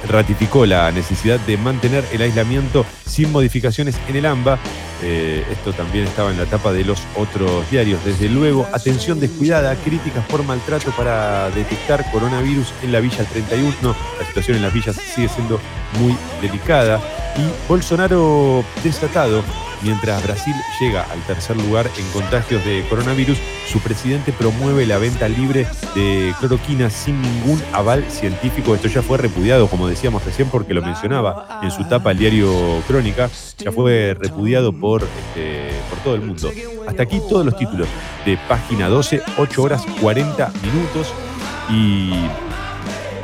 ratificó 0.08 0.64
la 0.66 0.90
necesidad 0.92 1.38
de 1.40 1.56
mantener 1.56 2.04
el 2.12 2.22
aislamiento 2.22 2.86
sin 3.06 3.30
modificaciones 3.32 3.96
en 4.08 4.16
el 4.16 4.26
AMBA. 4.26 4.58
Eh, 5.04 5.44
esto 5.50 5.72
también 5.72 6.06
estaba 6.06 6.30
en 6.30 6.36
la 6.36 6.44
etapa 6.44 6.72
de 6.72 6.84
los 6.84 7.02
otros 7.16 7.68
diarios. 7.70 8.04
Desde 8.04 8.28
luego, 8.28 8.68
atención 8.72 9.18
descuidada, 9.18 9.74
críticas 9.76 10.24
por 10.26 10.44
maltrato 10.44 10.92
para 10.92 11.50
detectar 11.50 12.08
coronavirus 12.12 12.72
en 12.82 12.92
la 12.92 13.00
Villa 13.00 13.24
31. 13.24 13.96
La 14.20 14.26
situación 14.26 14.58
en 14.58 14.62
las 14.62 14.72
villas 14.72 14.96
sigue 14.96 15.28
siendo 15.28 15.60
muy 15.98 16.16
delicada. 16.40 17.00
Y 17.36 17.68
Bolsonaro 17.68 18.64
desatado 18.84 19.42
Mientras 19.82 20.22
Brasil 20.22 20.54
llega 20.80 21.02
al 21.02 21.20
tercer 21.22 21.56
lugar 21.56 21.90
en 21.98 22.06
contagios 22.12 22.64
de 22.64 22.84
coronavirus, 22.88 23.38
su 23.66 23.80
presidente 23.80 24.32
promueve 24.32 24.86
la 24.86 24.98
venta 24.98 25.28
libre 25.28 25.66
de 25.94 26.32
cloroquina 26.38 26.88
sin 26.88 27.20
ningún 27.20 27.60
aval 27.72 28.04
científico. 28.08 28.74
Esto 28.74 28.86
ya 28.86 29.02
fue 29.02 29.18
repudiado, 29.18 29.66
como 29.68 29.88
decíamos 29.88 30.24
recién, 30.24 30.48
porque 30.48 30.72
lo 30.72 30.82
mencionaba 30.82 31.60
en 31.62 31.70
su 31.72 31.84
tapa 31.84 32.12
el 32.12 32.18
diario 32.18 32.82
Crónica, 32.86 33.28
ya 33.58 33.72
fue 33.72 34.16
repudiado 34.18 34.72
por, 34.72 35.02
este, 35.02 35.70
por 35.90 35.98
todo 35.98 36.14
el 36.14 36.20
mundo. 36.20 36.50
Hasta 36.86 37.02
aquí 37.02 37.20
todos 37.28 37.44
los 37.44 37.56
títulos 37.56 37.88
de 38.24 38.38
página 38.48 38.88
12, 38.88 39.22
8 39.36 39.62
horas 39.62 39.84
40 40.00 40.52
minutos. 40.62 41.12
Y 41.70 42.12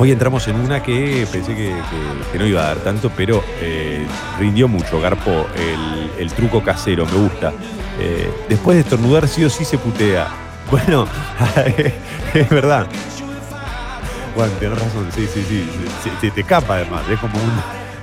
Hoy 0.00 0.12
entramos 0.12 0.46
en 0.46 0.54
una 0.54 0.80
que 0.80 1.26
pensé 1.32 1.56
que, 1.56 1.74
no 2.38 2.46
iba 2.46 2.62
a 2.62 2.66
dar 2.66 2.76
tanto, 2.78 3.10
pero 3.10 3.42
eh, 3.60 4.06
rindió 4.38 4.68
mucho, 4.68 5.00
Garpo, 5.00 5.48
el, 6.16 6.30
truco 6.30 6.62
casero, 6.62 7.04
me 7.04 7.18
gusta. 7.18 7.52
Eh, 7.98 8.30
después 8.48 8.76
de 8.76 8.82
estornudar, 8.82 9.26
sí 9.26 9.44
o 9.44 9.50
sí 9.50 9.64
se 9.64 9.76
putea. 9.76 10.28
Bueno, 10.70 11.08
es 12.34 12.48
verdad. 12.50 12.86
Bueno, 14.36 14.52
tienes 14.58 14.78
razón, 14.78 15.08
sí, 15.14 15.26
sí, 15.32 15.42
sí. 15.48 15.66
Se, 16.20 16.30
te 16.30 16.44
capa 16.44 16.74
además, 16.74 17.04
es 17.10 17.18
como 17.18 17.38
un. 17.38 17.50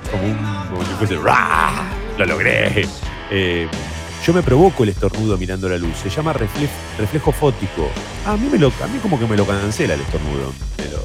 como 0.10 0.24
un. 0.24 0.70
como 0.70 0.84
si 0.84 0.92
fuese. 0.94 1.14
¡Lo 1.14 2.26
logré! 2.26 2.88
Eh, 3.30 3.68
yo 4.26 4.34
me 4.34 4.42
provoco 4.42 4.82
el 4.82 4.90
estornudo 4.90 5.38
mirando 5.38 5.70
la 5.70 5.78
luz. 5.78 5.96
Se 6.02 6.10
llama 6.10 6.34
reflejo, 6.34 7.32
fótico. 7.32 7.88
a 8.26 8.36
mí, 8.36 8.50
me 8.52 8.58
lo, 8.58 8.72
a 8.84 8.88
mí 8.88 8.98
como 9.00 9.20
que 9.20 9.28
me 9.28 9.38
lo 9.38 9.46
cancela 9.46 9.94
el 9.94 10.02
estornudo. 10.02 10.52
Pero 10.76 10.98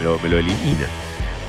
me 0.00 0.28
lo 0.28 0.38
elimina. 0.38 0.86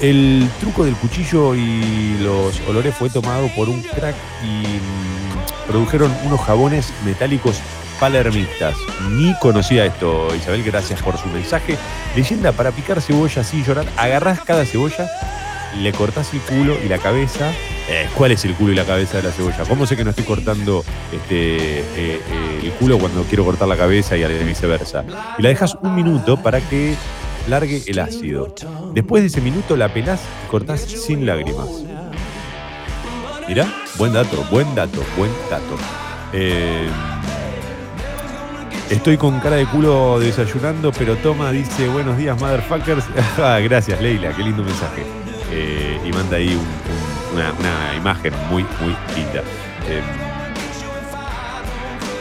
El 0.02 0.50
truco 0.60 0.84
del 0.84 0.96
cuchillo 0.96 1.56
y 1.56 2.18
los 2.20 2.60
olores 2.68 2.94
fue 2.96 3.10
tomado 3.10 3.48
por 3.56 3.70
un 3.70 3.82
crack 3.82 4.16
y 4.44 5.70
produjeron 5.70 6.14
unos 6.26 6.42
jabones 6.42 6.92
metálicos 7.06 7.62
palermistas. 8.00 8.76
Ni 9.12 9.34
conocía 9.40 9.86
esto, 9.86 10.28
Isabel, 10.36 10.64
gracias 10.64 11.02
por 11.02 11.18
su 11.18 11.28
mensaje. 11.30 11.78
Leyenda, 12.16 12.52
para 12.52 12.72
picar 12.72 13.02
cebolla 13.02 13.42
así 13.42 13.64
llorar, 13.64 13.86
agarrás 13.98 14.42
cada 14.42 14.66
cebolla, 14.66 15.08
le 15.82 15.92
cortás 15.94 16.34
el 16.34 16.42
culo 16.42 16.78
y 16.84 16.90
la 16.90 16.98
cabeza. 16.98 17.52
Eh, 17.88 18.10
¿Cuál 18.16 18.32
es 18.32 18.44
el 18.46 18.56
culo 18.56 18.74
y 18.74 18.76
la 18.76 18.86
cabeza 18.86 19.18
de 19.18 19.24
la 19.24 19.32
cebolla? 19.32 19.64
¿Cómo 19.68 19.86
sé 19.86 19.96
que 19.96 20.04
no 20.04 20.10
estoy 20.10 20.26
cortando 20.26 20.84
este, 21.12 21.80
eh, 21.80 21.86
eh, 21.96 22.60
el 22.64 22.72
culo 22.72 22.98
cuando 22.98 23.24
quiero 23.24 23.46
cortar 23.46 23.68
la 23.68 23.78
cabeza 23.78 24.18
y 24.18 24.26
viceversa? 24.44 25.06
Y 25.38 25.42
la 25.42 25.50
dejas 25.50 25.78
un 25.82 25.96
minuto 25.96 26.38
para 26.38 26.60
que 26.62 26.96
largue 27.48 27.82
el 27.88 28.00
ácido. 28.00 28.54
Después 28.94 29.24
de 29.24 29.28
ese 29.28 29.42
minuto 29.42 29.76
la 29.76 29.94
pelás 29.94 30.22
y 30.46 30.50
cortás 30.50 30.82
sin 30.82 31.26
lágrimas. 31.26 31.68
Mirá, 33.48 33.72
buen 33.98 34.14
dato, 34.14 34.44
buen 34.50 34.74
dato, 34.74 35.04
buen 35.18 35.32
dato. 35.50 35.78
Eh, 36.34 36.88
estoy 38.90 39.18
con 39.18 39.40
cara 39.40 39.58
de 39.58 39.66
culo 39.68 40.20
desayunando, 40.20 40.92
pero 40.92 41.16
Toma 41.18 41.52
dice 41.52 41.88
buenos 41.88 42.18
días, 42.18 42.40
motherfuckers. 42.40 43.06
Ah, 43.38 43.60
gracias, 43.64 44.02
Leila, 44.02 44.36
qué 44.36 44.44
lindo 44.44 44.64
mensaje. 44.64 45.04
Eh, 45.52 46.00
y 46.04 46.12
manda 46.12 46.38
ahí 46.38 46.58
una, 47.34 47.96
imagen 47.96 48.34
muy, 48.50 48.64
muy 48.82 48.96
linda. 49.16 49.42
Eh, 49.88 50.25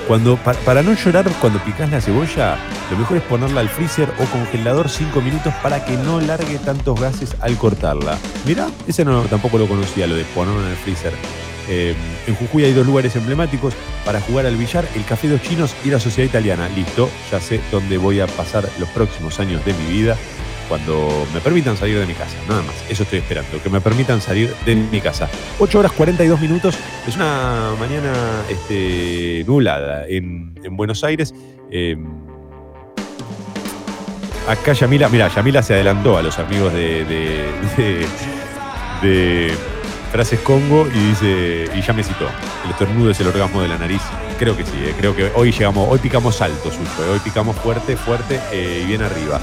cuando, 0.07 0.37
para 0.37 0.83
no 0.83 0.95
llorar 0.95 1.31
cuando 1.41 1.59
picas 1.61 1.91
la 1.91 2.01
cebolla, 2.01 2.57
lo 2.91 2.99
mejor 2.99 3.17
es 3.17 3.23
ponerla 3.23 3.61
al 3.61 3.69
freezer 3.69 4.09
o 4.19 4.25
congelador 4.27 4.89
5 4.89 5.21
minutos 5.21 5.53
para 5.63 5.85
que 5.85 5.97
no 5.97 6.21
largue 6.21 6.59
tantos 6.59 7.01
gases 7.01 7.35
al 7.41 7.57
cortarla. 7.57 8.19
Mira, 8.47 8.69
ese 8.87 9.05
no, 9.05 9.23
tampoco 9.23 9.59
lo 9.59 9.67
conocía, 9.67 10.07
lo 10.07 10.15
de 10.15 10.25
ponerlo 10.25 10.63
en 10.63 10.71
el 10.71 10.77
freezer. 10.77 11.13
Eh, 11.69 11.95
en 12.27 12.35
Jujuy 12.35 12.65
hay 12.65 12.75
dos 12.75 12.87
lugares 12.87 13.17
emblemáticos 13.17 13.75
para 14.05 14.21
jugar 14.21 14.45
al 14.45 14.57
billar, 14.57 14.87
el 14.95 15.05
Café 15.05 15.29
Dos 15.29 15.41
Chinos 15.41 15.75
y 15.85 15.89
la 15.89 15.99
Sociedad 15.99 16.29
Italiana. 16.29 16.69
Listo, 16.69 17.09
ya 17.31 17.41
sé 17.41 17.61
dónde 17.71 17.97
voy 17.97 18.21
a 18.21 18.27
pasar 18.27 18.69
los 18.79 18.89
próximos 18.91 19.41
años 19.41 19.65
de 19.65 19.73
mi 19.73 19.87
vida 19.87 20.17
cuando 20.69 21.27
me 21.33 21.41
permitan 21.41 21.77
salir 21.77 21.99
de 21.99 22.07
mi 22.07 22.15
casa. 22.15 22.37
Nada 22.49 22.62
más, 22.62 22.75
eso 22.89 23.03
estoy 23.03 23.21
esperando, 23.21 23.62
que 23.62 23.71
me 23.71 23.81
permitan 23.81 24.21
salir 24.21 24.55
de 24.65 24.75
mi 24.75 25.01
casa. 25.01 25.29
8 25.59 25.79
horas 25.79 25.93
42 25.93 26.41
minutos, 26.41 26.77
es 27.07 27.17
una 27.17 27.73
mañana 27.79 28.12
este, 28.49 29.45
nublada 29.47 30.07
en, 30.09 30.55
Buenos 30.77 31.05
Aires. 31.05 31.35
Em, 31.71 32.05
acá 34.49 34.73
Yamila, 34.73 35.09
mira, 35.09 35.29
Yamila 35.29 35.62
se 35.62 35.75
adelantó 35.75 36.17
a 36.17 36.23
los 36.23 36.39
amigos 36.39 36.73
de, 36.73 37.05
de, 39.03 39.55
Frases 40.11 40.41
Congo 40.41 40.87
y 40.95 41.09
dice, 41.09 41.65
y 41.75 41.83
ya 41.83 41.93
me 41.93 42.03
citó, 42.03 42.29
el 42.65 42.71
estornudo 42.71 43.11
es 43.11 43.21
el 43.21 43.27
orgasmo 43.27 43.62
de 43.62 43.69
la 43.69 43.79
nariz. 43.79 44.01
Creo 44.39 44.57
que 44.57 44.65
sí, 44.65 44.73
eh, 44.77 44.95
creo 44.97 45.15
que 45.15 45.31
hoy 45.35 45.53
llegamos, 45.53 45.89
hoy 45.89 45.99
picamos 45.99 46.41
alto, 46.41 46.71
suyo, 46.71 46.89
eh, 47.01 47.11
hoy 47.12 47.19
picamos 47.21 47.57
fuerte, 47.57 47.97
fuerte 47.97 48.41
eh, 48.53 48.83
y 48.83 48.87
bien 48.87 49.03
arriba. 49.03 49.41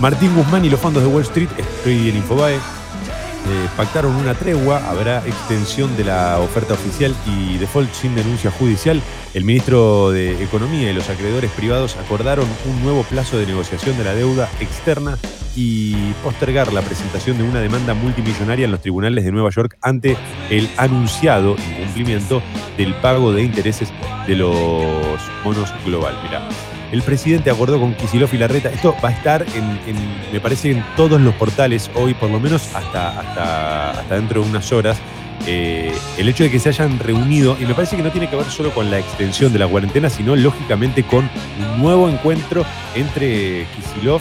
Martín 0.00 0.32
Guzmán 0.36 0.64
y 0.64 0.70
los 0.70 0.78
fondos 0.78 1.02
de 1.02 1.08
Wall 1.08 1.22
Street, 1.24 1.48
estoy 1.58 2.08
en 2.08 2.16
Infobae. 2.16 2.54
eh, 2.54 3.68
pactaron 3.76 4.14
una 4.14 4.34
tregua, 4.34 4.78
habrá 4.88 5.18
extensión 5.26 5.96
de 5.96 6.04
la 6.04 6.38
oferta 6.38 6.74
oficial 6.74 7.14
y 7.26 7.56
default 7.56 7.92
sin 7.92 8.14
denuncia 8.14 8.50
judicial. 8.50 9.00
El 9.34 9.44
ministro 9.44 10.10
de 10.10 10.42
Economía 10.42 10.90
y 10.90 10.94
los 10.94 11.08
acreedores 11.08 11.50
privados 11.52 11.96
acordaron 11.96 12.46
un 12.66 12.82
nuevo 12.82 13.02
plazo 13.04 13.38
de 13.38 13.46
negociación 13.46 13.96
de 13.96 14.04
la 14.04 14.14
deuda 14.14 14.48
externa 14.60 15.18
y 15.56 16.12
postergar 16.22 16.72
la 16.72 16.82
presentación 16.82 17.38
de 17.38 17.44
una 17.44 17.60
demanda 17.60 17.94
multimillonaria 17.94 18.66
en 18.66 18.70
los 18.70 18.80
tribunales 18.80 19.24
de 19.24 19.32
Nueva 19.32 19.50
York 19.50 19.78
ante 19.82 20.16
el 20.50 20.68
anunciado 20.76 21.56
incumplimiento 21.70 22.42
del 22.76 22.94
pago 22.96 23.32
de 23.32 23.42
intereses 23.42 23.92
de 24.26 24.36
los 24.36 25.20
bonos 25.42 25.72
global. 25.84 26.16
Mirá, 26.22 26.46
el 26.92 27.02
presidente 27.02 27.50
acordó 27.50 27.78
con 27.78 27.94
Kisilov 27.94 28.32
y 28.32 28.38
Larreta. 28.38 28.70
Esto 28.70 28.96
va 29.02 29.10
a 29.10 29.12
estar, 29.12 29.44
en, 29.54 29.96
me 30.32 30.40
parece, 30.40 30.70
en 30.70 30.84
todos 30.96 31.20
los 31.20 31.34
portales 31.34 31.90
hoy, 31.94 32.14
por 32.14 32.30
lo 32.30 32.40
menos 32.40 32.74
hasta, 32.74 33.20
hasta, 33.20 33.90
hasta 33.90 34.14
dentro 34.14 34.42
de 34.42 34.48
unas 34.48 34.72
horas. 34.72 34.98
Eh, 35.46 35.92
el 36.16 36.28
hecho 36.28 36.44
de 36.44 36.50
que 36.50 36.58
se 36.58 36.68
hayan 36.70 36.98
reunido, 36.98 37.56
y 37.60 37.64
me 37.64 37.74
parece 37.74 37.96
que 37.96 38.02
no 38.02 38.10
tiene 38.10 38.28
que 38.28 38.36
ver 38.36 38.46
solo 38.46 38.70
con 38.72 38.90
la 38.90 38.98
extensión 38.98 39.52
de 39.52 39.58
la 39.58 39.68
cuarentena, 39.68 40.10
sino 40.10 40.34
lógicamente 40.34 41.04
con 41.04 41.30
un 41.60 41.80
nuevo 41.80 42.08
encuentro 42.08 42.64
entre 42.94 43.66
Kisilov, 43.76 44.20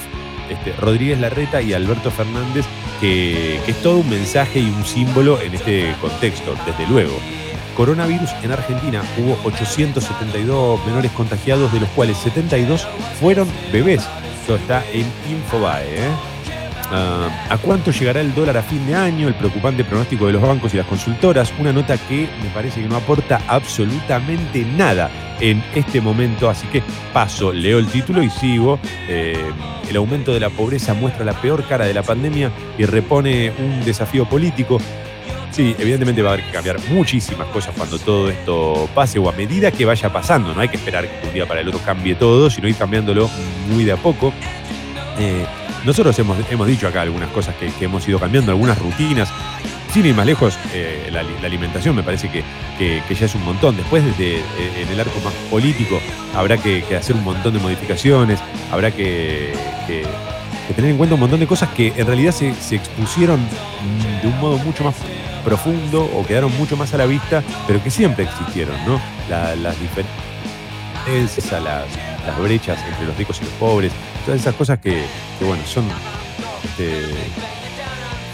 este, 0.49 0.74
Rodríguez 0.80 1.20
Larreta 1.20 1.61
y 1.61 1.74
Alberto 1.74 2.11
Fernández, 2.11 2.65
que, 3.01 3.59
que 3.65 3.72
es 3.72 3.82
todo 3.82 3.97
un 3.97 4.09
mensaje 4.09 4.59
y 4.59 4.70
un 4.70 4.86
símbolo 4.86 5.41
en 5.41 5.55
este 5.55 5.93
contexto, 5.99 6.55
desde 6.65 6.88
luego. 6.88 7.18
Coronavirus 7.78 8.32
en 8.41 8.51
Argentina 8.51 9.03
hubo 9.19 9.38
872 9.43 10.84
menores 10.88 11.11
contagiados, 11.11 11.71
de 11.71 11.82
los 11.82 11.89
cuales 11.89 12.17
72 12.17 12.88
fueron 13.19 13.47
bebés. 13.71 14.01
Esto 14.41 14.55
está 14.55 14.84
en 14.91 15.05
Infobae. 15.30 15.86
¿eh? 15.86 16.09
Ah, 16.91 17.30
¿A 17.51 17.57
cuánto 17.59 17.91
llegará 17.91 18.21
el 18.21 18.34
dólar 18.34 18.57
a 18.57 18.63
fin 18.63 18.84
de 18.88 18.95
año? 18.95 19.28
El 19.28 19.36
preocupante 19.36 19.84
pronóstico 19.84 20.25
de 20.25 20.34
los 20.34 20.41
bancos 20.41 20.73
y 20.73 20.78
las 20.78 20.88
consultoras. 20.88 21.53
Una 21.59 21.71
nota 21.71 21.99
que 21.99 22.28
me 22.41 22.49
parece 22.49 22.82
que 22.82 22.88
no 22.88 22.95
aporta 22.95 23.41
absolutamente 23.47 24.65
nada 24.65 25.11
en 25.39 25.63
este 25.75 26.01
momento. 26.01 26.49
Así 26.49 26.65
que 26.67 26.82
paso, 27.13 27.53
leo 27.53 27.78
el 27.78 27.86
título 27.89 28.23
y 28.23 28.32
sigo. 28.32 28.80
Eh, 29.07 29.38
el 29.88 29.95
aumento 29.97 30.34
de 30.34 30.39
la 30.39 30.49
pobreza 30.49 30.95
muestra 30.95 31.23
la 31.23 31.34
peor 31.34 31.63
cara 31.67 31.86
de 31.86 31.93
la 31.93 32.01
pandemia 32.01 32.51
y 32.75 32.86
repone 32.86 33.51
un 33.51 33.86
desafío 33.86 34.28
político. 34.28 34.80
Sí, 35.57 35.75
evidentemente 35.79 36.21
va 36.21 36.29
a 36.29 36.33
haber 36.33 36.45
que 36.45 36.51
cambiar 36.51 36.79
muchísimas 36.91 37.47
cosas 37.47 37.73
cuando 37.75 37.97
todo 37.97 38.29
esto 38.29 38.87
pase 38.93 39.17
o 39.17 39.27
a 39.27 39.31
medida 39.31 39.71
que 39.71 39.85
vaya 39.85 40.13
pasando. 40.13 40.53
No 40.53 40.61
hay 40.61 40.69
que 40.69 40.77
esperar 40.77 41.07
que 41.07 41.27
un 41.29 41.33
día 41.33 41.47
para 41.47 41.61
el 41.61 41.67
otro 41.67 41.81
cambie 41.83 42.13
todo, 42.13 42.51
sino 42.51 42.67
ir 42.67 42.75
cambiándolo 42.75 43.27
muy 43.67 43.83
de 43.83 43.93
a 43.93 43.97
poco. 43.97 44.31
Eh, 45.17 45.47
nosotros 45.83 46.19
hemos, 46.19 46.37
hemos, 46.51 46.67
dicho 46.67 46.87
acá 46.87 47.01
algunas 47.01 47.31
cosas 47.31 47.55
que, 47.55 47.71
hemos 47.83 48.07
ido 48.07 48.19
cambiando, 48.19 48.51
algunas 48.51 48.77
rutinas. 48.77 49.29
Sin 49.91 50.05
ir 50.05 50.13
más 50.13 50.27
lejos, 50.27 50.59
eh, 50.75 51.09
la, 51.11 51.21
alimentación 51.43 51.95
me 51.95 52.03
parece 52.03 52.29
que, 52.29 52.43
ya 53.11 53.25
es 53.25 53.33
un 53.33 53.43
montón. 53.43 53.77
Después, 53.77 54.05
desde 54.05 54.37
eh, 54.37 54.43
en 54.83 54.89
el 54.89 54.99
arco 54.99 55.19
más 55.21 55.33
político, 55.49 55.99
habrá 56.35 56.57
que, 56.57 56.83
hacer 56.95 57.15
un 57.15 57.23
montón 57.23 57.55
de 57.55 57.59
modificaciones, 57.59 58.39
habrá 58.71 58.91
que, 58.91 59.53
tener 60.75 60.91
en 60.91 60.97
cuenta 60.97 61.15
un 61.15 61.21
montón 61.21 61.39
de 61.39 61.47
cosas 61.47 61.69
que 61.69 61.93
en 61.97 62.05
realidad 62.05 62.31
se, 62.31 62.53
se 62.53 62.75
expusieron 62.75 63.39
de 64.21 64.27
un 64.27 64.39
modo 64.39 64.59
mucho 64.59 64.83
más 64.83 64.93
profundo 65.47 66.03
o 66.03 66.25
quedaron 66.25 66.53
mucho 66.57 66.75
más 66.75 66.93
a 66.93 66.97
la 66.97 67.05
vista, 67.05 67.41
pero 67.67 67.81
que 67.81 67.89
siempre 67.89 68.25
existieron, 68.25 68.75
¿no? 68.85 68.99
las 69.29 69.75
diferencias, 69.79 71.63
las, 71.63 71.85
las 72.25 72.37
brechas 72.37 72.77
entre 72.85 73.05
los 73.05 73.17
ricos 73.17 73.39
y 73.41 73.45
los 73.45 73.53
pobres, 73.53 73.93
todas 74.25 74.41
esas 74.41 74.55
cosas 74.55 74.79
que, 74.79 75.05
bueno, 75.39 75.63
son, 75.65 75.85
este, 76.65 77.01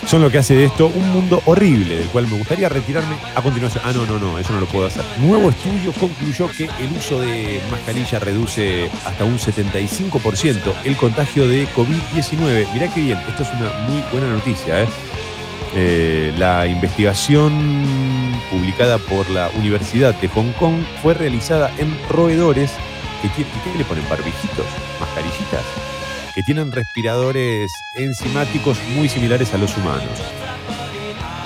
son 0.08 0.24
lo 0.24 0.32
que 0.32 0.40
hace 0.40 0.56
de 0.56 0.66
esto 0.66 0.88
un 0.88 1.08
mundo 1.12 1.40
horrible, 1.46 1.98
del 2.00 2.08
cual 2.08 2.28
me 2.28 2.36
gustaría 2.36 2.68
retirarme 2.68 3.16
a 3.36 3.44
continuación. 3.44 3.84
Ah, 3.86 3.92
no, 3.94 4.08
no, 4.08 4.18
no, 4.18 4.40
eso 4.40 4.52
no 4.52 4.62
lo 4.62 4.66
puedo 4.66 4.88
hacer. 4.88 5.04
Nuevo 5.20 5.52
estudio 5.52 5.94
concluyó 5.94 6.50
que 6.50 6.64
el 6.64 6.92
uso 6.98 7.22
de 7.22 7.62
mascarilla 7.70 8.18
reduce 8.18 8.90
hasta 9.06 9.24
un 9.24 9.38
75% 9.38 10.74
el 10.84 10.98
contagio 10.98 11.48
de 11.48 11.68
COVID-19. 11.76 12.74
Mirá 12.74 12.92
qué 12.92 13.02
bien, 13.02 13.20
esto 13.30 13.44
es 13.44 13.50
una 13.50 13.70
muy 13.88 14.04
buena 14.12 14.34
noticia, 14.34 14.82
¿eh? 14.82 14.88
Eh, 15.76 16.34
la 16.38 16.68
investigación 16.68 17.52
publicada 18.52 18.98
por 19.00 19.30
la 19.30 19.50
Universidad 19.58 20.14
de 20.16 20.28
Hong 20.28 20.52
Kong 20.54 20.84
fue 21.02 21.14
realizada 21.14 21.72
en 21.80 21.98
roedores 22.10 22.72
que, 23.22 23.30
¿qué 23.30 23.78
le 23.78 23.86
ponen 23.86 24.08
barbijitos, 24.10 24.66
mascarillitas, 25.00 25.64
que 26.36 26.44
tienen 26.44 26.72
respiradores 26.72 27.72
enzimáticos 27.96 28.78
muy 28.96 29.08
similares 29.08 29.54
a 29.54 29.58
los 29.58 29.76
humanos. 29.78 30.20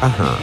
Ajá. 0.02 0.38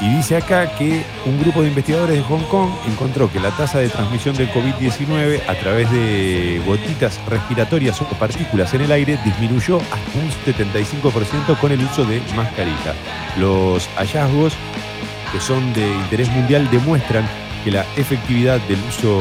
Y 0.00 0.08
dice 0.14 0.36
acá 0.36 0.76
que 0.76 1.02
un 1.24 1.40
grupo 1.40 1.62
de 1.62 1.68
investigadores 1.68 2.16
de 2.16 2.22
Hong 2.24 2.42
Kong 2.50 2.68
encontró 2.86 3.32
que 3.32 3.40
la 3.40 3.50
tasa 3.50 3.78
de 3.78 3.88
transmisión 3.88 4.36
del 4.36 4.50
COVID-19 4.50 5.40
a 5.48 5.54
través 5.54 5.90
de 5.90 6.60
gotitas 6.66 7.18
respiratorias 7.26 8.00
o 8.02 8.04
partículas 8.18 8.74
en 8.74 8.82
el 8.82 8.92
aire 8.92 9.18
disminuyó 9.24 9.78
hasta 9.78 10.18
un 10.18 10.30
75% 10.54 11.58
con 11.58 11.72
el 11.72 11.82
uso 11.82 12.04
de 12.04 12.20
mascarilla. 12.36 12.94
Los 13.38 13.88
hallazgos, 13.96 14.52
que 15.32 15.40
son 15.40 15.72
de 15.72 15.88
interés 15.88 16.30
mundial, 16.30 16.68
demuestran 16.70 17.26
que 17.64 17.70
la 17.70 17.86
efectividad 17.96 18.60
del 18.68 18.78
uso 18.88 19.18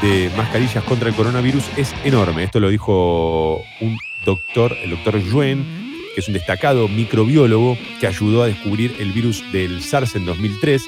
de 0.00 0.30
mascarillas 0.34 0.82
contra 0.84 1.10
el 1.10 1.14
coronavirus 1.14 1.64
es 1.76 1.94
enorme. 2.04 2.44
Esto 2.44 2.58
lo 2.58 2.70
dijo 2.70 3.62
un 3.82 3.98
doctor, 4.24 4.74
el 4.82 4.90
doctor 4.90 5.18
Yuen, 5.22 5.85
que 6.16 6.20
es 6.20 6.28
un 6.28 6.34
destacado 6.34 6.88
microbiólogo 6.88 7.76
que 8.00 8.06
ayudó 8.06 8.42
a 8.42 8.46
descubrir 8.46 8.96
el 8.98 9.12
virus 9.12 9.44
del 9.52 9.82
SARS 9.82 10.14
en 10.14 10.24
2003. 10.24 10.82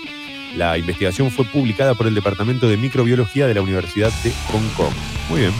La 0.57 0.79
investigación 0.79 1.31
fue 1.31 1.45
publicada 1.45 1.95
por 1.95 2.07
el 2.07 2.15
Departamento 2.15 2.67
de 2.67 2.79
Microbiología 2.79 3.47
de 3.47 3.53
la 3.53 3.61
Universidad 3.61 4.11
de 4.25 4.33
Hong 4.51 4.67
Kong. 4.75 4.95
Muy 5.29 5.41
bien. 5.41 5.53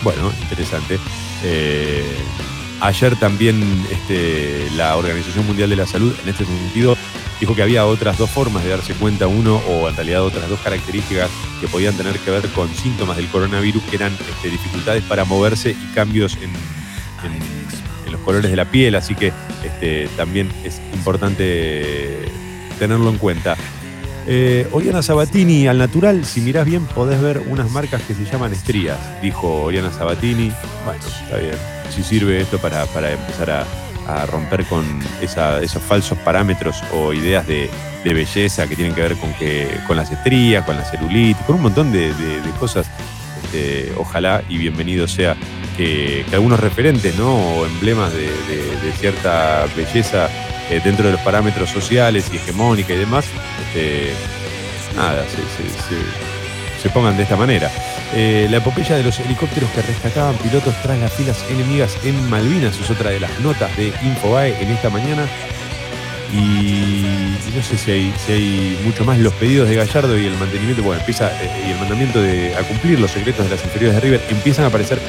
Bueno, 0.00 0.32
interesante. 0.40 0.98
Eh, 1.44 2.02
ayer 2.80 3.16
también 3.16 3.62
este, 3.92 4.70
la 4.76 4.96
Organización 4.96 5.46
Mundial 5.46 5.68
de 5.68 5.76
la 5.76 5.86
Salud, 5.86 6.16
en 6.22 6.30
este 6.30 6.46
sentido, 6.46 6.96
dijo 7.38 7.54
que 7.54 7.62
había 7.62 7.84
otras 7.84 8.16
dos 8.16 8.30
formas 8.30 8.64
de 8.64 8.70
darse 8.70 8.94
cuenta, 8.94 9.26
uno, 9.26 9.56
o 9.68 9.90
en 9.90 10.16
otras 10.16 10.48
dos 10.48 10.60
características 10.60 11.28
que 11.60 11.68
podían 11.68 11.94
tener 11.98 12.18
que 12.20 12.30
ver 12.30 12.48
con 12.54 12.74
síntomas 12.74 13.18
del 13.18 13.28
coronavirus, 13.28 13.82
que 13.90 13.96
eran 13.96 14.14
este, 14.14 14.48
dificultades 14.48 15.04
para 15.04 15.26
moverse 15.26 15.72
y 15.72 15.94
cambios 15.94 16.38
en 16.40 16.50
colores 18.24 18.50
de 18.50 18.56
la 18.56 18.64
piel, 18.64 18.94
así 18.94 19.14
que 19.14 19.32
este, 19.64 20.08
también 20.16 20.50
es 20.64 20.80
importante 20.92 22.18
tenerlo 22.78 23.10
en 23.10 23.18
cuenta. 23.18 23.56
Eh, 24.26 24.68
Oriana 24.72 25.02
Sabatini, 25.02 25.66
al 25.66 25.78
natural, 25.78 26.24
si 26.24 26.40
mirás 26.40 26.64
bien, 26.64 26.84
podés 26.86 27.20
ver 27.20 27.42
unas 27.48 27.70
marcas 27.70 28.02
que 28.02 28.14
se 28.14 28.24
llaman 28.24 28.52
estrías, 28.52 28.98
dijo 29.22 29.62
Oriana 29.62 29.90
Sabatini. 29.90 30.52
Bueno, 30.84 31.00
está 31.04 31.36
bien. 31.38 31.56
Si 31.90 32.02
sirve 32.02 32.40
esto 32.40 32.58
para, 32.58 32.82
empezar 33.10 33.50
a, 33.50 33.66
romper 34.26 34.64
con 34.64 34.84
esos 35.20 35.82
falsos 35.82 36.18
parámetros 36.18 36.82
o 36.92 37.12
ideas 37.12 37.46
de, 37.46 37.70
belleza 38.04 38.66
que 38.66 38.74
tienen 38.74 38.92
que 38.92 39.02
ver 39.02 39.16
con, 39.16 39.32
que, 39.34 39.68
con 39.86 39.96
las 39.96 40.10
estrías, 40.10 40.64
con 40.64 40.76
la 40.76 40.84
celulitis, 40.84 41.44
con 41.46 41.56
un 41.56 41.62
montón 41.62 41.92
de, 41.92 42.12
cosas. 42.58 42.88
Este, 43.44 43.92
ojalá 43.96 44.42
y 44.48 44.58
bienvenido 44.58 45.08
sea 45.08 45.36
que, 45.80 46.24
algunos 46.32 46.60
referentes 46.60 47.16
¿no? 47.16 47.34
o 47.36 47.66
emblemas 47.66 48.12
de, 48.12 48.28
cierta 48.98 49.66
belleza 49.76 50.28
eh, 50.68 50.80
dentro 50.84 51.06
de 51.06 51.12
los 51.12 51.20
parámetros 51.22 51.70
sociales 51.70 52.30
y 52.32 52.36
hegemónica 52.36 52.92
y 52.92 52.98
demás, 52.98 53.24
este, 53.66 54.12
nada, 54.94 55.24
se, 56.82 56.90
pongan 56.90 57.16
de 57.16 57.22
esta 57.22 57.36
manera. 57.36 57.70
Eh, 58.14 58.48
la 58.50 58.58
epopeya 58.58 58.96
de 58.96 59.04
los 59.04 59.18
helicópteros 59.20 59.70
que 59.70 59.82
rescataban 59.82 60.34
pilotos 60.36 60.74
tras 60.82 60.98
las 60.98 61.12
filas 61.12 61.44
enemigas 61.48 61.96
en 62.04 62.28
Malvinas 62.28 62.78
es 62.78 62.90
otra 62.90 63.10
de 63.10 63.20
las 63.20 63.38
notas 63.40 63.74
de 63.76 63.92
Infobae 64.02 64.60
en 64.62 64.70
esta 64.70 64.90
mañana. 64.90 65.26
Y 66.32 67.04
no 67.54 67.62
sé 67.62 67.76
si 67.76 67.90
hay, 67.90 68.14
si 68.24 68.32
hay 68.32 68.80
mucho 68.84 69.04
más. 69.04 69.18
Los 69.18 69.32
pedidos 69.34 69.68
de 69.68 69.74
Gallardo 69.74 70.18
y 70.18 70.26
el 70.26 70.36
mantenimiento, 70.36 70.82
bueno, 70.82 71.00
empieza, 71.00 71.30
eh, 71.42 71.64
y 71.66 71.70
el 71.72 71.78
mandamiento 71.78 72.20
de 72.20 72.54
a 72.54 72.62
cumplir 72.62 73.00
los 73.00 73.10
secretos 73.10 73.44
de 73.46 73.56
las 73.56 73.64
inferiores 73.64 73.96
de 73.96 74.00
River, 74.00 74.22
empiezan 74.30 74.64
a 74.64 74.68
aparecer 74.68 75.00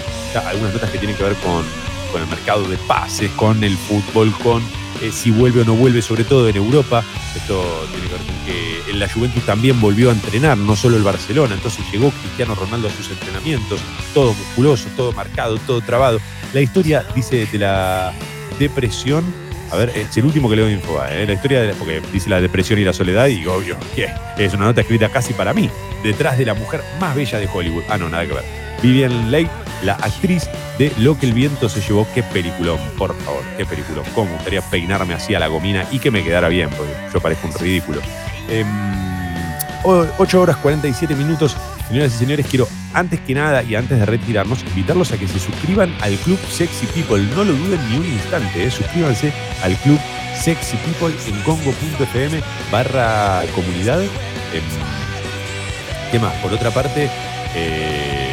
algunas 0.48 0.74
notas 0.74 0.90
que 0.90 0.98
tienen 0.98 1.16
que 1.16 1.24
ver 1.24 1.36
con, 1.36 1.64
con 2.12 2.22
el 2.22 2.28
mercado 2.28 2.68
de 2.68 2.78
pases, 2.78 3.30
con 3.32 3.64
el 3.64 3.78
fútbol, 3.78 4.32
con 4.40 4.64
eh, 5.02 5.12
si 5.12 5.32
vuelve 5.32 5.62
o 5.62 5.66
no 5.66 5.76
vuelve, 5.76 6.02
sobre 6.02 6.24
todo 6.24 6.48
en 6.48 6.56
Europa. 6.56 7.04
Esto 7.36 7.88
tiene 7.92 8.08
que 8.08 8.14
ver 8.14 8.26
con 8.26 8.36
que 8.46 8.94
la 8.94 9.10
Juventus 9.10 9.46
también 9.46 9.80
volvió 9.80 10.10
a 10.10 10.14
entrenar, 10.14 10.58
no 10.58 10.76
solo 10.76 10.98
el 10.98 11.04
Barcelona. 11.04 11.56
Entonces 11.56 11.86
llegó 11.92 12.12
Cristiano 12.12 12.56
Ronaldo 12.56 12.88
a 12.88 12.92
sus 12.92 13.10
entrenamientos, 13.10 13.80
todo 14.14 14.34
musculoso, 14.34 14.88
todo 14.96 15.12
marcado, 15.12 15.58
todo 15.60 15.82
trabado. 15.82 16.20
La 16.54 16.62
historia, 16.62 17.06
dice, 17.16 17.46
de 17.46 17.58
la 17.58 18.14
depresión 18.60 19.24
a 19.72 19.76
ver, 19.78 19.90
es 19.96 20.16
el 20.18 20.26
último 20.26 20.50
que 20.50 20.56
leo 20.56 20.66
de 20.66 20.74
Infobae, 20.74 21.24
¿eh? 21.24 21.26
la 21.26 21.34
historia 21.34 21.62
de, 21.62 21.74
porque 21.74 22.02
dice 22.12 22.30
la 22.30 22.42
depresión 22.42 22.78
y 22.80 22.84
la 22.84 22.94
soledad, 22.94 23.28
y 23.28 23.46
obvio, 23.46 23.78
que 23.96 24.10
es 24.38 24.54
una 24.54 24.66
nota 24.66 24.82
escrita 24.82 25.10
casi 25.10 25.34
para 25.34 25.54
mí, 25.54 25.70
detrás 26.04 26.38
de 26.38 26.46
la 26.46 26.54
mujer 26.54 26.82
más 27.00 27.16
bella 27.16 27.40
de 27.40 27.48
Hollywood. 27.52 27.84
Ah, 27.90 27.98
no, 27.98 28.10
nada 28.10 28.26
que 28.26 28.34
ver. 28.34 28.44
Vivian 28.82 29.32
Leigh 29.32 29.50
la 29.84 29.94
actriz 29.94 30.48
de 30.78 30.92
Lo 30.98 31.18
que 31.18 31.26
el 31.26 31.34
viento 31.34 31.70
se 31.70 31.82
llevó. 31.82 32.08
Qué 32.14 32.24
peliculón, 32.24 32.80
por 32.98 33.16
favor, 33.22 33.44
qué 33.58 33.66
peliculón. 33.66 34.06
Cómo 34.14 34.28
me 34.28 34.36
gustaría 34.36 34.62
peinarme 34.62 35.14
así 35.14 35.36
a 35.36 35.40
la 35.40 35.48
gomina 35.48 35.86
y 35.92 36.00
que 36.00 36.12
me 36.12 36.24
quedara 36.24 36.50
bien, 36.50 36.70
porque 36.70 36.94
yo 37.14 37.20
parezco 37.20 37.48
un 37.48 37.54
ridículo. 37.54 38.02
8 39.84 40.38
em, 40.38 40.42
horas 40.42 40.58
47 40.58 41.16
minutos. 41.16 41.56
Señoras 41.92 42.16
y 42.16 42.20
señores, 42.20 42.46
quiero 42.50 42.70
antes 42.94 43.20
que 43.20 43.34
nada 43.34 43.64
y 43.64 43.76
antes 43.76 44.00
de 44.00 44.06
retirarnos, 44.06 44.64
invitarlos 44.64 45.12
a 45.12 45.18
que 45.18 45.28
se 45.28 45.40
suscriban 45.40 45.94
al 46.00 46.16
Club 46.20 46.40
Sexy 46.50 46.86
People. 46.86 47.22
No 47.36 47.44
lo 47.44 47.52
duden 47.52 47.82
ni 47.90 47.98
un 47.98 48.06
instante, 48.06 48.64
¿eh? 48.64 48.72
suscríbanse 48.72 49.34
al 49.62 49.76
Club 49.76 50.00
Sexy 50.34 50.78
People 50.78 51.14
en 51.28 51.36
congo.fm 51.42 52.42
barra 52.72 53.42
comunidad. 53.54 54.02
Em, 54.02 54.64
¿Qué 56.14 56.20
más? 56.20 56.34
Por 56.36 56.54
otra 56.54 56.72
parte, 56.72 57.10
eh, 57.56 58.31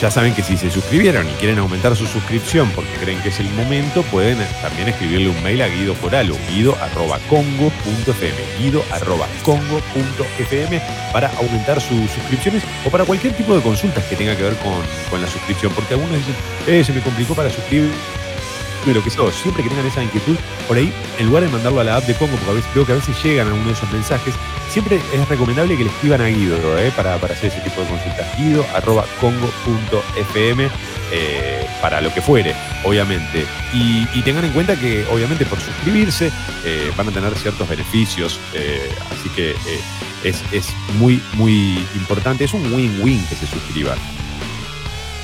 ya 0.00 0.10
saben 0.10 0.34
que 0.34 0.42
si 0.42 0.56
se 0.56 0.70
suscribieron 0.70 1.28
y 1.28 1.32
quieren 1.34 1.58
aumentar 1.58 1.94
su 1.96 2.06
suscripción 2.06 2.70
porque 2.74 2.92
creen 3.00 3.20
que 3.22 3.28
es 3.30 3.40
el 3.40 3.48
momento, 3.50 4.02
pueden 4.04 4.38
también 4.60 4.88
escribirle 4.88 5.30
un 5.30 5.42
mail 5.42 5.62
a 5.62 5.68
Guido 5.68 5.94
Poralo, 5.94 6.36
guido.congo.fm, 6.50 8.36
guido.congo.fm 8.58 10.82
para 11.12 11.28
aumentar 11.38 11.80
sus 11.80 12.10
suscripciones 12.10 12.62
o 12.84 12.90
para 12.90 13.04
cualquier 13.04 13.34
tipo 13.34 13.54
de 13.54 13.62
consultas 13.62 14.02
que 14.04 14.16
tenga 14.16 14.36
que 14.36 14.42
ver 14.42 14.56
con, 14.56 14.74
con 15.10 15.22
la 15.22 15.28
suscripción. 15.28 15.72
Porque 15.72 15.94
algunos 15.94 16.18
dicen, 16.18 16.34
eh, 16.66 16.84
se 16.84 16.92
me 16.92 17.00
complicó 17.00 17.34
para 17.34 17.48
suscribir 17.50 17.90
lo 18.94 19.02
que 19.02 19.10
sea, 19.10 19.30
siempre 19.32 19.62
que 19.62 19.68
tengan 19.68 19.86
esa 19.86 20.02
inquietud, 20.02 20.36
por 20.66 20.76
ahí, 20.76 20.92
en 21.18 21.26
lugar 21.26 21.44
de 21.44 21.48
mandarlo 21.50 21.80
a 21.80 21.84
la 21.84 21.96
app 21.96 22.04
de 22.04 22.14
Congo, 22.14 22.36
porque 22.36 22.50
a 22.50 22.54
veces, 22.54 22.70
creo 22.72 22.86
que 22.86 22.92
a 22.92 22.94
veces 22.96 23.22
llegan 23.22 23.48
algunos 23.48 23.66
de 23.66 23.72
esos 23.72 23.92
mensajes, 23.92 24.34
siempre 24.68 25.00
es 25.12 25.28
recomendable 25.28 25.76
que 25.76 25.84
le 25.84 25.90
escriban 25.90 26.20
a 26.20 26.26
Guido 26.26 26.56
eh, 26.78 26.92
para, 26.94 27.18
para, 27.18 27.34
hacer 27.34 27.50
ese 27.50 27.60
tipo 27.60 27.80
de 27.80 27.88
consultas. 27.88 28.36
Guido 28.36 28.64
arroba 28.74 29.04
congo.fm 29.20 30.68
eh, 31.12 31.66
para 31.80 32.00
lo 32.00 32.12
que 32.12 32.20
fuere, 32.20 32.54
obviamente. 32.84 33.46
Y, 33.72 34.04
tengan 34.22 34.44
en 34.44 34.52
cuenta 34.52 34.74
que, 34.74 35.04
obviamente, 35.10 35.46
por 35.46 35.60
suscribirse 35.60 36.32
eh, 36.64 36.90
van 36.96 37.08
a 37.08 37.12
tener 37.12 37.32
ciertos 37.36 37.68
beneficios, 37.68 38.40
así 39.12 39.28
que 39.30 39.54
es, 40.24 40.42
es 40.52 40.68
muy, 40.98 41.22
muy 41.34 41.78
importante. 41.94 42.44
Es 42.44 42.52
un 42.54 42.72
win-win 42.72 43.24
que 43.28 43.36
se 43.36 43.46
suscriban. 43.46 43.98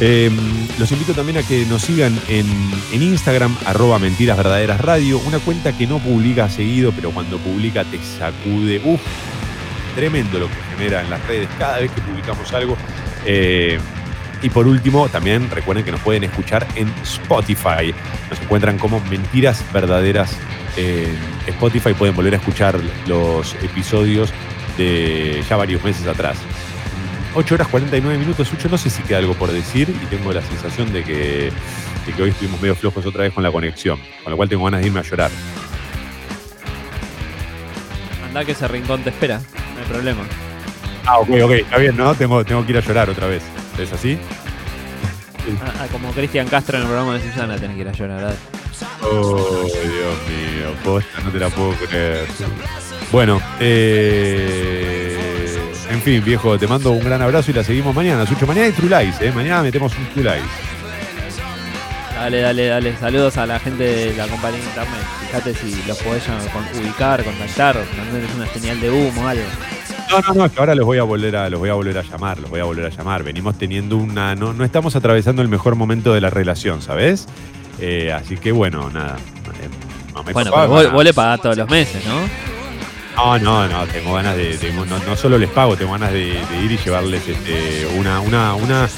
Em, 0.05 0.37
los 0.81 0.91
invito 0.91 1.15
también 1.15 1.39
a 1.39 1.45
que 1.45 1.65
nos 1.65 1.83
sigan 1.83 2.19
en, 2.27 2.45
Instagram, 2.93 3.57
arroba 3.67 4.01
Mentiras 4.01 4.37
Radio, 4.37 5.21
una 5.21 5.39
cuenta 5.39 5.79
que 5.79 5.87
no 5.87 6.01
publica 6.01 6.49
seguido, 6.49 6.91
pero 6.91 7.13
cuando 7.13 7.39
publica 7.39 7.85
te 7.85 8.01
sacude. 8.03 8.81
Uf, 8.85 9.01
tremendo 9.95 10.41
lo 10.41 10.49
que 10.49 10.55
genera 10.77 11.03
en 11.03 11.11
las 11.11 11.25
redes 11.29 11.49
cada 11.57 11.79
vez 11.79 11.93
que 11.93 12.01
publicamos 12.01 12.53
algo. 12.53 12.77
Eh, 13.25 13.79
y 14.43 14.51
por 14.51 14.67
último, 14.67 15.09
también 15.09 15.49
recuerden 15.49 15.85
que 15.85 15.93
nos 15.93 16.01
pueden 16.01 16.25
escuchar 16.25 16.67
en 16.75 16.93
Spotify. 17.05 17.95
Nos 18.29 18.41
encuentran 18.41 18.79
como 18.79 18.99
Mentiras 19.09 19.65
Verdaderas 19.73 20.37
en 20.77 21.17
Spotify. 21.47 21.95
Pueden 21.95 22.17
volver 22.17 22.35
a 22.35 22.39
escuchar 22.39 22.77
los 23.07 23.55
episodios 23.63 24.33
de 24.77 25.45
ya 25.49 25.55
varios 25.55 25.85
meses 25.85 26.09
atrás. 26.09 26.39
8 27.35 27.55
horas 27.55 27.69
49 27.69 28.19
minutos, 28.19 28.47
Sucho, 28.47 28.69
no 28.69 28.77
sé 28.77 28.91
si 28.91 29.03
queda 29.03 29.19
algo 29.19 29.35
por 29.35 29.51
decir 29.51 29.89
y 29.89 30.07
tengo 30.07 30.33
la 30.33 30.43
sensación 30.43 30.93
de 30.93 31.03
que, 31.03 31.53
hoy 32.21 32.29
estuvimos 32.29 32.61
medio 32.61 32.75
flojos 32.75 33.07
otra 33.07 33.23
vez 33.23 33.33
con 33.33 33.43
la 33.43 33.51
conexión, 33.51 33.99
con 34.23 34.33
lo 34.33 34.37
cual 34.37 34.49
tengo 34.49 34.65
ganas 34.65 34.81
de 34.81 34.89
irme 34.89 35.01
a 35.01 35.03
llorar. 35.03 35.31
Anda 38.27 38.45
que 38.45 38.53
ese 38.53 38.69
rincón 38.69 39.03
te 39.03 39.11
espera, 39.11 39.39
no 39.39 39.81
hay 39.81 39.89
problema. 39.89 40.23
Ah, 41.07 41.19
ok, 41.21 41.31
ok, 41.43 41.51
está 41.53 41.79
bien, 41.79 41.97
¿no? 41.97 42.15
Tengo, 42.15 42.45
tengo 42.45 42.65
que 42.67 42.73
ir 42.73 42.79
a 42.79 42.81
llorar 42.81 43.09
otra 43.09 43.27
vez. 43.27 43.43
¿Es 43.79 43.93
así? 43.93 44.19
Ah, 45.61 45.73
ah, 45.81 45.87
como 45.91 46.13
Cristian 46.13 46.47
Castro 46.47 46.77
en 46.77 46.83
el 46.83 46.89
programa 46.89 47.15
de 47.15 47.29
Susana 47.29 47.57
tenés 47.57 47.75
que 47.75 47.83
ir 47.83 47.89
a 47.89 47.93
llorar. 47.93 48.21
¿verdad? 48.21 48.37
Oh, 49.03 49.65
Dios 49.65 49.83
mío, 50.29 50.73
posta, 50.85 51.21
no 51.25 51.33
te 51.33 51.39
la 51.41 51.49
puedo 51.49 51.73
creer. 51.73 52.29
Bueno, 53.11 53.43
eh 53.59 54.82
fin, 56.03 56.25
viejo, 56.25 56.59
te 56.59 56.67
mando 56.67 56.91
un 56.91 57.05
gran 57.05 57.23
abrazo 57.23 57.53
y 57.53 57.55
la 57.55 57.63
seguimos 57.63 57.95
mañana. 57.95 58.27
Sucho, 58.27 58.47
mañana 58.47 58.67
hay 58.67 58.73
True 58.73 58.89
Lies, 58.89 59.21
¿eh? 59.21 59.33
Mañana 59.33 59.63
metemos 59.63 59.93
un 59.97 60.05
True 60.07 60.25
Lies. 60.25 60.43
Dale, 62.15 62.41
dale, 62.41 62.67
dale. 62.67 62.97
Saludos 62.97 63.37
a 63.37 63.47
la 63.47 63.59
gente 63.61 63.85
de 63.85 64.17
la 64.17 64.27
compañía 64.27 64.59
internet. 64.59 65.01
Fíjate 65.27 65.55
si 65.55 65.83
los 65.87 65.97
podés 65.99 66.25
ubicar, 66.79 67.25
contactar, 67.25 67.77
es 67.77 68.35
una 68.35 68.47
señal 68.49 68.81
de 68.81 68.91
humo, 68.91 69.29
algo. 69.29 69.45
No, 70.11 70.21
no, 70.21 70.35
no, 70.35 70.45
es 70.45 70.53
que 70.53 70.61
ahora 70.61 70.75
los 70.75 70.85
voy 70.85 70.99
a 70.99 71.05
volver 71.05 71.37
a, 71.37 71.49
los 71.49 71.59
voy 71.59 71.71
a 71.71 71.75
volver 71.75 71.97
a 71.97 72.03
llamar, 72.03 72.39
los 72.39 72.51
voy 72.51 72.61
a 72.61 72.65
volver 72.65 72.87
a 72.87 72.89
llamar. 72.91 73.23
Venimos 73.23 73.57
teniendo 73.57 73.97
una. 73.97 74.35
No, 74.35 74.53
no 74.53 74.65
estamos 74.65 74.97
atravesando 74.97 75.41
el 75.41 75.49
mejor 75.49 75.77
momento 75.77 76.13
de 76.13 76.21
la 76.21 76.31
relación, 76.31 76.83
¿sabes? 76.83 77.29
Eh, 77.81 78.13
así 78.13 78.37
que 78.37 78.51
bueno, 78.51 78.91
nada. 78.91 79.17
Eh, 79.61 80.33
bueno, 80.33 80.51
pero 80.53 80.69
vos, 80.93 81.05
le 81.05 81.15
pagás 81.15 81.41
todos 81.41 81.57
los 81.57 81.69
meses, 81.71 82.05
¿no? 82.07 82.62
No, 83.17 83.39
no, 83.39 83.69
no, 83.69 83.87
tengo 83.87 84.15
ganas 84.15 84.37
de, 84.37 84.73
no, 84.73 85.17
solo 85.17 85.39
les 85.39 85.51
pago, 85.51 85.77
tengo 85.77 85.93
ganas 85.93 86.13
de, 86.13 86.29
ir 86.63 86.73
y 86.73 86.79
llevarles 86.79 87.29
este, 87.29 87.87
una, 87.99 88.21
una, 88.21 88.55
una, 88.55 88.89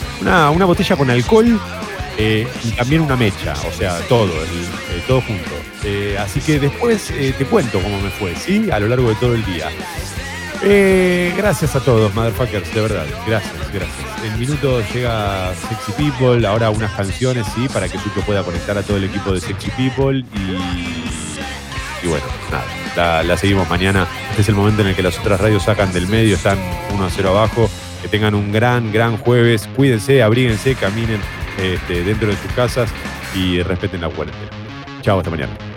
una, 0.51 0.65
botella 0.65 0.97
con 0.97 1.11
alcohol 1.11 1.61
eh, 2.17 2.47
y 2.63 2.71
también 2.73 3.03
una 3.03 3.17
mecha, 3.17 3.55
o 3.69 3.73
sea, 3.73 3.99
todo, 4.09 4.33
eh, 4.33 5.03
todo 5.07 5.21
junto. 5.21 5.51
Eh, 5.83 6.17
así 6.19 6.41
que 6.41 6.61
después 6.61 7.09
te 7.09 7.45
cuento 7.45 7.81
cómo 7.81 8.01
me 8.01 8.11
fue, 8.11 8.35
¿sí? 8.37 8.71
A 8.71 8.79
lo 8.79 8.89
largo 8.89 9.09
de 9.09 9.15
todo 9.17 9.35
el 9.35 9.45
día. 9.45 9.69
gracias 11.37 11.75
a 11.75 11.81
todos, 11.81 12.15
motherfuckers, 12.15 12.73
de 12.73 12.81
verdad. 12.81 13.07
Gracias, 13.27 13.73
gracias. 13.73 14.25
En 14.25 14.39
minuto 14.39 14.81
llega 14.95 15.53
Sexy 15.55 15.93
People, 15.93 16.47
ahora 16.47 16.71
unas 16.71 16.93
canciones, 16.93 17.47
sí, 17.55 17.69
para 17.69 17.89
que 17.89 17.99
Sucho 17.99 18.21
pueda 18.25 18.43
conectar 18.43 18.79
a 18.79 18.83
todo 18.83 18.97
el 18.97 19.05
equipo 19.05 19.33
de 19.33 19.41
Sexy 19.41 19.71
People 19.71 20.25
y 22.03 22.07
bueno, 22.07 22.25
nada 22.51 22.84
la, 22.97 23.37
seguimos 23.37 23.69
mañana. 23.69 24.07
Este 24.31 24.43
es 24.43 24.49
el 24.49 24.55
momento 24.55 24.83
en 24.83 24.89
el 24.89 24.97
que 24.97 25.03
las 25.03 25.19
otras 25.19 25.41
radios 25.41 25.65
sacan 25.65 25.93
del 25.93 26.07
medio, 26.07 26.37
están 26.37 26.59
1 26.93 27.05
a 27.05 27.11
0 27.11 27.29
abajo. 27.31 27.71
Que 28.03 28.09
tengan 28.09 28.35
un 28.35 28.53
gran, 28.53 28.93
gran 28.93 29.17
jueves. 29.17 29.69
Cuídense, 29.75 30.23
abríguense, 30.23 30.75
caminen 30.75 31.21
este, 31.59 32.05
dentro 32.05 32.29
de 32.29 32.37
sus 32.37 32.53
casas 32.53 32.91
y 33.35 33.63
respeten 33.63 34.03
la 34.03 34.11
cuarentena. 34.11 34.51
Chao, 35.01 35.19
hasta 35.19 35.31
mañana. 35.31 35.74